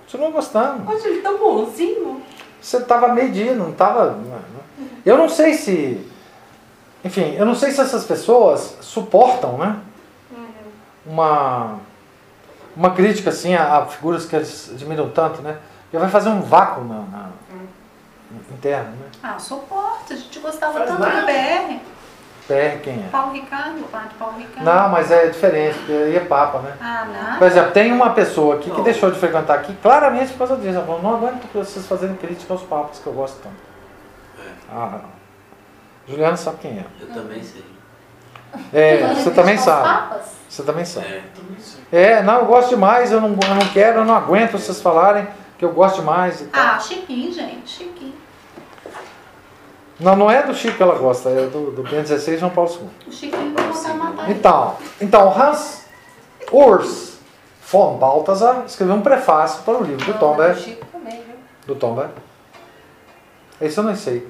Continua 0.00 0.30
gostando. 0.30 0.84
Poxa, 0.84 1.06
ele 1.08 1.20
é 1.20 1.22
tão 1.22 1.38
bonzinho. 1.38 2.22
Você 2.60 2.78
estava 2.78 3.08
meio-dia, 3.08 3.54
não 3.54 3.70
estava. 3.70 4.18
Eu 5.06 5.16
não 5.16 5.28
sei 5.28 5.54
se. 5.54 6.04
Enfim, 7.04 7.34
eu 7.36 7.46
não 7.46 7.54
sei 7.54 7.70
se 7.70 7.80
essas 7.80 8.04
pessoas 8.04 8.76
suportam, 8.80 9.58
né? 9.58 9.76
Uma. 11.06 11.78
Uma 12.76 12.90
crítica 12.90 13.30
assim 13.30 13.54
a, 13.54 13.78
a 13.78 13.86
figuras 13.86 14.24
que 14.26 14.36
eles 14.36 14.70
admiram 14.72 15.10
tanto, 15.10 15.40
né? 15.42 15.58
Já 15.92 15.98
vai 15.98 16.08
fazer 16.08 16.28
um 16.28 16.42
vácuo 16.42 16.84
na, 16.84 16.94
na- 17.00 17.30
interno, 18.50 18.90
né? 18.90 19.06
Ah, 19.22 19.38
suporta. 19.38 20.14
A 20.14 20.16
gente 20.16 20.38
gostava 20.38 20.74
Faz 20.74 20.90
tanto 20.90 21.00
nada. 21.00 21.20
do 21.20 21.26
BR. 21.26 21.80
PR 22.46 22.80
quem 22.82 22.94
é? 22.94 23.08
Paulo 23.12 23.32
Ricardo, 23.32 23.84
padre 23.90 24.10
Paulo 24.18 24.38
Ricardo. 24.38 24.64
Não, 24.64 24.88
mas 24.88 25.10
é 25.10 25.26
diferente, 25.26 25.76
porque 25.78 25.92
aí 25.92 26.16
é 26.16 26.20
Papa, 26.20 26.60
né? 26.60 26.74
Ah, 26.80 27.04
não. 27.04 27.38
Por 27.38 27.46
exemplo, 27.46 27.72
tem 27.72 27.92
uma 27.92 28.10
pessoa 28.10 28.56
aqui 28.56 28.70
que 28.70 28.80
deixou 28.80 29.10
de 29.10 29.18
frequentar 29.18 29.54
aqui 29.54 29.74
claramente 29.82 30.32
por 30.32 30.38
causa 30.38 30.56
disso. 30.56 30.76
Ela 30.76 30.86
falou, 30.86 31.02
não 31.02 31.14
aguento 31.14 31.46
vocês 31.52 31.86
fazerem 31.86 32.16
crítica 32.16 32.52
aos 32.54 32.62
papas 32.62 32.98
que 32.98 33.06
eu 33.06 33.12
gosto 33.12 33.38
tanto. 33.42 33.56
Ah, 34.70 35.00
Juliana 36.06 36.36
sabe 36.36 36.58
quem 36.62 36.78
é. 36.78 36.84
Eu 37.00 37.08
também 37.08 37.42
sei. 37.42 37.64
É, 38.72 39.14
você 39.14 39.30
também 39.30 39.58
sabe. 39.58 39.82
papas? 39.86 40.38
Você 40.48 40.62
também 40.62 40.84
sabe. 40.86 41.06
É. 41.06 41.22
Também 41.34 41.58
sei. 41.58 41.80
É, 41.92 42.22
não, 42.22 42.38
eu 42.40 42.46
gosto 42.46 42.70
demais, 42.70 43.12
eu 43.12 43.20
não, 43.20 43.28
eu 43.28 43.54
não 43.54 43.68
quero, 43.72 43.98
eu 44.00 44.04
não 44.06 44.14
aguento 44.14 44.52
vocês 44.52 44.80
falarem 44.80 45.28
que 45.58 45.64
eu 45.64 45.72
gosto 45.72 45.96
demais 45.96 46.40
e 46.40 46.44
tal. 46.46 46.76
Ah, 46.76 46.78
Chiquinho, 46.78 47.30
gente. 47.30 47.68
Chiquinho. 47.68 48.14
Não, 50.00 50.14
não 50.14 50.30
é 50.30 50.42
do 50.42 50.54
Chico 50.54 50.76
que 50.76 50.82
ela 50.82 50.96
gosta, 50.96 51.28
é 51.28 51.46
do, 51.46 51.72
do 51.72 51.82
Bento 51.82 52.06
XVI 52.06 52.34
e 52.34 52.38
João 52.38 52.52
Paulo 52.52 52.70
II. 52.70 52.88
O 53.08 53.12
matar 53.94 54.28
ele. 54.28 54.38
Então, 54.38 54.76
então 55.00 55.42
Hans 55.42 55.86
Urs 56.52 57.18
von 57.70 57.98
Balthasar 57.98 58.64
escreveu 58.66 58.94
um 58.94 59.02
prefácio 59.02 59.62
para 59.64 59.78
o 59.78 59.82
livro 59.82 60.04
do 60.04 60.12
Não, 60.12 60.18
Tomberg. 60.18 60.54
mas 60.54 60.60
o 60.60 60.64
Chico 60.64 60.86
também, 60.86 61.22
viu? 61.22 61.34
Do 61.66 61.74
Tomberg. 61.74 62.12
Esse 63.60 63.78
eu 63.78 63.84
não 63.84 63.96
sei. 63.96 64.26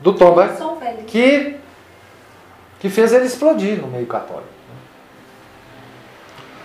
Do 0.00 0.12
velho. 0.14 1.04
que, 1.04 1.56
que 2.80 2.90
fez 2.90 3.12
ele 3.12 3.26
explodir 3.26 3.80
no 3.80 3.88
meio 3.88 4.06
católico. 4.06 4.48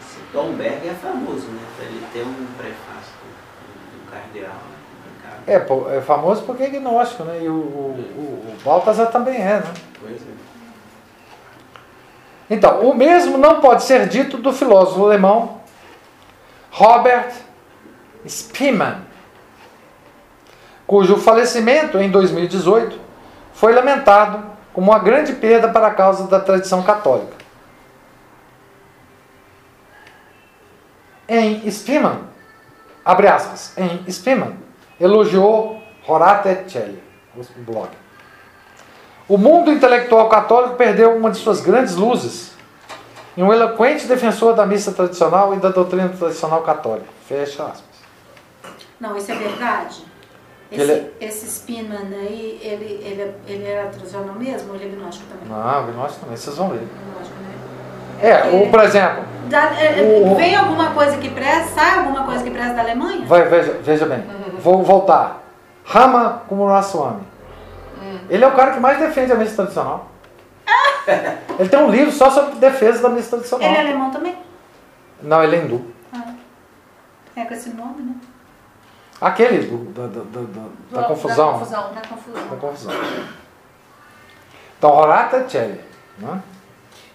Esse 0.01 0.19
Tom 0.33 0.53
Berg 0.53 0.87
é 0.87 0.93
famoso, 0.93 1.47
né? 1.47 1.61
Ele 1.79 2.05
ter 2.11 2.23
um 2.23 2.47
prefácio 2.57 3.13
do, 3.21 4.05
do 4.05 4.11
cardeal. 4.11 4.51
complicado. 4.51 5.30
É, 5.47 5.55
é 5.55 6.01
famoso 6.01 6.43
porque 6.43 6.63
é 6.63 6.69
gnóstico, 6.69 7.23
né? 7.23 7.39
E 7.41 7.49
o, 7.49 7.53
o, 7.53 8.55
o, 8.55 8.57
Baltazar 8.63 9.07
também 9.11 9.35
é, 9.35 9.59
né? 9.59 9.73
Pois 9.99 10.21
é. 10.21 10.41
Então, 12.49 12.81
o 12.81 12.93
mesmo 12.93 13.37
não 13.37 13.61
pode 13.61 13.83
ser 13.83 14.07
dito 14.07 14.37
do 14.37 14.51
filósofo 14.51 15.05
alemão 15.05 15.61
Robert 16.69 17.31
Spielmann, 18.27 18.97
cujo 20.85 21.17
falecimento 21.17 21.97
em 21.97 22.09
2018 22.09 22.99
foi 23.53 23.73
lamentado 23.73 24.51
como 24.73 24.91
uma 24.91 24.99
grande 24.99 25.33
perda 25.33 25.69
para 25.69 25.87
a 25.87 25.93
causa 25.93 26.27
da 26.27 26.39
tradição 26.39 26.83
católica. 26.83 27.35
Em 31.27 31.69
Spielmann, 31.71 32.19
abre 33.05 33.27
aspas, 33.27 33.73
em 33.77 34.11
Spielmann, 34.11 34.57
elogiou 35.01 35.81
Horate 36.07 36.69
Celli, 36.71 37.01
o 37.35 37.41
blog. 37.61 37.89
O 39.27 39.37
mundo 39.37 39.71
intelectual 39.71 40.27
católico 40.29 40.75
perdeu 40.75 41.15
uma 41.15 41.31
de 41.31 41.37
suas 41.37 41.61
grandes 41.61 41.95
luzes 41.95 42.51
e 43.37 43.41
um 43.41 43.51
eloquente 43.53 44.05
defensor 44.07 44.53
da 44.53 44.65
missa 44.65 44.91
tradicional 44.91 45.53
e 45.53 45.57
da 45.57 45.69
doutrina 45.69 46.09
tradicional 46.09 46.61
católica. 46.61 47.07
Fecha 47.27 47.63
aspas. 47.63 47.83
Não, 48.99 49.15
isso 49.15 49.31
é 49.31 49.35
verdade? 49.35 50.03
Esse, 50.71 50.81
ele 50.91 51.11
esse 51.19 51.45
Spinman 51.47 52.07
aí, 52.13 52.59
ele, 52.61 52.85
ele, 53.05 53.33
ele 53.47 53.67
era 53.67 53.89
tradicional 53.89 54.35
mesmo 54.35 54.69
ou 54.69 54.75
ele 54.75 54.85
é 54.85 54.95
gnóstico 54.95 55.27
também? 55.29 55.47
Não, 55.49 55.91
nós 55.93 56.15
também, 56.17 56.35
vocês 56.37 56.55
vão 56.55 56.69
ver. 56.69 56.79
Gnóstico, 57.15 57.37
né? 57.41 58.29
É, 58.29 58.55
o, 58.55 58.69
por 58.69 58.79
exemplo, 58.81 59.23
Da- 59.49 59.73
é, 59.81 59.99
é, 59.99 60.31
O- 60.31 60.35
Vem 60.35 60.55
alguma 60.55 60.91
coisa 60.91 61.17
que 61.17 61.29
presta? 61.29 61.73
Sai 61.73 61.99
alguma 61.99 62.23
coisa 62.23 62.43
que 62.43 62.51
presta 62.51 62.73
da 62.75 62.81
Alemanha? 62.81 63.25
vai, 63.25 63.43
veja, 63.49 63.79
veja 63.83 64.05
bem, 64.05 64.23
vou 64.61 64.83
voltar. 64.83 65.41
Rama 65.85 66.43
Kumuraswamy. 66.47 67.23
Ele 68.29 68.43
é 68.43 68.47
o 68.47 68.55
cara 68.55 68.71
que 68.73 68.79
mais 68.79 68.97
defende 68.99 69.31
a 69.31 69.35
missa 69.35 69.55
tradicional. 69.55 70.09
Ele 71.59 71.69
tem 71.69 71.79
um 71.79 71.89
livro 71.89 72.11
só 72.11 72.29
sobre 72.29 72.55
defesa 72.55 73.01
da 73.01 73.09
missa 73.09 73.31
tradicional. 73.31 73.67
Ele 73.67 73.77
é 73.77 73.81
alemão 73.81 74.11
também? 74.11 74.35
Não, 75.21 75.43
ele 75.43 75.55
é 75.55 75.59
hindu. 75.59 75.85
Ah. 76.13 76.33
É 77.35 77.45
com 77.45 77.53
esse 77.53 77.69
nome, 77.71 78.01
né? 78.03 78.15
Aquele 79.19 79.67
do, 79.67 79.77
do- 79.77 80.07
do- 80.07 80.23
do- 80.25 80.47
do- 80.47 80.71
da 80.95 81.03
confusão. 81.03 81.53
Da 81.53 81.59
confusão. 81.59 81.93
Da 81.93 82.01
confusão. 82.01 82.47
Da 82.49 82.55
confusão. 82.55 82.93
Então, 84.77 84.91
Horata 84.91 85.47
Celli. 85.47 85.79
Né? 86.17 86.41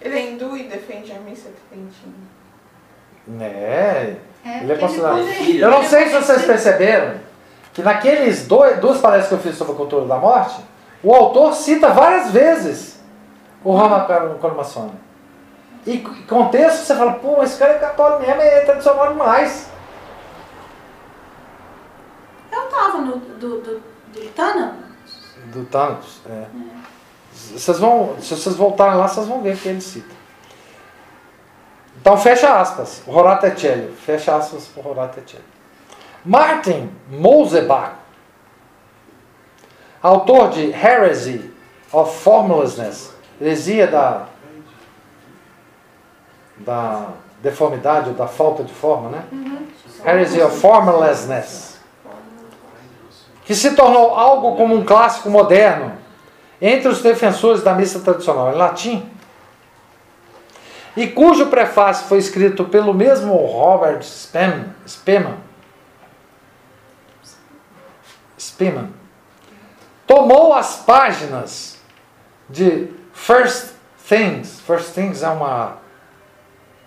Ele 0.01 0.15
é 0.15 0.31
hindu 0.31 0.55
e 0.55 0.63
defende 0.63 1.11
a 1.11 1.19
missa 1.19 1.49
tridentina. 1.69 2.13
É, 3.41 4.15
É, 4.45 4.59
ele 4.61 4.71
é 4.71 4.75
considerado. 4.77 5.17
Eu 5.19 5.69
não 5.71 5.83
sei 5.83 6.03
é 6.03 6.07
se 6.07 6.13
vocês 6.13 6.45
perceberam 6.45 7.19
que 7.77 7.83
naqueles 7.83 8.47
dois, 8.47 8.79
duas 8.79 8.99
palestras 8.99 9.27
que 9.27 9.35
eu 9.35 9.51
fiz 9.51 9.55
sobre 9.55 9.73
a 9.73 9.75
cultura 9.75 10.03
da 10.07 10.17
morte, 10.17 10.59
o 11.03 11.13
autor 11.13 11.53
cita 11.53 11.89
várias 11.89 12.31
vezes 12.31 12.99
o 13.63 13.75
Rama 13.75 14.03
Karmassone. 14.41 14.99
E 15.85 15.99
contexto 15.99 16.85
você 16.85 16.95
fala, 16.95 17.13
pô, 17.13 17.43
esse 17.43 17.55
cara 17.55 17.73
é 17.73 17.77
católico 17.77 18.21
mesmo, 18.23 18.41
é 18.41 18.61
tradicional 18.61 19.09
demais. 19.09 19.69
Eu 22.51 22.63
tava 22.63 22.97
no 22.97 23.17
do, 23.17 23.61
do, 23.61 23.79
do 24.11 24.29
Tana. 24.35 24.75
Do 25.53 25.63
Thanos. 25.65 26.21
É. 26.27 26.45
Vocês 27.31 27.77
vão, 27.77 28.15
se 28.19 28.35
vocês 28.35 28.55
voltarem 28.55 28.97
lá, 28.97 29.07
vocês 29.07 29.27
vão 29.27 29.43
ver 29.43 29.55
que 29.55 29.69
ele 29.69 29.81
cita. 29.81 30.15
Então, 32.01 32.17
fecha 32.17 32.59
aspas, 32.59 33.03
Horatecelli, 33.05 33.95
fecha 34.03 34.35
aspas 34.35 34.65
por 34.65 34.87
Horatecelli. 34.87 35.56
Martin 36.27 36.89
Mosebach, 37.09 37.93
autor 40.03 40.49
de 40.49 40.73
Heresy 40.73 41.53
of 41.89 42.21
Formlessness, 42.21 43.13
heresia 43.39 43.87
da, 43.87 44.25
da 46.57 47.11
deformidade 47.41 48.09
ou 48.09 48.15
da 48.15 48.27
falta 48.27 48.61
de 48.61 48.73
forma, 48.73 49.09
né? 49.09 49.23
Heresy 50.05 50.41
of 50.41 50.59
Formlessness, 50.59 51.79
que 53.45 53.55
se 53.55 53.71
tornou 53.71 54.13
algo 54.13 54.57
como 54.57 54.75
um 54.75 54.83
clássico 54.83 55.29
moderno 55.29 55.93
entre 56.61 56.89
os 56.89 57.01
defensores 57.01 57.63
da 57.63 57.73
missa 57.73 58.01
tradicional 58.01 58.51
em 58.51 58.55
latim, 58.55 59.09
e 60.97 61.07
cujo 61.07 61.45
prefácio 61.45 62.05
foi 62.07 62.17
escrito 62.17 62.65
pelo 62.65 62.93
mesmo 62.93 63.33
Robert 63.33 64.03
Spemann, 64.03 65.46
Spemann 68.39 68.89
tomou 70.07 70.53
as 70.53 70.77
páginas 70.77 71.77
de 72.49 72.87
First 73.13 73.73
Things. 74.07 74.61
First 74.61 74.93
Things 74.93 75.21
é 75.21 75.29
uma 75.29 75.77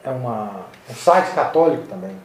é 0.02 0.10
uma 0.10 0.66
um 0.88 0.94
site 0.94 1.34
católico 1.34 1.86
também, 1.86 2.16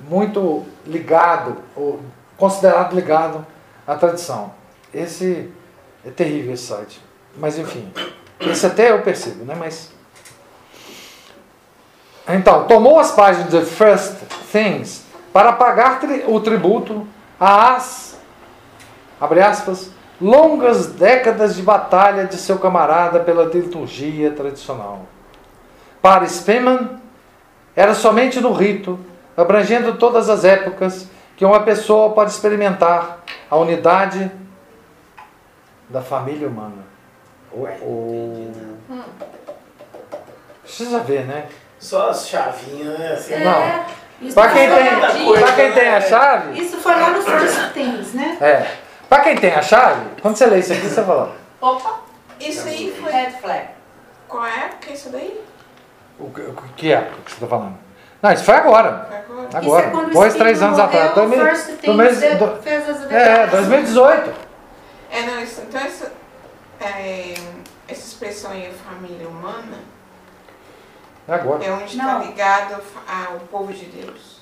muito 0.00 0.66
ligado 0.86 1.56
ou 1.74 2.00
considerado 2.36 2.94
ligado 2.94 3.44
à 3.86 3.96
tradição. 3.96 4.52
Esse 4.92 5.50
é 6.04 6.10
terrível 6.10 6.52
esse 6.52 6.66
site, 6.66 7.00
mas 7.36 7.58
enfim, 7.58 7.92
esse 8.40 8.66
até 8.66 8.90
eu 8.90 9.00
percebo, 9.02 9.44
né? 9.44 9.54
Mas 9.58 9.90
então 12.28 12.66
tomou 12.66 13.00
as 13.00 13.12
páginas 13.12 13.50
de 13.50 13.64
First 13.64 14.16
Things 14.52 15.04
para 15.32 15.52
pagar 15.52 16.00
o 16.28 16.40
tributo 16.40 17.08
às 17.40 18.07
abre 19.20 19.40
aspas 19.40 19.90
longas 20.20 20.86
décadas 20.86 21.54
de 21.54 21.62
batalha 21.62 22.24
de 22.24 22.36
seu 22.36 22.58
camarada 22.58 23.20
pela 23.20 23.44
liturgia 23.44 24.32
tradicional. 24.32 25.02
Para 26.02 26.26
Spemann, 26.26 27.00
era 27.76 27.94
somente 27.94 28.40
no 28.40 28.52
rito, 28.52 28.98
abrangendo 29.36 29.96
todas 29.96 30.28
as 30.28 30.44
épocas, 30.44 31.06
que 31.36 31.44
uma 31.44 31.60
pessoa 31.60 32.10
pode 32.10 32.32
experimentar 32.32 33.20
a 33.48 33.56
unidade 33.56 34.30
da 35.88 36.02
família 36.02 36.48
humana. 36.48 36.84
O... 37.52 38.50
Precisa 40.62 40.98
ver, 41.00 41.24
né? 41.24 41.46
Só 41.78 42.10
as 42.10 42.28
chavinhas, 42.28 42.98
né? 42.98 43.12
Assim, 43.12 43.36
Não. 43.44 43.84
Isso 44.20 44.34
Para 44.34 44.50
quem, 44.50 44.68
tem, 44.68 44.96
lá- 44.96 45.38
pra 45.38 45.52
quem 45.52 45.72
tem 45.72 45.88
a 45.90 46.00
chave, 46.00 46.60
Isso 46.60 46.76
foi 46.78 46.92
lá 46.92 47.10
no 47.10 47.22
First 47.22 47.72
Things, 47.72 48.14
né? 48.14 48.36
é. 48.40 48.87
Para 49.08 49.22
quem 49.24 49.36
tem 49.36 49.54
a 49.54 49.62
chave, 49.62 50.06
quando 50.20 50.36
você 50.36 50.46
lê 50.46 50.58
isso 50.58 50.72
aqui, 50.72 50.82
você 50.88 51.02
fala. 51.02 51.34
Opa! 51.60 52.00
Isso 52.40 52.68
aí 52.68 52.94
foi. 53.00 53.10
Red 53.10 53.30
flag. 53.40 53.68
Qual 54.28 54.44
é 54.46 54.70
que 54.80 54.90
é 54.90 54.92
isso 54.94 55.08
daí? 55.10 55.40
O 56.18 56.30
que, 56.30 56.40
o 56.42 56.54
que 56.76 56.92
é 56.92 57.00
que 57.24 57.30
você 57.30 57.34
está 57.36 57.46
falando? 57.46 57.78
Não, 58.20 58.32
isso 58.32 58.44
foi 58.44 58.54
agora. 58.56 59.06
Foi 59.08 59.16
agora? 59.16 59.48
Agora. 59.56 59.86
Isso 59.86 59.98
é 60.08 60.12
Dois, 60.12 60.34
três 60.34 60.62
anos 60.62 60.78
atrás. 60.78 61.14
Dois 61.14 61.30
mil- 61.30 61.38
do 61.38 61.94
mês- 61.94 62.20
de- 62.20 62.34
do- 62.34 62.62
fez 62.62 62.88
as 62.88 63.02
É, 63.04 63.06
declarações. 63.06 63.50
2018. 63.50 64.34
É, 65.10 65.22
não, 65.22 65.40
isso, 65.40 65.62
então 65.62 65.80
essa, 65.80 66.12
é, 66.80 67.34
essa 67.88 68.06
expressão 68.06 68.50
aí, 68.50 68.70
família 68.86 69.26
humana, 69.26 69.78
É 71.26 71.32
agora. 71.34 71.64
é 71.64 71.72
onde 71.72 71.96
está 71.96 72.18
ligado 72.18 72.74
ao 72.74 73.38
povo 73.50 73.72
de 73.72 73.86
Deus. 73.86 74.38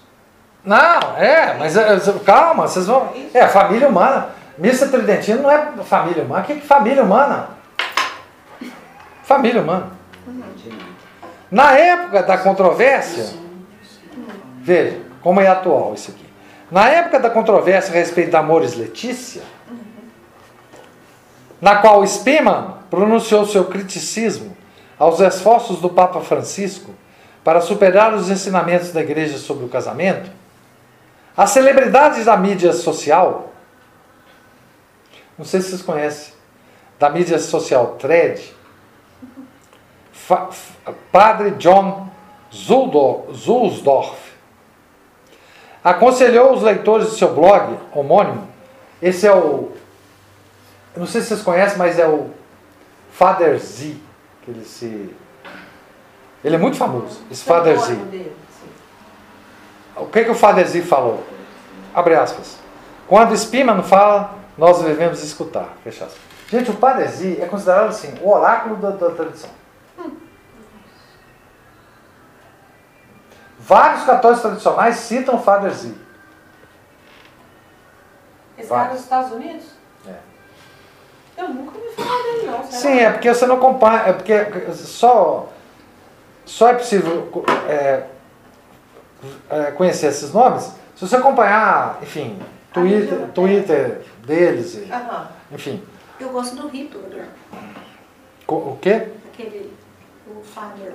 Não, 0.64 1.16
é, 1.16 1.54
mas 1.54 1.76
é, 1.76 1.86
calma, 2.24 2.66
vocês 2.66 2.86
vão. 2.86 3.12
É, 3.32 3.42
a 3.42 3.48
família 3.48 3.88
humana. 3.88 4.30
Missa 4.58 4.88
Tridentina 4.88 5.42
não 5.42 5.50
é 5.50 5.72
família 5.84 6.22
humana. 6.22 6.42
O 6.42 6.46
que 6.46 6.52
é 6.54 6.56
família 6.56 7.02
humana? 7.02 7.50
Família 9.22 9.60
humana. 9.60 9.90
Na 11.50 11.72
época 11.72 12.22
da 12.22 12.38
controvérsia, 12.38 13.34
veja 14.60 15.00
como 15.22 15.40
é 15.40 15.48
atual 15.48 15.94
isso 15.94 16.10
aqui. 16.10 16.26
Na 16.70 16.88
época 16.88 17.20
da 17.20 17.30
controvérsia 17.30 17.92
a 17.92 17.94
respeito 17.94 18.30
da 18.30 18.40
Amores 18.40 18.74
Letícia, 18.74 19.42
na 21.60 21.76
qual 21.76 22.06
Spemann 22.06 22.74
pronunciou 22.90 23.46
seu 23.46 23.64
criticismo 23.66 24.56
aos 24.98 25.20
esforços 25.20 25.80
do 25.80 25.90
Papa 25.90 26.20
Francisco 26.20 26.92
para 27.44 27.60
superar 27.60 28.12
os 28.14 28.30
ensinamentos 28.30 28.92
da 28.92 29.00
igreja 29.00 29.38
sobre 29.38 29.64
o 29.64 29.68
casamento, 29.68 30.30
as 31.36 31.50
celebridades 31.50 32.24
da 32.24 32.36
mídia 32.36 32.72
social, 32.72 33.52
não 35.38 35.44
sei 35.44 35.60
se 35.60 35.70
vocês 35.70 35.82
conhecem, 35.82 36.32
da 36.98 37.10
mídia 37.10 37.38
social 37.38 37.96
Thread, 37.98 38.54
Fa- 40.12 40.48
Padre 41.12 41.50
John 41.52 42.08
Zuldor- 42.52 43.32
Zulsdorf 43.34 44.16
aconselhou 45.84 46.52
os 46.54 46.62
leitores 46.62 47.10
de 47.10 47.16
seu 47.18 47.32
blog 47.34 47.78
homônimo. 47.92 48.48
Esse 49.00 49.26
é 49.26 49.32
o. 49.34 49.70
Eu 50.94 51.00
não 51.00 51.06
sei 51.06 51.20
se 51.20 51.28
vocês 51.28 51.42
conhecem, 51.42 51.76
mas 51.78 51.98
é 51.98 52.08
o 52.08 52.30
Father 53.12 53.58
Z. 53.58 53.94
Que 54.42 54.50
ele 54.50 54.64
se. 54.64 55.14
Ele 56.42 56.54
é 56.54 56.58
muito 56.58 56.76
famoso, 56.76 57.20
esse 57.30 57.44
Father 57.44 57.78
Z. 57.78 57.94
O 59.96 60.06
que, 60.06 60.24
que 60.24 60.30
o 60.30 60.34
Father 60.34 60.66
Z 60.66 60.82
falou? 60.82 61.22
Abre 61.94 62.14
aspas. 62.14 62.58
Quando 63.06 63.36
Spiman 63.36 63.82
fala, 63.82 64.34
nós 64.56 64.82
devemos 64.82 65.22
escutar. 65.22 65.68
Fecha. 65.82 66.08
Gente, 66.48 66.70
o 66.70 66.74
Padre 66.74 67.08
Z 67.08 67.38
é 67.40 67.46
considerado 67.46 67.88
assim, 67.88 68.14
o 68.20 68.30
oráculo 68.30 68.76
da, 68.76 68.90
da 68.90 69.10
tradição. 69.10 69.50
Vários 73.58 74.04
católicos 74.04 74.42
tradicionais 74.42 74.96
citam 74.96 75.34
o 75.34 75.42
Father 75.42 75.72
Z. 75.72 75.92
Esse 78.56 78.68
cara 78.68 78.92
dos 78.92 79.00
Estados 79.00 79.32
Unidos? 79.32 79.64
É. 80.06 80.14
Eu 81.36 81.48
nunca 81.48 81.76
ouvi 81.76 81.94
falar 81.96 82.22
dele, 82.22 82.46
não. 82.46 82.62
Sim, 82.70 82.98
é 83.00 83.10
porque 83.10 83.34
você 83.34 83.44
não 83.44 83.56
acompanha, 83.56 84.02
é 84.06 84.12
porque 84.12 84.72
só, 84.72 85.48
só 86.44 86.68
é 86.68 86.74
possível 86.74 87.28
é, 87.68 88.06
é, 89.50 89.70
conhecer 89.72 90.06
esses 90.06 90.32
nomes 90.32 90.72
se 90.96 91.06
você 91.06 91.16
acompanhar, 91.16 91.98
enfim, 92.02 92.40
Twitter, 92.80 93.28
Twitter 93.34 94.00
deles, 94.26 94.74
e, 94.74 94.92
Aham. 94.92 95.28
enfim. 95.52 95.82
Eu 96.20 96.30
gosto 96.30 96.56
do 96.56 96.68
Hitler, 96.68 97.26
O 98.48 98.76
quê? 98.80 99.08
aquele, 99.32 99.72
o 100.26 100.42
Father. 100.42 100.92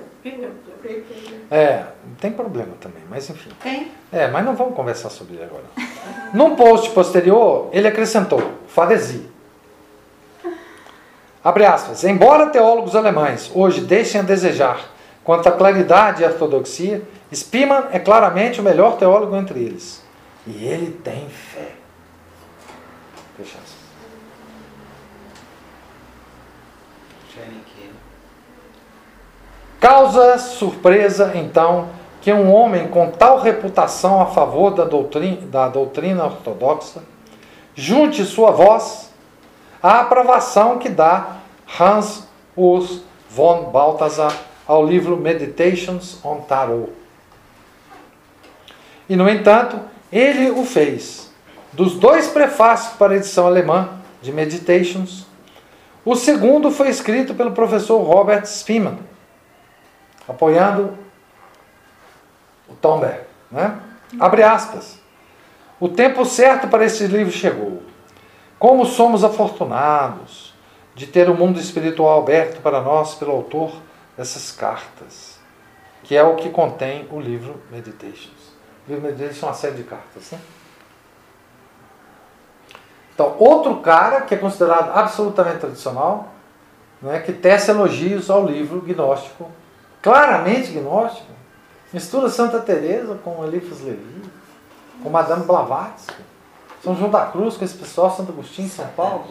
É, 1.50 1.84
não 2.06 2.14
tem 2.20 2.32
problema 2.32 2.72
também, 2.80 3.02
mas 3.10 3.28
enfim. 3.28 3.50
Tem? 3.62 3.90
É, 4.12 4.28
mas 4.28 4.44
não 4.44 4.54
vamos 4.54 4.74
conversar 4.74 5.10
sobre 5.10 5.34
ele 5.34 5.44
agora. 5.44 5.64
Num 6.32 6.56
post 6.56 6.90
posterior, 6.90 7.68
ele 7.72 7.88
acrescentou, 7.88 8.42
Fadesi. 8.68 9.30
Abre 11.44 11.64
aspas. 11.66 12.04
Embora 12.04 12.50
teólogos 12.50 12.94
alemães 12.94 13.50
hoje 13.54 13.80
deixem 13.80 14.20
a 14.20 14.24
desejar 14.24 14.80
quanto 15.24 15.48
à 15.48 15.52
claridade 15.52 16.22
e 16.22 16.26
ortodoxia, 16.26 17.02
Spimann 17.34 17.88
é 17.92 17.98
claramente 17.98 18.60
o 18.60 18.62
melhor 18.62 18.96
teólogo 18.96 19.36
entre 19.36 19.60
eles. 19.60 20.01
E 20.46 20.64
ele 20.64 20.92
tem 21.04 21.28
fé. 21.28 21.72
Fecha. 23.36 23.58
Causa 29.80 30.38
surpresa, 30.38 31.32
então, 31.34 31.88
que 32.20 32.32
um 32.32 32.52
homem 32.52 32.88
com 32.88 33.10
tal 33.10 33.40
reputação 33.40 34.20
a 34.20 34.26
favor 34.26 34.70
da 34.70 34.84
doutrina, 34.84 35.46
da 35.46 35.68
doutrina 35.68 36.24
ortodoxa 36.24 37.02
junte 37.74 38.24
sua 38.24 38.50
voz 38.50 39.10
à 39.82 40.00
aprovação 40.00 40.78
que 40.78 40.88
dá 40.88 41.38
Hans 41.80 42.28
Urs 42.56 43.02
von 43.28 43.70
Balthasar 43.70 44.32
ao 44.68 44.84
livro 44.84 45.16
Meditations 45.16 46.24
on 46.24 46.42
Tarot. 46.42 46.90
E, 49.08 49.16
no 49.16 49.28
entanto, 49.28 49.80
ele 50.12 50.50
o 50.50 50.64
fez. 50.64 51.32
Dos 51.72 51.94
dois 51.94 52.28
prefácios 52.28 52.94
para 52.96 53.14
a 53.14 53.16
edição 53.16 53.46
alemã 53.46 53.88
de 54.20 54.30
Meditations, 54.30 55.26
o 56.04 56.14
segundo 56.14 56.70
foi 56.70 56.88
escrito 56.88 57.34
pelo 57.34 57.52
professor 57.52 58.02
Robert 58.02 58.44
Spimann, 58.44 58.98
apoiando 60.28 60.98
o 62.68 62.74
Tomberg. 62.74 63.20
Né? 63.50 63.78
Abre 64.20 64.42
aspas. 64.42 65.00
O 65.80 65.88
tempo 65.88 66.24
certo 66.24 66.68
para 66.68 66.84
este 66.84 67.06
livro 67.06 67.32
chegou. 67.32 67.82
Como 68.58 68.84
somos 68.84 69.24
afortunados 69.24 70.52
de 70.94 71.06
ter 71.06 71.30
o 71.30 71.34
mundo 71.34 71.58
espiritual 71.58 72.20
aberto 72.20 72.60
para 72.60 72.80
nós 72.80 73.14
pelo 73.14 73.32
autor 73.32 73.72
dessas 74.16 74.52
cartas. 74.52 75.40
que 76.04 76.16
é 76.16 76.22
o 76.22 76.34
que 76.34 76.50
contém 76.50 77.06
o 77.12 77.20
livro 77.20 77.62
Meditations. 77.70 78.41
Meditations 78.86 79.42
é 79.42 79.46
uma 79.46 79.54
série 79.54 79.74
de 79.74 79.84
cartas. 79.84 80.30
Né? 80.32 80.40
Então, 83.14 83.36
outro 83.38 83.76
cara 83.76 84.22
que 84.22 84.34
é 84.34 84.38
considerado 84.38 84.96
absolutamente 84.96 85.58
tradicional, 85.58 86.28
né, 87.00 87.20
que 87.20 87.32
tece 87.32 87.70
elogios 87.70 88.30
ao 88.30 88.46
livro 88.46 88.80
gnóstico, 88.80 89.50
claramente 90.00 90.72
gnóstico, 90.72 91.30
mistura 91.92 92.28
Santa 92.28 92.60
Teresa 92.60 93.18
com 93.22 93.44
Eliphas 93.44 93.80
Levi, 93.80 94.22
com 95.02 95.10
Madame 95.10 95.44
Blavatsky, 95.44 96.22
São 96.82 96.96
João 96.96 97.10
da 97.10 97.26
Cruz 97.26 97.56
com 97.56 97.64
esse 97.64 97.74
pessoal, 97.74 98.10
Santo 98.10 98.32
Agostinho, 98.32 98.68
São 98.68 98.86
Paulo. 98.88 99.24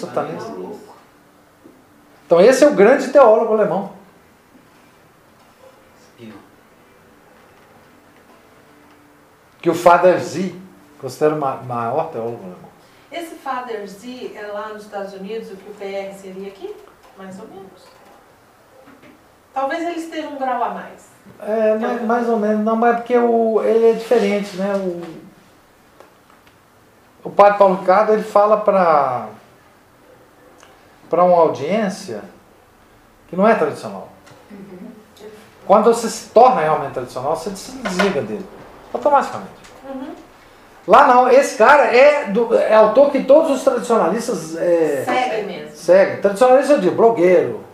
Satanista, 0.00 0.52
louco. 0.52 0.94
Então 2.26 2.40
esse 2.40 2.64
é 2.64 2.68
o 2.68 2.74
grande 2.74 3.08
teólogo 3.08 3.54
alemão. 3.54 4.01
Que 9.62 9.70
o 9.70 9.74
Father 9.74 10.18
Z 10.20 10.54
considera 11.00 11.34
o 11.34 11.38
ma- 11.38 11.56
maior 11.62 12.10
teólogo 12.10 12.38
alemão. 12.42 12.72
Esse 13.10 13.34
Father 13.36 13.86
Z 13.86 14.32
é 14.34 14.46
lá 14.48 14.68
nos 14.68 14.82
Estados 14.82 15.12
Unidos 15.14 15.50
o 15.52 15.56
que 15.56 15.70
o 15.70 15.74
PR 15.74 16.12
seria 16.20 16.48
aqui? 16.48 16.74
Mais 17.16 17.38
ou 17.40 17.46
menos. 17.48 17.82
Talvez 19.54 19.82
ele 19.86 20.00
esteja 20.00 20.28
um 20.28 20.36
grau 20.38 20.64
a 20.64 20.70
mais. 20.70 21.08
É, 21.40 21.74
mais, 21.78 22.02
mais 22.02 22.28
ou 22.28 22.38
menos. 22.38 22.64
Não, 22.64 22.74
mas 22.74 22.94
é 22.94 22.96
porque 22.96 23.16
o, 23.18 23.62
ele 23.62 23.90
é 23.90 23.92
diferente, 23.92 24.56
né? 24.56 24.74
O, 24.76 25.02
o 27.24 27.30
padre 27.30 27.58
Paulo 27.58 27.76
Ricardo, 27.76 28.12
ele 28.14 28.22
fala 28.22 28.56
para 28.58 29.28
para 31.10 31.22
uma 31.24 31.36
audiência 31.36 32.22
que 33.28 33.36
não 33.36 33.46
é 33.46 33.54
tradicional. 33.54 34.08
Quando 35.66 35.84
você 35.84 36.08
se 36.08 36.30
torna 36.30 36.62
realmente 36.62 36.94
tradicional, 36.94 37.36
você 37.36 37.54
se 37.54 37.72
desliga 37.72 38.22
dele. 38.22 38.46
Automaticamente. 38.92 39.62
Lá 40.86 41.06
não, 41.06 41.30
esse 41.30 41.56
cara 41.56 41.84
é, 41.84 42.26
do, 42.26 42.54
é 42.54 42.74
autor 42.74 43.10
que 43.12 43.22
todos 43.22 43.52
os 43.52 43.62
tradicionalistas 43.62 44.56
é, 44.56 45.04
Segue 45.04 45.46
mesmo. 45.46 45.76
seguem. 45.76 46.20
Tradicionalista 46.20 46.78
digo, 46.78 46.96
blogueiro. 46.96 47.64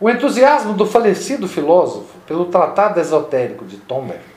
O 0.00 0.10
entusiasmo 0.10 0.72
do 0.72 0.84
falecido 0.86 1.46
filósofo 1.46 2.18
pelo 2.26 2.46
Tratado 2.46 2.98
Esotérico 2.98 3.64
de 3.64 3.76
Tomberg 3.76 4.32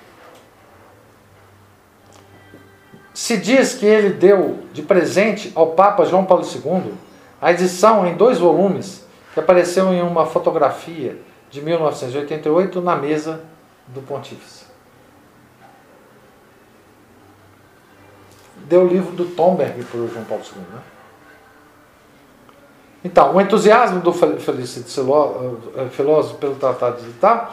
se 3.14 3.38
diz 3.38 3.74
que 3.74 3.86
ele 3.86 4.10
deu 4.10 4.60
de 4.74 4.82
presente 4.82 5.52
ao 5.56 5.68
Papa 5.68 6.06
João 6.06 6.26
Paulo 6.26 6.44
II 6.46 6.94
a 7.42 7.52
edição 7.52 8.06
em 8.06 8.16
dois 8.16 8.38
volumes 8.38 9.05
que 9.36 9.40
apareceu 9.42 9.94
em 9.94 10.02
uma 10.02 10.26
fotografia 10.26 11.18
de 11.52 11.62
1988 11.62 12.80
na 12.82 12.96
mesa 12.96 13.44
do 13.90 14.02
Pontífice. 14.02 14.64
Deu 18.56 18.84
o 18.84 18.88
livro 18.88 19.12
do 19.12 19.26
Tomberg 19.26 19.84
para 19.84 20.00
o 20.00 20.08
João 20.08 20.24
Paulo 20.24 20.44
II. 20.44 20.62
Né? 20.74 20.80
Então, 23.04 23.36
o 23.36 23.42
entusiasmo 23.42 24.00
do 24.00 24.14
fel- 24.14 24.40
falecido 24.40 24.90
filó- 24.90 25.58
eh, 25.76 25.88
filósofo 25.92 26.38
pelo 26.40 26.56
Tratado 26.56 27.02
de 27.04 27.12
Tal 27.14 27.50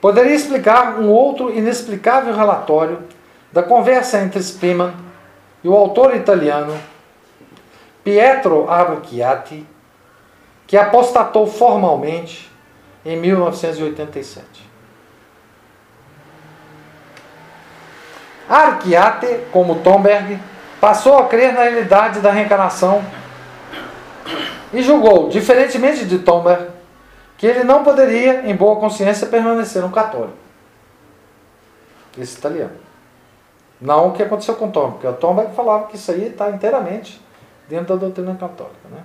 poderia 0.00 0.34
explicar 0.34 0.98
um 0.98 1.10
outro 1.10 1.52
inexplicável 1.52 2.34
relatório 2.34 3.00
da 3.52 3.62
conversa 3.62 4.20
entre 4.22 4.42
Spiman 4.42 4.94
e 5.62 5.68
o 5.68 5.74
autor 5.74 6.16
italiano 6.16 6.74
Pietro 8.02 8.68
Abrucchiati, 8.70 9.66
que 10.66 10.76
apostatou 10.76 11.46
formalmente 11.46 12.50
em 13.04 13.16
1987. 13.16 14.66
Archiate, 18.48 19.40
como 19.52 19.76
Tomberg, 19.76 20.38
passou 20.80 21.18
a 21.18 21.26
crer 21.26 21.52
na 21.52 21.62
realidade 21.62 22.20
da 22.20 22.30
reencarnação 22.30 23.04
e 24.72 24.82
julgou, 24.82 25.28
diferentemente 25.28 26.04
de 26.04 26.18
Tomberg, 26.18 26.68
que 27.36 27.46
ele 27.46 27.64
não 27.64 27.84
poderia, 27.84 28.48
em 28.48 28.54
boa 28.54 28.76
consciência, 28.76 29.26
permanecer 29.26 29.84
um 29.84 29.90
católico. 29.90 30.36
Esse 32.16 32.38
italiano. 32.38 32.76
Não 33.80 34.08
o 34.08 34.12
que 34.12 34.22
aconteceu 34.22 34.54
com 34.54 34.70
Tomberg, 34.70 34.94
porque 34.94 35.06
o 35.06 35.12
Tomberg 35.12 35.54
falava 35.54 35.86
que 35.86 35.96
isso 35.96 36.10
aí 36.10 36.28
está 36.28 36.50
inteiramente 36.50 37.20
dentro 37.68 37.94
da 37.94 37.96
doutrina 37.96 38.34
católica. 38.34 38.88
Né? 38.90 39.02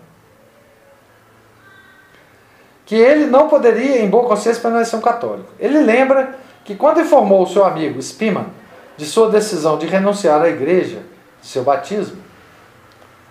Que 2.92 2.98
ele 2.98 3.26
não 3.26 3.48
poderia, 3.48 4.02
em 4.02 4.10
boa 4.10 4.28
consciência, 4.28 4.62
permanecer 4.62 5.00
um 5.00 5.02
católico. 5.02 5.48
Ele 5.58 5.80
lembra 5.80 6.38
que 6.66 6.76
quando 6.76 7.00
informou 7.00 7.44
o 7.44 7.48
seu 7.48 7.64
amigo 7.64 8.02
Spiman 8.02 8.48
de 8.98 9.06
sua 9.06 9.30
decisão 9.30 9.78
de 9.78 9.86
renunciar 9.86 10.42
à 10.42 10.50
igreja, 10.50 11.02
de 11.42 11.48
seu 11.48 11.64
batismo, 11.64 12.22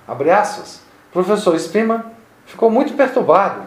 abre 0.09 0.31
aspas, 0.31 0.81
o 1.11 1.13
professor 1.13 1.61
Spiman 1.61 2.03
ficou 2.47 2.71
muito 2.71 2.95
perturbado 2.95 3.65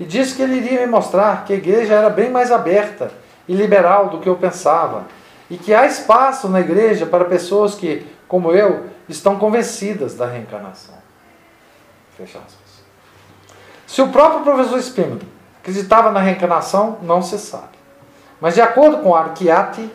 e 0.00 0.04
disse 0.04 0.34
que 0.34 0.42
ele 0.42 0.56
iria 0.56 0.80
me 0.80 0.88
mostrar 0.88 1.44
que 1.44 1.52
a 1.52 1.56
igreja 1.56 1.94
era 1.94 2.10
bem 2.10 2.28
mais 2.28 2.50
aberta 2.50 3.12
e 3.46 3.54
liberal 3.54 4.08
do 4.08 4.18
que 4.18 4.28
eu 4.28 4.34
pensava 4.34 5.04
e 5.48 5.56
que 5.56 5.72
há 5.72 5.86
espaço 5.86 6.48
na 6.48 6.58
igreja 6.58 7.06
para 7.06 7.24
pessoas 7.24 7.76
que, 7.76 8.04
como 8.26 8.50
eu, 8.50 8.86
estão 9.08 9.38
convencidas 9.38 10.14
da 10.14 10.26
reencarnação. 10.26 10.96
Fecha 12.16 12.38
aspas. 12.38 12.82
Se 13.86 14.02
o 14.02 14.08
próprio 14.08 14.42
professor 14.42 14.82
Spiman 14.82 15.35
acreditava 15.66 16.12
na 16.12 16.20
reencarnação, 16.20 16.98
não 17.02 17.20
se 17.20 17.36
sabe. 17.40 17.76
Mas 18.40 18.54
de 18.54 18.60
acordo 18.60 18.98
com 18.98 19.16
Archiati, 19.16 19.90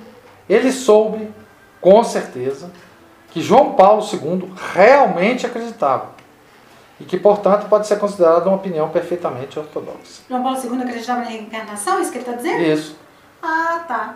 ele 0.49 0.69
soube, 0.69 1.33
com 1.79 2.03
certeza, 2.03 2.69
que 3.29 3.41
João 3.41 3.73
Paulo 3.73 4.03
II 4.03 4.53
realmente 4.73 5.45
acreditava 5.45 6.09
e 6.99 7.05
que, 7.05 7.17
portanto, 7.17 7.69
pode 7.69 7.87
ser 7.87 7.97
considerada 7.97 8.49
uma 8.49 8.57
opinião 8.57 8.89
perfeitamente 8.89 9.57
ortodoxa. 9.57 10.23
João 10.27 10.43
Paulo 10.43 10.59
II 10.61 10.81
acreditava 10.81 11.21
na 11.21 11.27
reencarnação? 11.27 11.99
É 11.99 12.01
isso 12.01 12.11
que 12.11 12.17
ele 12.17 12.25
está 12.25 12.35
dizendo? 12.35 12.61
Isso. 12.61 12.97
Ah, 13.41 13.85
tá. 13.87 14.15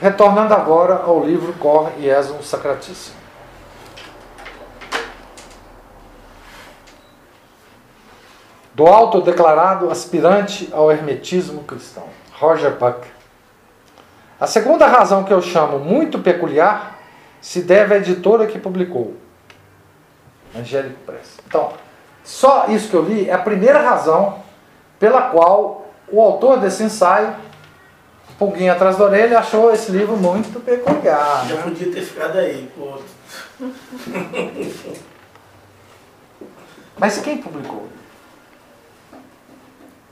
Retornando 0.00 0.54
agora 0.54 1.02
ao 1.04 1.22
livro 1.22 1.52
Cor 1.54 1.92
Iesum 1.98 2.42
Sacratíssimo. 2.42 3.25
Do 8.76 8.86
autodeclarado 8.86 9.90
aspirante 9.90 10.68
ao 10.70 10.92
hermetismo 10.92 11.64
cristão, 11.64 12.04
Roger 12.34 12.72
Buck. 12.72 13.06
A 14.38 14.46
segunda 14.46 14.86
razão 14.86 15.24
que 15.24 15.32
eu 15.32 15.40
chamo 15.40 15.78
muito 15.78 16.18
peculiar 16.18 16.98
se 17.40 17.62
deve 17.62 17.94
à 17.94 17.96
editora 17.96 18.46
que 18.46 18.58
publicou, 18.58 19.16
Angélico 20.54 20.98
Press. 21.06 21.38
Então, 21.48 21.72
só 22.22 22.66
isso 22.66 22.90
que 22.90 22.94
eu 22.94 23.02
li 23.02 23.30
é 23.30 23.32
a 23.32 23.38
primeira 23.38 23.80
razão 23.80 24.40
pela 24.98 25.22
qual 25.30 25.86
o 26.12 26.20
autor 26.20 26.60
desse 26.60 26.82
ensaio 26.82 27.34
pulguinha 28.38 28.74
atrás 28.74 28.98
da 28.98 29.04
orelha, 29.04 29.38
achou 29.38 29.72
esse 29.72 29.90
livro 29.90 30.18
muito 30.18 30.60
peculiar. 30.60 31.46
Já 31.48 31.54
né? 31.54 31.62
podia 31.62 31.90
ter 31.90 32.02
ficado 32.02 32.36
aí, 32.36 32.70
pô. 32.76 32.98
Mas 36.98 37.16
quem 37.18 37.38
publicou? 37.38 37.88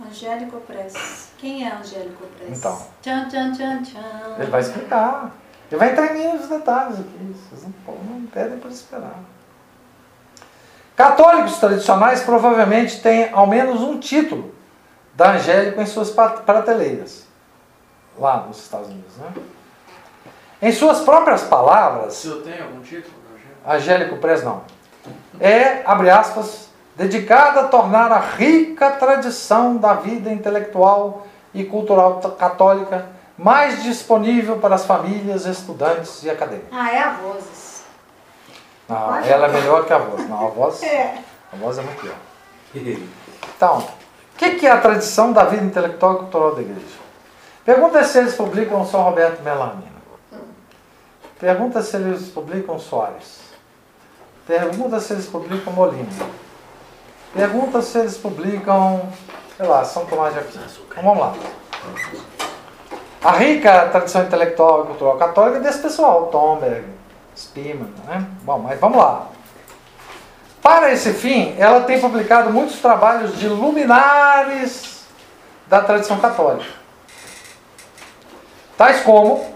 Angélico 0.07 0.61
Press. 0.61 1.29
Quem 1.39 1.67
é 1.67 1.73
Angélico 1.73 2.27
Press? 2.39 2.59
Então, 2.59 2.87
Tchan, 3.03 3.29
tchan, 3.29 3.53
tchan, 3.53 3.83
tchan. 3.83 4.37
ele 4.39 4.51
vai 4.51 4.61
explicar. 4.61 5.33
Ele 5.71 5.79
vai 5.79 5.93
entrar 5.93 6.15
em 6.17 6.37
os 6.37 6.49
detalhes 6.49 7.01
aqui. 7.01 7.37
Vocês 7.51 7.63
não, 7.63 7.95
não 7.95 8.27
pedem 8.27 8.59
por 8.59 8.71
esperar. 8.71 9.19
Católicos 10.95 11.59
tradicionais 11.59 12.23
provavelmente 12.23 13.01
têm 13.01 13.33
ao 13.33 13.47
menos 13.47 13.81
um 13.81 13.99
título 13.99 14.55
da 15.15 15.33
Angélico 15.33 15.81
em 15.81 15.87
suas 15.87 16.11
prateleiras, 16.11 17.27
lá 18.19 18.45
nos 18.47 18.59
Estados 18.59 18.89
Unidos. 18.89 19.17
Né? 19.17 19.33
Em 20.63 20.73
suas 20.73 21.01
próprias 21.01 21.43
palavras, 21.43 22.15
O 22.15 22.17
senhor 22.17 22.43
tem 22.43 22.61
algum 22.61 22.81
título, 22.81 23.15
Rogério? 23.33 23.57
Angélico 23.67 24.17
Press 24.19 24.45
não. 24.45 24.63
É, 25.41 25.83
abre 25.85 26.11
aspas, 26.11 26.64
dedicada 26.97 27.61
a 27.61 27.69
tornar 27.69 28.13
a 28.13 28.19
rica 28.21 28.91
tradição 28.93 29.77
da 29.77 29.95
vida 29.95 30.31
intelectual 30.33 31.27
e 31.53 31.65
cultural 31.65 32.21
católica 32.39 33.07
mais 33.37 33.83
disponível 33.83 34.59
para 34.59 34.77
as 34.77 34.85
famílias, 34.85 35.45
estudantes 35.47 36.23
e 36.23 36.31
acadêmicos. 36.31 36.69
Ah, 36.73 36.93
é 36.93 36.99
a 37.03 37.11
Vozes. 37.15 37.83
Não, 38.89 38.97
Pode? 38.97 39.29
ela 39.29 39.47
é 39.47 39.51
melhor 39.53 39.85
que 39.87 39.93
a 39.93 39.99
voz. 39.99 40.29
Não, 40.29 40.47
a 40.47 40.51
voz, 40.51 40.83
É. 40.85 41.19
a 41.53 41.57
voz 41.57 41.79
é 41.79 41.83
muito 41.83 42.01
pior. 42.01 42.15
Então, 43.57 43.79
o 43.79 44.37
que 44.37 44.51
que 44.57 44.67
é 44.67 44.71
a 44.71 44.81
tradição 44.81 45.33
da 45.33 45.45
vida 45.45 45.65
intelectual 45.65 46.15
e 46.15 46.19
cultural 46.19 46.55
da 46.55 46.61
igreja? 46.63 47.05
Pergunta 47.65 48.05
se 48.05 48.19
eles 48.19 48.35
publicam 48.35 48.85
São 48.87 49.03
Roberto 49.03 49.43
Melamina. 49.43 49.95
Pergunta 51.41 51.83
se 51.83 51.97
eles 51.97 52.29
publicam 52.29 52.79
Soares. 52.79 53.41
Pergunta 54.47 55.01
se 55.01 55.13
eles 55.15 55.27
publicam 55.27 55.73
Molina. 55.73 56.07
Pergunta 57.35 57.83
se 57.83 57.99
eles 57.99 58.17
publicam, 58.17 59.09
sei 59.57 59.67
lá, 59.67 59.85
São 59.85 60.07
Tomás 60.07 60.33
de 60.33 60.41
Aquino. 60.41 60.65
Então, 60.89 61.03
vamos 61.03 61.19
lá. 61.19 61.35
A 63.25 63.33
rica 63.33 63.89
tradição 63.89 64.23
intelectual 64.23 64.85
e 64.85 64.87
cultural 64.87 65.17
católica 65.17 65.59
desse 65.59 65.81
pessoal, 65.81 66.27
Tomberg, 66.27 66.85
Spiman, 67.37 67.91
né? 68.07 68.25
Bom, 68.43 68.59
mas 68.59 68.79
vamos 68.79 68.99
lá. 68.99 69.27
Para 70.63 70.93
esse 70.93 71.13
fim, 71.13 71.57
ela 71.59 71.81
tem 71.83 72.01
publicado 72.01 72.51
muitos 72.51 72.79
trabalhos 72.79 73.37
de 73.39 73.49
luminares 73.49 75.05
da 75.67 75.81
tradição 75.81 76.21
católica. 76.21 76.71
Tais 78.77 79.01
como 79.01 79.55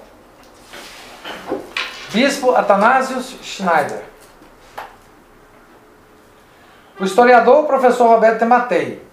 Bispo 2.13 2.55
Athanasius 2.55 3.37
Schneider, 3.43 4.03
o 7.01 7.05
historiador 7.05 7.67
professor 7.67 8.09
Roberto 8.09 8.41
Tematei, 8.41 9.07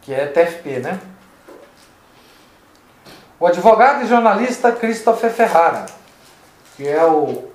que 0.00 0.12
é 0.12 0.26
TFP, 0.26 0.78
né? 0.80 1.00
O 3.38 3.46
advogado 3.46 4.04
e 4.04 4.06
jornalista 4.06 4.72
Christopher 4.72 5.30
Ferrara, 5.30 5.86
que 6.76 6.86
é 6.86 7.04
o 7.04 7.50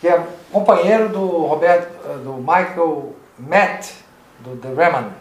que 0.00 0.08
é 0.08 0.26
companheiro 0.50 1.10
do 1.10 1.26
Roberto, 1.46 1.92
do 2.24 2.34
Michael 2.34 3.14
Matt, 3.38 3.92
do 4.40 4.56
The 4.56 4.68
Remnant. 4.68 5.12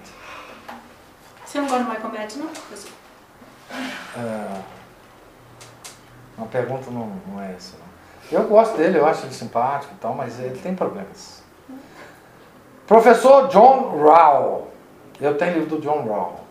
Você 1.45 1.59
não 1.59 1.67
gosta 1.67 1.83
do 1.83 1.89
Michael 1.91 2.13
Matt, 2.13 2.35
não? 2.37 2.47
professor? 2.47 2.91
É, 4.17 4.61
uma 6.37 6.47
pergunta 6.47 6.89
não, 6.89 7.11
não 7.27 7.41
é 7.41 7.53
essa. 7.53 7.77
Não. 7.77 8.39
Eu 8.39 8.47
gosto 8.47 8.77
dele, 8.77 8.97
eu 8.97 9.05
acho 9.05 9.25
ele 9.25 9.33
simpático 9.33 9.93
e 9.93 9.97
tal, 9.97 10.15
mas 10.15 10.39
ele 10.39 10.57
tem 10.57 10.73
problemas. 10.73 11.40
Professor 12.91 13.47
John 13.47 14.03
Rao. 14.03 14.67
Eu 15.17 15.37
tenho 15.37 15.53
livro 15.53 15.77
do 15.77 15.81
John 15.81 16.05
Rao. 16.05 16.41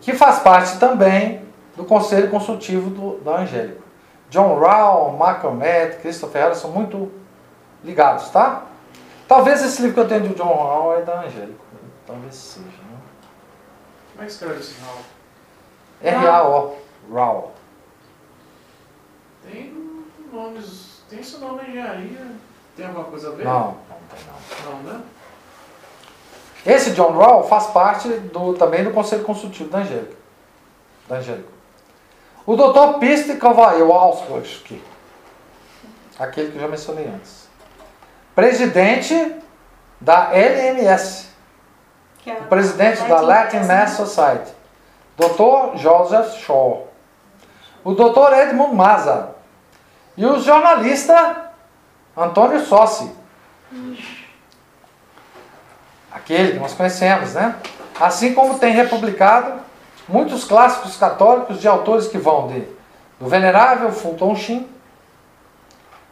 Que 0.00 0.12
faz 0.12 0.38
parte 0.38 0.78
também 0.78 1.44
do 1.74 1.84
Conselho 1.84 2.30
Consultivo 2.30 2.90
do, 2.90 3.18
da 3.24 3.38
Angélica. 3.38 3.82
John 4.30 4.56
Rao, 4.56 5.10
Michael 5.14 5.54
Matt, 5.54 6.00
Christopher 6.00 6.32
Ferreira 6.32 6.54
são 6.54 6.70
muito 6.70 7.10
ligados, 7.82 8.28
tá? 8.30 8.66
Talvez 9.26 9.64
esse 9.64 9.82
livro 9.82 9.94
que 9.94 10.00
eu 10.00 10.06
tenho 10.08 10.28
do 10.28 10.34
John 10.36 10.44
Rao 10.44 10.96
é 10.96 11.02
da 11.02 11.22
Angélica. 11.22 11.58
Talvez 12.06 12.32
seja. 12.32 12.64
Né? 12.64 12.98
Como 14.12 14.22
é 14.22 14.26
que 14.26 14.32
escreve 14.32 14.60
esse 14.60 14.76
Raul? 14.80 15.00
R-A-O. 16.02 16.76
Rao. 17.12 17.52
Tem 19.42 19.74
nomes. 20.32 21.02
Tem 21.10 21.18
esse 21.18 21.36
nome 21.38 21.68
engenharia. 21.68 22.30
Tem 22.76 22.86
alguma 22.86 23.06
coisa 23.06 23.32
a 23.32 23.32
ver? 23.32 23.44
Não, 23.44 23.60
não 23.60 23.74
tem 24.08 24.64
não. 24.64 24.72
Não, 24.72 24.82
né? 24.84 25.04
Esse 26.66 26.90
John 26.90 27.16
Rao 27.16 27.44
faz 27.44 27.66
parte 27.68 28.08
do, 28.08 28.54
também 28.54 28.82
do 28.82 28.90
Conselho 28.90 29.22
Consultivo 29.22 29.70
da 29.70 29.78
Angélica. 29.78 30.16
Da 31.08 31.16
Angélica. 31.16 31.48
O 32.44 32.56
Dr. 32.56 32.98
Piste 32.98 33.36
Kowalski, 33.36 34.82
aquele 36.18 36.50
que 36.50 36.56
eu 36.56 36.62
já 36.62 36.68
mencionei 36.68 37.06
antes. 37.06 37.48
Presidente 38.34 39.36
da 40.00 40.30
LMS. 40.32 41.26
É 42.26 42.32
O 42.32 42.44
presidente 42.44 43.02
da 43.04 43.20
Latin 43.20 43.60
Mass 43.60 43.92
Society. 43.92 44.52
Dr. 45.16 45.76
Joseph 45.76 46.34
Shaw. 46.38 46.88
O 47.84 47.94
Dr. 47.94 48.32
Edmund 48.32 48.74
Maza. 48.74 49.36
E 50.16 50.26
o 50.26 50.40
jornalista 50.40 51.52
Antônio 52.16 52.60
Sossi. 52.60 53.10
Aquele 56.26 56.54
que 56.54 56.58
nós 56.58 56.74
conhecemos, 56.74 57.34
né? 57.34 57.54
Assim 58.00 58.34
como 58.34 58.58
tem 58.58 58.74
republicado 58.74 59.60
muitos 60.08 60.42
clássicos 60.42 60.96
católicos 60.96 61.60
de 61.60 61.68
autores 61.68 62.08
que 62.08 62.18
vão 62.18 62.48
de 62.48 62.66
do 63.20 63.28
venerável 63.28 63.92
Fulton 63.92 64.34
Sheen, 64.34 64.68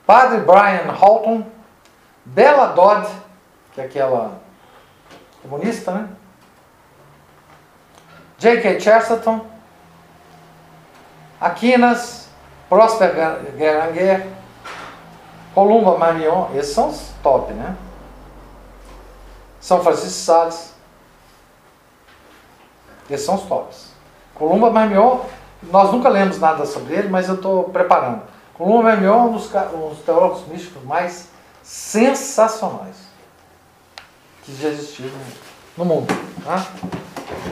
Padre 0.06 0.38
Brian 0.38 0.88
Halton, 0.88 1.44
Bella 2.24 2.68
Dodd, 2.68 3.08
que 3.74 3.80
é 3.80 3.84
aquela 3.86 4.40
comunista, 5.42 5.90
né? 5.90 6.08
J.K. 8.38 8.78
Chesterton, 8.78 9.44
Aquinas, 11.40 12.28
Prosper 12.68 13.12
Guéranger, 13.56 14.28
Columba 15.52 15.98
Marion, 15.98 16.50
esses 16.54 16.72
são 16.72 16.90
os 16.90 17.12
top, 17.20 17.52
né? 17.52 17.74
São 19.64 19.82
Francisco 19.82 20.08
de 20.08 20.12
Sales. 20.12 20.74
Esses 23.08 23.24
são 23.24 23.36
os 23.36 23.44
tops. 23.44 23.92
Columba 24.34 24.68
Marmion, 24.70 25.20
nós 25.62 25.90
nunca 25.90 26.10
lemos 26.10 26.38
nada 26.38 26.66
sobre 26.66 26.94
ele, 26.94 27.08
mas 27.08 27.30
eu 27.30 27.36
estou 27.36 27.64
preparando. 27.70 28.20
Columba 28.52 28.82
Marmion 28.90 29.14
é 29.14 29.22
um 29.22 29.32
dos, 29.32 29.50
um 29.72 29.88
dos 29.88 30.00
teólogos 30.00 30.46
místicos 30.48 30.82
mais 30.84 31.28
sensacionais 31.62 32.96
que 34.42 34.54
já 34.54 34.68
existiram 34.68 35.16
no 35.78 35.84
mundo. 35.86 36.08
Tá? 36.44 36.62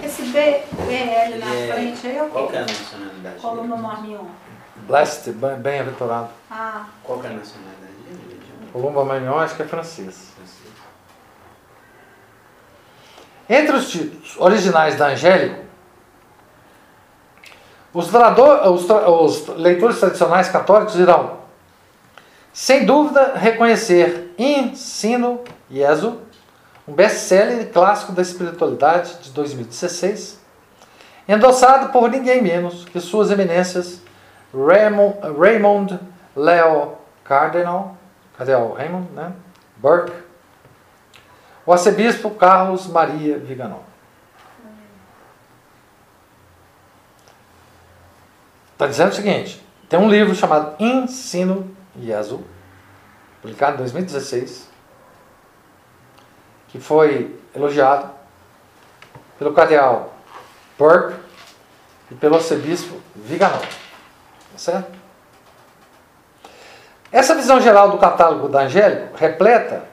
Esse 0.04 0.20
B, 0.24 0.62
BL 0.70 1.38
na 1.38 1.54
é- 1.54 1.72
frente 1.72 2.06
aí 2.08 2.18
é 2.18 2.22
o 2.24 2.28
Qual 2.28 2.48
que 2.48 2.56
é 2.56 2.60
a 2.60 2.64
quê? 2.66 2.72
nacionalidade 2.72 3.40
dele? 3.40 3.68
Marmion. 3.80 4.24
Blessed, 4.86 5.32
bem- 5.32 5.56
bem-aventurado. 5.56 6.28
Ah, 6.50 6.84
Qual 7.02 7.20
que 7.20 7.26
é 7.26 7.30
a 7.30 7.32
nacionalidade 7.32 7.92
dele? 8.04 8.42
Columba 8.70 9.02
Marmion 9.02 9.38
acho 9.38 9.56
que 9.56 9.62
é 9.62 9.66
francês. 9.66 10.14
Francês. 10.36 10.62
Entre 13.52 13.76
os 13.76 13.90
títulos 13.90 14.34
originais 14.38 14.96
da 14.96 15.08
Angélico, 15.08 15.62
os, 17.92 18.08
trador- 18.08 18.66
os 18.72 18.88
os 18.88 19.46
leitores 19.58 20.00
tradicionais 20.00 20.48
católicos 20.48 20.94
irão, 20.94 21.36
sem 22.50 22.86
dúvida, 22.86 23.34
reconhecer 23.36 24.34
Ensino 24.38 25.42
Jesu, 25.70 26.18
um 26.88 26.94
best-seller 26.94 27.70
clássico 27.70 28.12
da 28.12 28.22
espiritualidade 28.22 29.16
de 29.20 29.30
2016, 29.32 30.40
endossado 31.28 31.90
por 31.92 32.10
ninguém 32.10 32.40
menos 32.40 32.86
que 32.86 32.98
suas 33.00 33.30
eminências 33.30 34.00
Raymond, 34.54 35.18
Raymond 35.38 36.00
Leo 36.34 36.94
Cardinal, 37.22 37.98
o 38.38 38.72
Raymond, 38.72 39.12
né? 39.12 39.30
Burke, 39.76 40.12
o 41.64 41.72
arcebispo 41.72 42.30
Carlos 42.30 42.86
Maria 42.86 43.38
Viganó. 43.38 43.80
Está 48.72 48.86
dizendo 48.86 49.12
o 49.12 49.14
seguinte: 49.14 49.64
tem 49.88 49.98
um 49.98 50.08
livro 50.08 50.34
chamado 50.34 50.74
Ensino 50.82 51.74
Jesu, 51.96 52.44
publicado 53.40 53.74
em 53.74 53.78
2016, 53.78 54.68
que 56.68 56.80
foi 56.80 57.38
elogiado 57.54 58.10
pelo 59.38 59.52
cardeal 59.52 60.14
Burke 60.78 61.16
e 62.10 62.14
pelo 62.14 62.36
arcebispo 62.36 63.00
Viganó. 63.14 63.58
Tá 63.58 64.58
certo? 64.58 64.92
Essa 67.12 67.34
visão 67.34 67.60
geral 67.60 67.90
do 67.90 67.98
catálogo 67.98 68.48
da 68.48 68.62
Angélico 68.62 69.16
repleta 69.16 69.91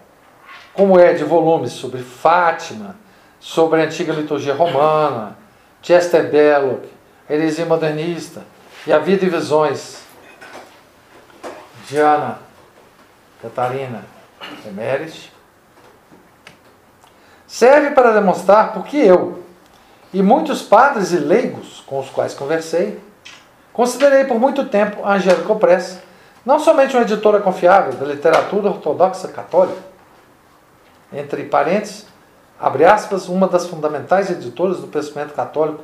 como 0.74 1.00
é 1.00 1.14
de 1.14 1.24
volumes 1.24 1.72
sobre 1.72 2.02
Fátima, 2.02 2.96
sobre 3.40 3.82
a 3.82 3.86
antiga 3.86 4.14
liturgia 4.14 4.54
romana, 4.54 5.38
Chester 5.82 6.30
Belloc, 6.30 6.84
heresia 7.30 7.66
modernista 7.66 8.44
e 8.86 8.94
a 8.94 9.00
vida 9.00 9.26
e 9.26 9.30
visões 9.30 10.02
de 11.88 11.98
Ana 11.98 12.40
Catarina 13.42 14.04
Emeres, 14.66 15.32
serve 17.48 17.92
para 17.92 18.12
demonstrar 18.12 18.74
porque 18.74 18.98
eu 18.98 19.44
e 20.14 20.22
muitos 20.22 20.62
padres 20.62 21.12
e 21.12 21.18
leigos 21.18 21.84
com 21.86 22.00
os 22.00 22.10
quais 22.10 22.34
conversei, 22.34 23.00
considerei 23.72 24.26
por 24.26 24.40
muito 24.40 24.66
tempo 24.66 25.04
a 25.04 25.14
Angélica 25.14 25.56
Press 25.56 26.00
não 26.46 26.60
somente 26.60 26.96
uma 26.96 27.04
editora 27.04 27.40
confiável 27.40 27.94
da 27.94 28.06
literatura 28.06 28.70
ortodoxa 28.70 29.28
católica, 29.28 29.89
entre 31.12 31.43
parênteses, 31.45 32.05
abre 32.60 32.86
aspas, 32.86 33.28
uma 33.28 33.47
das 33.47 33.68
fundamentais 33.68 34.30
editoras 34.30 34.80
do 34.80 34.88
pensamento 34.88 35.34
católico 35.34 35.84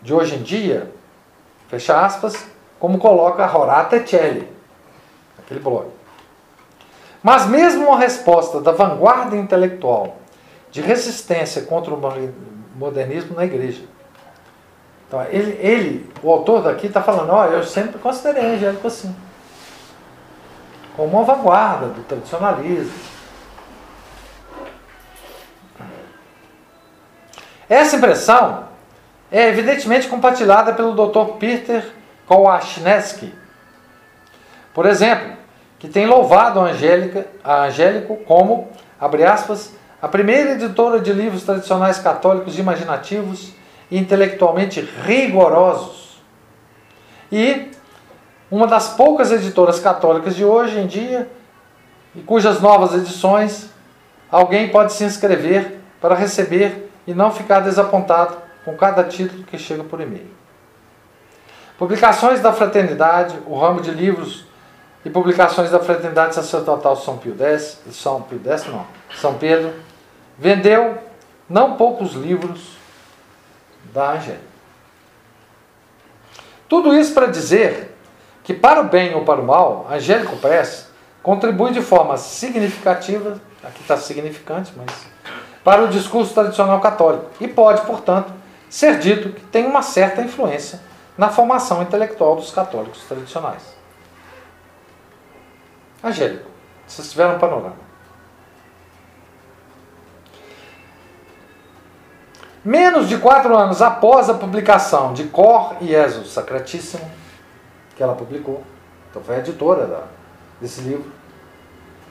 de 0.00 0.12
hoje 0.12 0.36
em 0.36 0.42
dia, 0.42 0.90
fecha 1.68 2.04
aspas, 2.04 2.46
como 2.78 2.98
coloca 2.98 3.44
Horata 3.56 4.06
Celli, 4.06 4.48
aquele 5.38 5.60
blog. 5.60 5.88
Mas 7.22 7.46
mesmo 7.46 7.86
uma 7.88 7.98
resposta 7.98 8.60
da 8.60 8.72
vanguarda 8.72 9.34
intelectual 9.36 10.18
de 10.70 10.82
resistência 10.82 11.62
contra 11.62 11.94
o 11.94 12.32
modernismo 12.76 13.34
na 13.34 13.44
igreja, 13.44 13.84
Então, 15.06 15.22
ele, 15.30 15.52
ele 15.60 16.10
o 16.22 16.30
autor 16.30 16.62
daqui 16.62 16.88
está 16.88 17.00
falando, 17.00 17.30
ó, 17.30 17.46
eu 17.46 17.62
sempre 17.62 17.98
considerei 17.98 18.56
angélico 18.56 18.86
assim. 18.86 19.14
Como 20.96 21.16
uma 21.16 21.24
vanguarda 21.24 21.86
do 21.86 22.02
tradicionalismo. 22.02 23.13
Essa 27.74 27.96
impressão 27.96 28.68
é 29.32 29.48
evidentemente 29.48 30.06
compartilhada 30.06 30.72
pelo 30.74 30.92
Dr. 30.92 31.38
Peter 31.40 31.84
Kowalski, 32.24 33.34
por 34.72 34.86
exemplo, 34.86 35.32
que 35.76 35.88
tem 35.88 36.06
louvado 36.06 36.60
a, 36.60 36.66
Angélica, 36.66 37.26
a 37.42 37.64
Angélico 37.64 38.16
como, 38.18 38.68
abre 39.00 39.24
aspas, 39.24 39.72
a 40.00 40.06
primeira 40.06 40.52
editora 40.52 41.00
de 41.00 41.12
livros 41.12 41.42
tradicionais 41.42 41.98
católicos 41.98 42.56
imaginativos 42.60 43.52
e 43.90 43.98
intelectualmente 43.98 44.80
rigorosos. 44.80 46.22
E 47.32 47.72
uma 48.52 48.68
das 48.68 48.90
poucas 48.90 49.32
editoras 49.32 49.80
católicas 49.80 50.36
de 50.36 50.44
hoje 50.44 50.78
em 50.78 50.86
dia, 50.86 51.28
e 52.14 52.20
cujas 52.20 52.60
novas 52.60 52.94
edições 52.94 53.68
alguém 54.30 54.68
pode 54.68 54.92
se 54.92 55.02
inscrever 55.02 55.80
para 56.00 56.14
receber 56.14 56.93
e 57.06 57.14
não 57.14 57.30
ficar 57.30 57.60
desapontado 57.60 58.36
com 58.64 58.76
cada 58.76 59.04
título 59.04 59.44
que 59.44 59.58
chega 59.58 59.84
por 59.84 60.00
e-mail. 60.00 60.30
Publicações 61.78 62.40
da 62.40 62.52
Fraternidade, 62.52 63.36
o 63.46 63.58
ramo 63.58 63.80
de 63.80 63.90
livros 63.90 64.46
e 65.04 65.10
publicações 65.10 65.70
da 65.70 65.80
Fraternidade 65.80 66.34
Sacerdotal 66.34 66.96
São 66.96 67.18
Pio 67.18 67.36
X, 67.38 67.80
São 67.90 68.22
Pio 68.22 68.40
X 68.44 68.66
não, 68.66 68.86
São 69.16 69.34
Pedro, 69.34 69.72
vendeu 70.38 70.98
não 71.48 71.76
poucos 71.76 72.12
livros 72.12 72.76
da 73.92 74.12
Angélica. 74.12 74.54
Tudo 76.68 76.94
isso 76.94 77.12
para 77.12 77.26
dizer 77.26 77.94
que 78.42 78.54
para 78.54 78.80
o 78.80 78.84
bem 78.84 79.14
ou 79.14 79.24
para 79.24 79.40
o 79.40 79.46
mal, 79.46 79.86
Angélico 79.90 80.36
Press 80.36 80.88
contribui 81.22 81.72
de 81.72 81.82
forma 81.82 82.16
significativa, 82.16 83.40
aqui 83.62 83.80
está 83.80 83.96
significante, 83.96 84.72
mas 84.76 85.13
para 85.64 85.82
o 85.82 85.88
discurso 85.88 86.34
tradicional 86.34 86.78
católico 86.80 87.30
e 87.40 87.48
pode, 87.48 87.80
portanto, 87.86 88.30
ser 88.68 88.98
dito 88.98 89.30
que 89.30 89.40
tem 89.46 89.64
uma 89.66 89.80
certa 89.80 90.20
influência 90.20 90.78
na 91.16 91.30
formação 91.30 91.82
intelectual 91.82 92.36
dos 92.36 92.50
católicos 92.50 93.02
tradicionais. 93.04 93.74
Angélico, 96.02 96.50
vocês 96.86 97.10
tiveram 97.10 97.36
um 97.36 97.38
panorama. 97.38 97.84
Menos 102.62 103.08
de 103.08 103.18
quatro 103.18 103.56
anos 103.56 103.80
após 103.80 104.28
a 104.28 104.34
publicação 104.34 105.14
de 105.14 105.24
Cor 105.24 105.76
e 105.80 105.88
Jesus 105.88 106.32
Sacratíssimo, 106.32 107.10
que 107.96 108.02
ela 108.02 108.14
publicou, 108.14 108.62
então 109.10 109.22
foi 109.22 109.36
a 109.36 109.38
editora 109.38 110.04
desse 110.60 110.80
livro, 110.80 111.10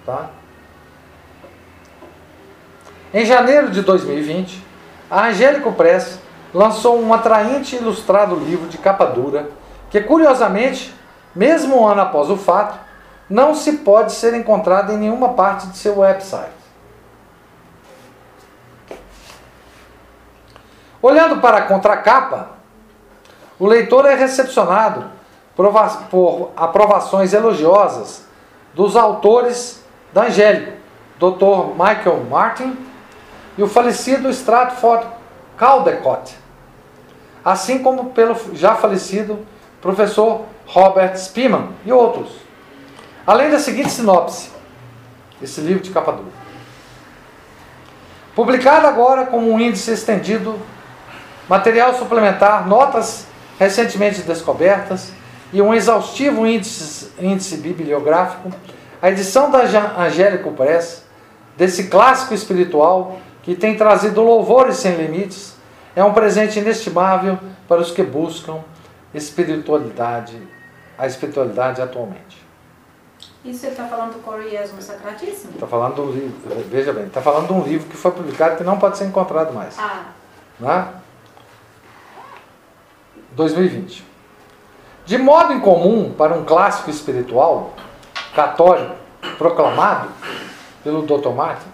tá? 0.06 0.30
Em 3.14 3.28
janeiro 3.28 3.70
de 3.70 3.84
2020, 3.84 4.66
a 5.10 5.28
Angélico 5.28 5.72
Press 5.74 6.18
lançou 6.52 7.00
um 7.00 7.14
atraente 7.14 7.76
e 7.76 7.80
ilustrado 7.80 8.36
livro 8.36 8.68
de 8.68 8.80
capa 8.80 9.06
dura, 9.06 9.52
que 9.92 10.02
curiosamente, 10.02 10.92
mesmo 11.36 11.80
um 11.80 11.88
ano 11.88 12.02
após 12.02 12.32
o 12.32 12.38
fato, 12.38 12.80
não 13.30 13.54
se 13.54 13.74
pode 13.74 14.14
ser 14.14 14.34
encontrado 14.34 14.92
em 14.92 14.98
nenhuma 14.98 15.30
parte 15.30 15.68
de 15.68 15.78
seu 15.78 16.00
website. 16.00 16.50
Olhando 21.00 21.40
para 21.40 21.58
a 21.58 21.66
contracapa, 21.68 22.50
o 23.60 23.68
leitor 23.68 24.08
é 24.08 24.16
recepcionado 24.16 25.06
por 25.56 26.52
aprovações 26.56 27.32
elogiosas 27.32 28.26
dos 28.74 28.96
autores 28.96 29.84
da 30.12 30.24
Angélico, 30.24 30.72
Dr. 31.20 31.76
Michael 31.78 32.26
Martin 32.28 32.93
e 33.58 33.64
o 33.64 33.68
falecido 33.68 34.30
Stratford 34.30 35.08
Caldecott, 35.58 36.36
assim 37.44 37.80
como 37.80 38.12
pelo 38.12 38.36
já 38.54 38.76
falecido 38.76 39.46
professor 39.82 40.46
Robert 40.66 41.16
Spiman 41.18 41.70
e 41.86 41.92
outros. 41.92 42.32
Além 43.26 43.50
da 43.50 43.60
seguinte 43.60 43.92
sinopse, 43.92 44.50
esse 45.42 45.62
livro 45.62 45.84
de 45.84 45.92
capa 45.92 46.14
dura. 46.14 46.44
Publicado 48.36 48.88
agora 48.88 49.26
como 49.28 49.52
um 49.52 49.60
índice 49.60 49.92
estendido, 49.92 50.60
material 51.48 51.94
suplementar, 51.96 52.68
notas 52.68 53.28
recentemente 53.60 54.22
descobertas 54.22 55.12
e 55.52 55.62
um 55.62 55.74
exaustivo 55.74 56.48
índice, 56.48 57.12
índice 57.20 57.58
bibliográfico, 57.58 58.52
a 59.02 59.12
edição 59.12 59.52
da 59.52 59.60
Angélico 60.00 60.52
Press, 60.54 61.04
desse 61.56 61.86
clássico 61.86 62.34
espiritual 62.34 63.20
que 63.44 63.56
tem 63.56 63.76
trazido 63.76 64.22
louvores 64.24 64.78
sem 64.78 64.96
limites, 64.96 65.56
é 65.96 66.04
um 66.04 66.14
presente 66.14 66.58
inestimável 66.60 67.38
para 67.68 67.82
os 67.82 67.92
que 67.92 68.02
buscam 68.02 68.64
espiritualidade, 69.14 70.42
a 70.98 71.06
espiritualidade 71.06 71.82
atualmente. 71.82 72.42
Isso 73.44 73.60
você 73.60 73.68
está 73.68 73.86
falando 73.86 74.14
do 74.14 74.20
Coriesmo 74.20 74.82
Sacratíssimo? 74.82 75.54
Está 75.54 75.68
falando 75.68 75.96
de 75.96 76.02
um 76.02 76.12
livro, 76.12 76.66
veja 76.70 76.94
bem, 76.94 77.06
está 77.06 77.22
falando 77.22 77.48
de 77.48 77.54
um 77.54 77.62
livro 77.62 77.90
que 77.90 77.98
foi 77.98 78.12
publicado 78.12 78.56
que 78.56 78.64
não 78.64 78.80
pode 78.80 78.98
ser 78.98 79.06
encontrado 79.06 79.54
mais. 79.54 79.78
Ah. 79.78 80.06
Né? 80.58 80.88
2020. 83.34 84.06
De 85.06 85.18
modo 85.18 85.52
incomum 85.52 86.14
para 86.14 86.34
um 86.34 86.46
clássico 86.46 86.90
espiritual 86.90 87.74
católico 88.34 88.96
proclamado 89.38 90.10
pelo 90.82 91.02
Dr. 91.02 91.30
Martin 91.30 91.73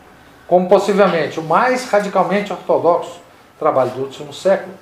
como 0.50 0.68
possivelmente 0.68 1.40
o 1.40 1.44
mais 1.44 1.86
radicalmente 1.86 2.52
ortodoxo 2.52 3.22
trabalho 3.60 3.92
do 3.92 4.02
último 4.02 4.34
século. 4.34 4.74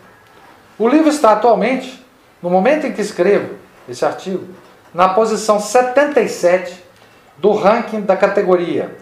O 0.79 0.87
livro 0.87 1.09
está 1.09 1.33
atualmente, 1.33 2.05
no 2.41 2.49
momento 2.49 2.87
em 2.87 2.93
que 2.93 3.01
escrevo 3.01 3.55
esse 3.89 4.05
artigo, 4.05 4.47
na 4.93 5.09
posição 5.09 5.59
77 5.59 6.85
do 7.37 7.51
ranking 7.51 8.01
da 8.01 8.15
categoria 8.15 8.95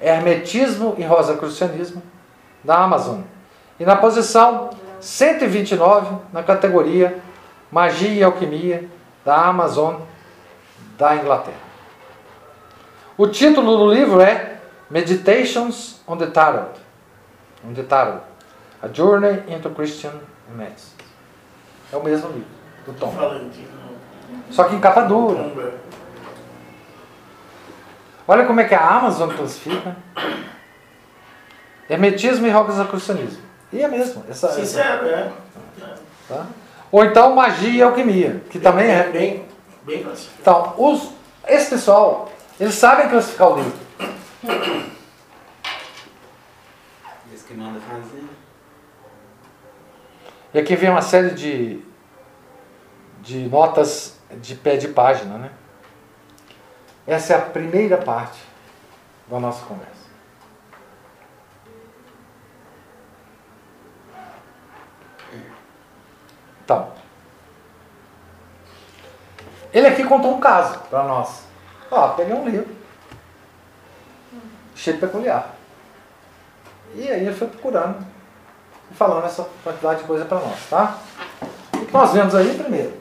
Hermetismo 0.00 0.96
e 0.98 1.04
Rosacrucianismo 1.04 2.02
da 2.64 2.78
Amazon 2.78 3.20
e 3.78 3.84
na 3.84 3.94
posição 3.94 4.70
129 4.98 6.16
na 6.32 6.42
categoria 6.42 7.18
Magia 7.70 8.10
e 8.10 8.22
Alquimia 8.24 8.88
da 9.24 9.36
Amazon 9.36 10.00
da 10.98 11.14
Inglaterra. 11.14 11.70
O 13.16 13.28
título 13.28 13.76
do 13.76 13.92
livro 13.92 14.20
é 14.20 14.56
Meditations 14.90 15.99
on 16.10 16.18
the 16.18 16.26
Tarot. 16.26 16.74
On 17.64 17.72
the 17.72 17.84
Tarot. 17.84 18.22
A 18.82 18.88
Journey 18.88 19.44
into 19.48 19.70
Christian 19.70 20.20
Medicine. 20.56 20.98
É 21.92 21.96
o 21.96 22.02
mesmo 22.02 22.28
livro, 22.28 22.48
do 22.86 22.92
Tom. 22.94 23.14
Só 24.50 24.64
que 24.64 24.74
em 24.74 24.80
capa 24.80 25.02
dura. 25.02 25.50
Olha 28.26 28.44
como 28.46 28.60
é 28.60 28.64
que 28.64 28.74
a 28.74 28.88
Amazon 28.88 29.30
classifica. 29.30 29.96
Hermetismo 31.88 32.46
e 32.46 32.50
rosacrucianismo. 32.50 33.42
E 33.72 33.82
é 33.82 33.88
mesmo. 33.88 34.24
Essa, 34.28 34.52
Sincero, 34.52 35.06
essa... 35.08 35.16
é. 35.16 35.32
Tá? 36.28 36.46
Ou 36.92 37.04
então 37.04 37.34
magia 37.34 37.70
e 37.70 37.82
alquimia, 37.82 38.42
que 38.50 38.58
também 38.58 38.88
é. 38.88 39.08
Bem, 39.08 39.46
bem 39.82 40.02
classificado. 40.02 40.40
Então, 40.40 40.74
os, 40.78 41.10
esse 41.46 41.70
pessoal, 41.70 42.30
eles 42.58 42.74
sabem 42.74 43.08
classificar 43.08 43.48
o 43.48 43.56
livro. 43.56 43.72
Que 47.50 47.56
mandam 47.56 47.80
fazer. 47.80 48.22
E 50.54 50.58
aqui 50.60 50.76
vem 50.76 50.88
uma 50.88 51.02
série 51.02 51.30
de, 51.30 51.82
de 53.22 53.48
notas 53.48 54.16
de 54.40 54.54
pé 54.54 54.76
de 54.76 54.86
página, 54.86 55.36
né? 55.36 55.50
Essa 57.04 57.32
é 57.32 57.36
a 57.36 57.40
primeira 57.40 57.96
parte 57.96 58.38
da 59.26 59.40
nossa 59.40 59.66
conversa. 59.66 59.90
Então, 66.64 66.92
ele 69.72 69.88
aqui 69.88 70.04
contou 70.04 70.36
um 70.36 70.40
caso 70.40 70.78
para 70.88 71.02
nós. 71.02 71.48
Ó, 71.90 72.10
peguei 72.10 72.32
um 72.32 72.48
livro 72.48 72.76
cheio 74.76 74.94
de 74.94 75.04
peculiar. 75.04 75.59
E 76.94 77.08
aí 77.08 77.26
ele 77.26 77.34
foi 77.34 77.48
procurando 77.48 78.04
e 78.90 78.94
falando 78.94 79.24
essa 79.24 79.48
quantidade 79.62 80.00
de 80.00 80.06
coisa 80.06 80.24
para 80.24 80.40
nós, 80.40 80.58
tá? 80.68 80.98
O 81.74 81.86
que 81.86 81.92
nós 81.92 82.12
vemos 82.12 82.34
aí 82.34 82.56
primeiro? 82.58 82.92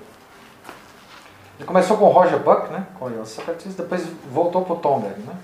Ele 1.57 1.65
começou 1.65 1.97
com 1.97 2.07
Roger 2.09 2.39
Buck, 2.39 2.71
né? 2.71 2.85
Com 2.97 3.05
o 3.05 3.25
Socrates, 3.25 3.75
depois 3.75 4.07
voltou 4.31 4.63
para 4.63 4.73
o 4.73 4.79
Tomberg, 4.79 5.19
né? 5.21 5.35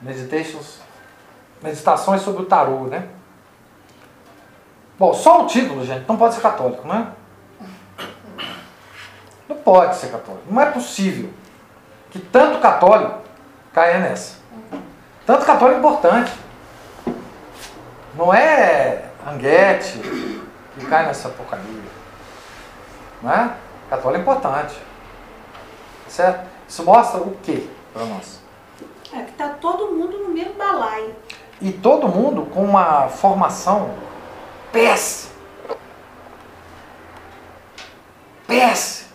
Meditations, 0.00 0.80
meditações 1.62 2.22
sobre 2.22 2.42
o 2.42 2.46
tarô, 2.46 2.84
né? 2.84 3.08
Bom, 4.98 5.12
só 5.12 5.42
o 5.42 5.46
título, 5.46 5.84
gente, 5.84 6.08
não 6.08 6.16
pode 6.16 6.34
ser 6.34 6.40
católico, 6.40 6.86
né? 6.86 7.12
pode 9.66 9.96
ser 9.96 10.12
católico. 10.12 10.44
Não 10.48 10.62
é 10.62 10.66
possível 10.66 11.28
que 12.12 12.20
tanto 12.20 12.60
católico 12.60 13.18
caia 13.72 13.98
nessa. 13.98 14.36
Tanto 15.26 15.44
católico 15.44 15.80
importante. 15.80 16.30
Não 18.16 18.32
é 18.32 19.10
Anguete 19.26 19.98
que 20.78 20.86
cai 20.86 21.06
nessa 21.06 21.28
porcaria. 21.28 21.82
Não 23.22 23.32
é? 23.32 23.54
Católico 23.90 24.18
é 24.18 24.22
importante. 24.22 24.80
Certo? 26.08 26.46
Isso 26.68 26.84
mostra 26.84 27.20
o 27.20 27.36
quê 27.42 27.68
para 27.92 28.04
nós? 28.06 28.40
É 29.12 29.22
que 29.22 29.32
tá 29.32 29.50
todo 29.60 29.92
mundo 29.92 30.18
no 30.18 30.28
mesmo 30.30 30.54
balaio. 30.54 31.14
E 31.60 31.72
todo 31.72 32.08
mundo 32.08 32.46
com 32.46 32.64
uma 32.64 33.08
formação 33.08 33.94
péssima. 34.72 35.34
Péssima. 38.46 39.10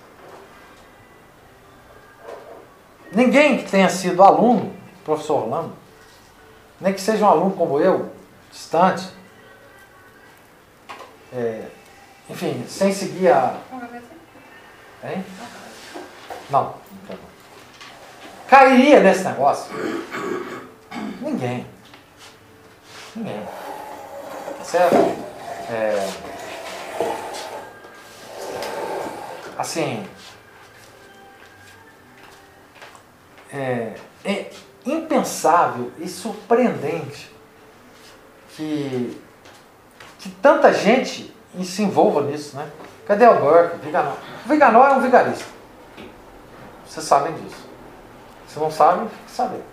Ninguém 3.11 3.57
que 3.57 3.69
tenha 3.69 3.89
sido 3.89 4.23
aluno, 4.23 4.73
professor 5.03 5.43
Orlando, 5.43 5.73
nem 6.79 6.93
que 6.93 7.01
seja 7.01 7.25
um 7.25 7.29
aluno 7.29 7.51
como 7.51 7.79
eu, 7.79 8.09
distante, 8.51 9.09
é, 11.33 11.65
enfim, 12.29 12.65
sem 12.67 12.91
seguir 12.91 13.29
a. 13.29 13.57
Hein? 15.03 15.25
Não, 16.49 16.63
não 16.63 16.75
não. 17.09 17.31
Cairia 18.47 18.99
nesse 18.99 19.23
negócio? 19.23 19.73
Ninguém. 21.21 21.65
Ninguém. 23.15 23.47
Certo? 24.63 24.95
É, 25.69 26.09
assim. 29.57 30.05
É, 33.53 33.95
é 34.23 34.51
impensável 34.85 35.91
e 35.97 36.07
surpreendente 36.07 37.30
que, 38.61 39.21
que 40.19 40.29
tanta 40.29 40.71
gente 40.71 41.35
se 41.63 41.81
envolva 41.81 42.21
nisso, 42.21 42.55
né? 42.55 42.69
Cadê 43.07 43.27
o 43.27 43.39
Burke? 43.39 43.77
Viganó. 43.77 44.13
O 44.45 44.49
Viganó 44.49 44.85
é 44.85 44.91
um 44.91 45.01
vigarista. 45.01 45.45
Vocês 46.85 47.05
sabem 47.05 47.33
disso. 47.33 47.67
Se 48.47 48.59
não 48.59 48.69
sabem, 48.69 49.09
fique 49.09 49.31
sabendo. 49.31 49.63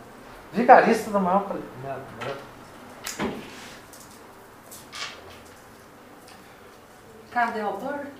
Vigarista 0.53 1.11
da 1.11 1.18
maior. 1.18 1.45
Cadê 7.30 7.62
o 7.62 7.72
Burke? 7.72 8.12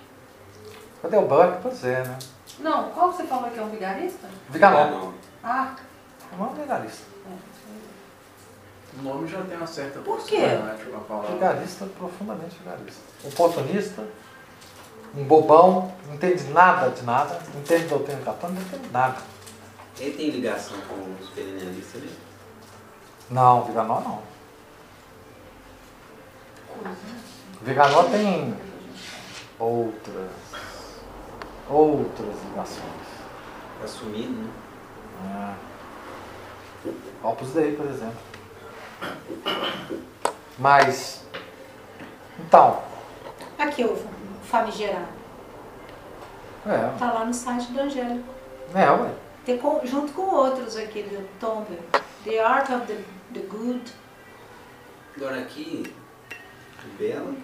Cadê 1.01 1.17
o 1.17 1.27
Burke? 1.27 1.57
Pois 1.63 1.83
é, 1.83 2.03
né? 2.03 2.19
Não, 2.59 2.89
qual 2.91 3.11
você 3.11 3.23
falou 3.23 3.49
que 3.49 3.59
é 3.59 3.63
um 3.63 3.69
vigarista? 3.69 4.27
Viganó. 4.49 5.11
Ah, 5.43 5.73
É 6.31 6.41
um 6.41 6.53
vigarista. 6.53 7.07
O 8.97 9.01
nome 9.03 9.27
já 9.27 9.41
tem 9.43 9.55
uma 9.57 9.67
certa 9.67 9.99
Por 9.99 10.23
quê? 10.25 10.37
palavra. 11.07 11.31
Vigarista, 11.33 11.85
profundamente 11.97 12.57
vigarista. 12.57 13.01
Oportunista, 13.23 14.03
um 15.15 15.23
bobão, 15.23 15.93
não 16.07 16.15
entende 16.15 16.43
nada 16.45 16.89
de 16.89 17.03
nada, 17.03 17.39
não 17.53 17.61
entende 17.61 17.87
doutrina 17.87 18.21
católica, 18.21 18.59
não 18.59 18.67
entende 18.67 18.91
nada. 18.91 19.17
Ele 19.99 20.15
tem 20.15 20.29
ligação 20.29 20.77
com 20.87 21.15
os 21.21 21.29
perennialistas 21.29 22.01
ali? 22.01 22.11
Não, 23.29 23.63
Viganó 23.65 24.01
não. 24.01 24.21
Viganó 27.61 28.03
tem 28.03 28.55
outras, 29.59 30.31
outras 31.69 32.35
ligações. 32.49 33.09
Assumido, 33.83 34.49
né? 35.23 35.55
É. 36.85 37.27
Opus 37.27 37.51
Dei, 37.51 37.75
por 37.75 37.85
exemplo. 37.85 38.28
Mas, 40.57 41.23
então, 42.39 42.81
Aqui 43.57 43.83
o 43.83 43.95
famigerado. 44.43 45.07
é, 46.65 46.97
Tá 46.97 47.11
lá 47.13 47.25
no 47.25 47.33
site 47.33 47.71
do 47.71 47.79
Angélico. 47.81 48.23
é, 48.73 48.91
ué. 48.91 49.11
Tem 49.45 49.57
com- 49.57 49.81
junto 49.85 50.11
com 50.13 50.21
outros 50.23 50.75
aqui 50.77 51.03
do 51.03 51.27
Tomber. 51.39 51.79
The 52.23 52.39
Art 52.43 52.69
of 52.69 52.85
the, 52.87 53.01
the 53.33 53.39
Good. 53.47 53.91
Agora 55.17 55.39
aqui, 55.41 55.93
o 56.85 56.97
Belo 56.97 57.35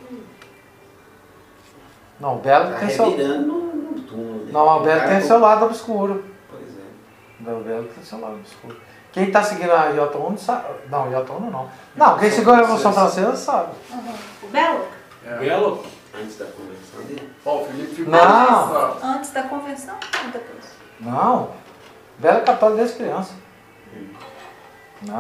Não, 2.20 2.36
o 2.38 2.40
Belo 2.40 2.72
tá 2.72 2.80
tem 2.80 2.90
seu. 2.90 3.10
no, 3.12 3.76
no 3.76 4.02
túmulo. 4.04 4.46
né? 4.46 4.52
Não, 4.54 4.78
o 4.78 4.84
Belo 4.84 5.00
cara 5.02 5.12
tem 5.12 5.22
seu 5.22 5.40
lado 5.40 5.66
obscuro. 5.66 6.24
Pois 6.50 6.70
é. 6.78 7.52
O 7.54 7.64
Belo 7.64 7.88
tem 7.88 8.04
seu 8.04 8.20
lado 8.20 8.36
obscuro. 8.36 8.78
Quem 9.16 9.28
está 9.28 9.42
seguindo 9.42 9.72
a 9.72 9.86
Iota 9.92 10.18
Uno 10.18 10.38
sabe. 10.38 10.66
Não, 10.92 11.10
Iota 11.10 11.32
Uno 11.32 11.50
não. 11.50 11.70
Não, 11.96 12.20
quem 12.20 12.30
seguiu 12.30 12.52
a 12.52 12.58
Revolução 12.58 12.92
Francesa 12.92 13.34
sabe. 13.38 13.72
O 14.44 14.48
Belo? 14.48 14.86
É. 15.26 15.38
Belo? 15.38 15.84
Antes 16.14 16.38
da 16.38 16.46
conversão 16.46 17.02
dele. 17.08 17.30
Ó, 17.46 17.62
o 17.62 17.66
Felipe 17.66 17.96
ficou. 17.96 18.12
Não. 18.12 18.98
Antes 19.02 19.32
da 19.32 19.44
convenção 19.44 19.96
ou 19.96 20.32
depois? 20.32 20.66
Não. 21.00 21.50
Belo 22.20 22.38
é 22.40 22.42
católico 22.42 22.78
desde 22.78 22.98
criança. 22.98 23.34
Não, 25.02 25.16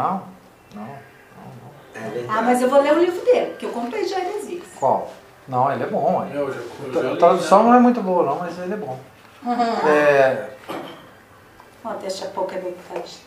não, 0.73 0.81
não, 0.83 0.83
não. 0.83 2.01
É. 2.01 2.25
Ah, 2.27 2.41
mas 2.41 2.61
eu 2.61 2.69
vou 2.69 2.81
ler 2.81 2.93
o 2.97 2.99
livro 2.99 3.23
dele, 3.23 3.55
que 3.57 3.65
eu 3.65 3.69
comprei 3.71 4.03
de 4.05 4.13
heresias. 4.13 4.63
Qual? 4.77 5.09
Não, 5.47 5.71
ele 5.71 5.83
é 5.83 5.87
bom. 5.87 6.25
Ele. 6.25 6.37
Eu 6.37 6.51
já, 6.53 6.59
eu 6.85 6.93
já 6.93 6.99
A 6.99 7.13
li, 7.13 7.17
tradução 7.17 7.59
já. 7.59 7.63
não 7.63 7.73
é 7.75 7.79
muito 7.79 8.01
boa, 8.01 8.23
não, 8.25 8.39
mas 8.39 8.59
ele 8.59 8.73
é 8.73 8.77
bom. 8.77 8.99
É, 9.87 10.49
Ó, 11.85 11.93
deixa 11.93 12.25
pouco 12.27 12.53
é 12.53 12.57
vontade. 12.57 13.19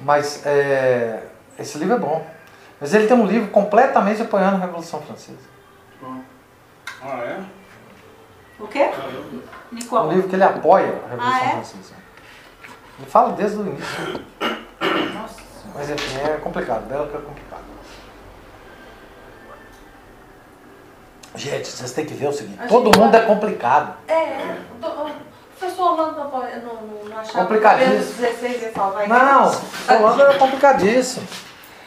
Mas 0.00 0.44
é, 0.46 1.22
esse 1.58 1.78
livro 1.78 1.94
é 1.94 1.98
bom. 1.98 2.26
Mas 2.80 2.94
ele 2.94 3.06
tem 3.08 3.16
um 3.16 3.26
livro 3.26 3.48
completamente 3.50 4.22
apoiando 4.22 4.56
a 4.56 4.60
Revolução 4.60 5.00
Francesa. 5.02 5.38
Ah, 7.02 7.18
é? 7.18 7.40
O 8.60 8.66
quê? 8.68 8.86
Caramba. 8.86 9.18
Um 9.72 9.74
Nicole. 9.74 10.14
livro 10.14 10.28
que 10.28 10.34
ele 10.36 10.44
apoia 10.44 10.86
a 11.04 11.08
Revolução 11.10 11.40
Ah, 11.40 11.44
é? 11.46 11.50
Francesa. 11.52 11.94
Ele 12.98 13.10
fala 13.10 13.32
desde 13.32 13.56
o 13.58 13.60
início. 13.66 14.24
nossa. 15.14 15.40
Mas 15.74 15.90
enfim, 15.90 16.18
é 16.20 16.36
complicado. 16.38 16.88
Belo 16.88 17.08
que 17.08 17.16
é 17.16 17.20
complicado. 17.20 17.62
Gente, 21.34 21.68
vocês 21.68 21.92
têm 21.92 22.04
que 22.06 22.14
ver 22.14 22.28
o 22.28 22.32
seguinte: 22.32 22.60
A 22.60 22.66
todo 22.66 22.86
gente 22.86 22.98
mundo 22.98 23.12
vai- 23.12 23.22
é 23.22 23.26
complicado. 23.26 23.96
É, 24.08 24.56
do- 24.80 25.27
professor 25.58 25.90
Orlando 25.92 26.18
não, 26.18 26.28
não, 26.30 27.04
não, 27.04 27.18
achava 27.18 27.32
que 27.32 27.38
Complicadíssimo. 27.38 28.14
Pedro 28.16 28.32
16 28.38 28.62
ia 28.62 28.72
salvar 28.72 29.08
Não, 29.08 29.46
igreja? 29.46 29.60
falando 29.86 30.22
é 30.22 30.38
complicadíssimo. 30.38 31.26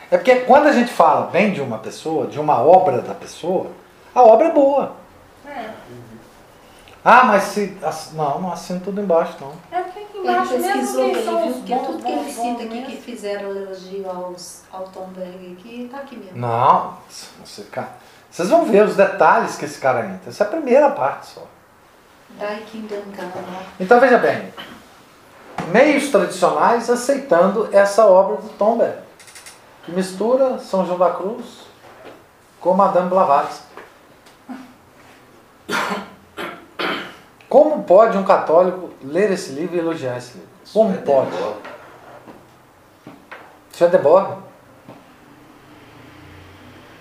É 0.09 0.17
porque 0.17 0.35
quando 0.41 0.67
a 0.67 0.71
gente 0.73 0.91
fala 0.91 1.27
bem 1.27 1.51
de 1.53 1.61
uma 1.61 1.77
pessoa, 1.77 2.27
de 2.27 2.39
uma 2.39 2.61
obra 2.61 3.01
da 3.01 3.13
pessoa, 3.13 3.67
a 4.13 4.21
obra 4.21 4.47
é 4.47 4.51
boa. 4.51 4.91
É, 5.47 5.69
Ah, 7.03 7.23
mas 7.23 7.43
se. 7.43 7.77
ass- 7.81 8.11
Não, 8.13 8.39
não 8.41 8.51
assino 8.51 8.79
tudo 8.81 9.01
embaixo, 9.01 9.35
não. 9.41 9.53
é 9.71 9.81
porque 9.81 9.99
aqui 9.99 10.17
Ele 10.17 10.27
embaixo 10.29 10.51
mesmo 10.53 10.71
pesquisou 10.73 11.03
quem 11.05 11.13
bem, 11.15 11.25
são 11.25 11.41
viu? 11.43 11.53
Porque 11.53 11.73
bons, 11.73 11.85
tudo 11.87 12.03
que 12.03 12.11
ele 12.11 12.21
bons, 12.23 12.31
cita 12.33 12.43
bons 12.49 12.61
aqui 12.65 12.81
que 12.85 12.97
fizeram 13.01 13.49
elogio 13.55 14.09
aos, 14.09 14.61
ao 14.71 14.83
Tom 14.83 15.07
Berg 15.15 15.57
aqui, 15.57 15.89
tá 15.91 15.97
aqui 15.97 16.15
mesmo. 16.17 16.37
Não, 16.37 16.93
você, 17.43 17.63
cara, 17.63 17.89
vocês 18.29 18.49
vão 18.49 18.65
ver 18.65 18.83
os 18.85 18.95
detalhes 18.95 19.55
que 19.55 19.65
esse 19.65 19.79
cara 19.79 20.05
entra. 20.05 20.29
Essa 20.29 20.43
é 20.43 20.47
a 20.47 20.49
primeira 20.51 20.91
parte 20.91 21.27
só. 21.27 21.41
Come. 23.21 23.65
Então 23.79 23.99
veja 23.99 24.17
bem, 24.17 24.53
meios 25.67 26.09
tradicionais 26.09 26.89
aceitando 26.89 27.69
essa 27.71 28.05
obra 28.05 28.37
do 28.37 28.49
Tomber, 28.49 28.99
que 29.83 29.91
mistura 29.91 30.59
São 30.59 30.85
João 30.85 30.97
da 30.97 31.11
Cruz 31.11 31.61
com 32.59 32.73
Madame 32.73 33.09
Blavatsky. 33.09 33.71
Como 37.49 37.83
pode 37.83 38.17
um 38.17 38.23
católico 38.23 38.91
ler 39.03 39.31
esse 39.31 39.51
livro 39.51 39.75
e 39.75 39.79
elogiar 39.79 40.17
esse 40.17 40.37
livro? 40.37 40.49
Como 40.71 40.97
pode? 41.01 41.31
Isso 43.73 43.83
é 43.83 43.89
deborda. 43.89 44.37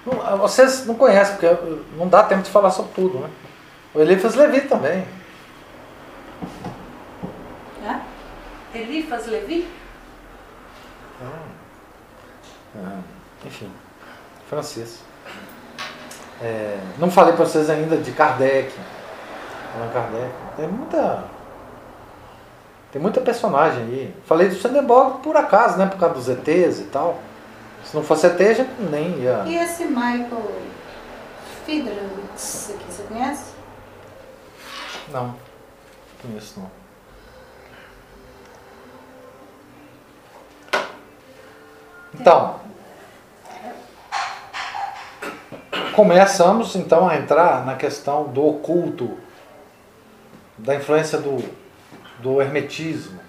Não, 0.05 0.39
Vocês 0.39 0.87
não 0.87 0.95
conhecem, 0.95 1.37
porque 1.37 1.77
não 1.97 2.09
dá 2.09 2.23
tempo 2.25 2.43
de 2.43 2.51
falar 2.51 2.71
sobre 2.71 2.93
tudo, 2.95 3.19
né? 3.19 3.31
O 3.95 4.01
Eliphas 4.01 4.35
Levi 4.35 4.63
também. 4.63 5.07
Né? 7.83 8.03
Elifas 8.75 9.27
Levi? 9.27 9.69
Ah, 12.77 13.01
enfim, 13.45 13.71
francês. 14.49 15.01
É, 16.41 16.79
não 16.99 17.11
falei 17.11 17.35
para 17.35 17.45
vocês 17.45 17.69
ainda 17.69 17.97
de 17.97 18.13
Kardec. 18.13 18.73
Allan 19.75 19.93
Kardec. 19.93 20.31
Tem 20.57 20.69
muita. 20.69 21.25
Tem 22.93 23.01
muita 23.01 23.21
personagem 23.21 23.83
aí. 23.83 24.17
Falei 24.25 24.49
do 24.49 24.57
Sandemborg 24.57 25.23
por 25.23 25.37
acaso, 25.37 25.77
né? 25.77 25.87
Por 25.87 25.99
causa 25.99 26.15
dos 26.15 26.29
ETs 26.29 26.81
e 26.81 26.85
tal. 26.85 27.21
Se 27.85 27.95
não 27.95 28.03
fosse 28.03 28.27
ET, 28.27 28.41
a 28.41 28.53
gente 28.53 28.71
nem 28.91 29.21
ia. 29.21 29.45
E 29.47 29.57
esse 29.57 29.85
Michael 29.85 30.61
aqui, 31.63 31.83
você 32.37 33.03
conhece? 33.09 33.53
Não, 35.13 35.35
conheço 36.23 36.61
não. 36.61 36.80
Então, 42.15 42.61
começamos 45.95 46.75
então 46.77 47.09
a 47.09 47.17
entrar 47.17 47.65
na 47.65 47.75
questão 47.77 48.25
do 48.25 48.47
oculto, 48.47 49.17
da 50.59 50.75
influência 50.75 51.19
do, 51.19 51.43
do 52.19 52.41
hermetismo, 52.41 53.21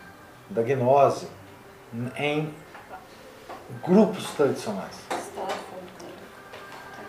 da 0.49 0.62
gnose 0.62 1.28
em 2.18 2.53
grupos 3.84 4.32
tradicionais. 4.32 4.99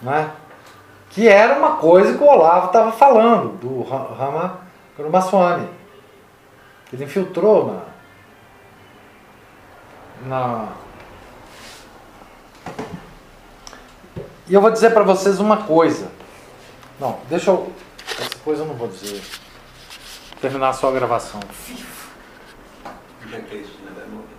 Né? 0.00 0.30
Que 1.10 1.28
era 1.28 1.58
uma 1.58 1.76
coisa 1.76 2.16
que 2.16 2.22
o 2.22 2.26
Olavo 2.26 2.66
estava 2.66 2.92
falando, 2.92 3.56
do 3.58 3.82
Ra- 3.82 4.14
Rama 4.14 4.60
Kurumaswamy. 4.96 5.68
Ele 6.92 7.04
infiltrou 7.04 7.84
na, 10.26 10.38
na. 10.38 10.68
E 14.52 14.54
eu 14.54 14.60
vou 14.60 14.70
dizer 14.70 14.90
para 14.90 15.02
vocês 15.02 15.40
uma 15.40 15.62
coisa. 15.64 16.12
Não, 17.00 17.18
deixa 17.26 17.50
eu. 17.50 17.72
Essa 18.20 18.36
coisa 18.44 18.60
eu 18.60 18.66
não 18.66 18.74
vou 18.74 18.86
dizer. 18.86 19.22
Terminar 20.42 20.74
só 20.74 20.90
a 20.90 20.92
gravação. 20.92 21.40
A 22.84 23.40
Cristina 23.48 23.92
vai 23.96 24.06
morrer. 24.08 24.31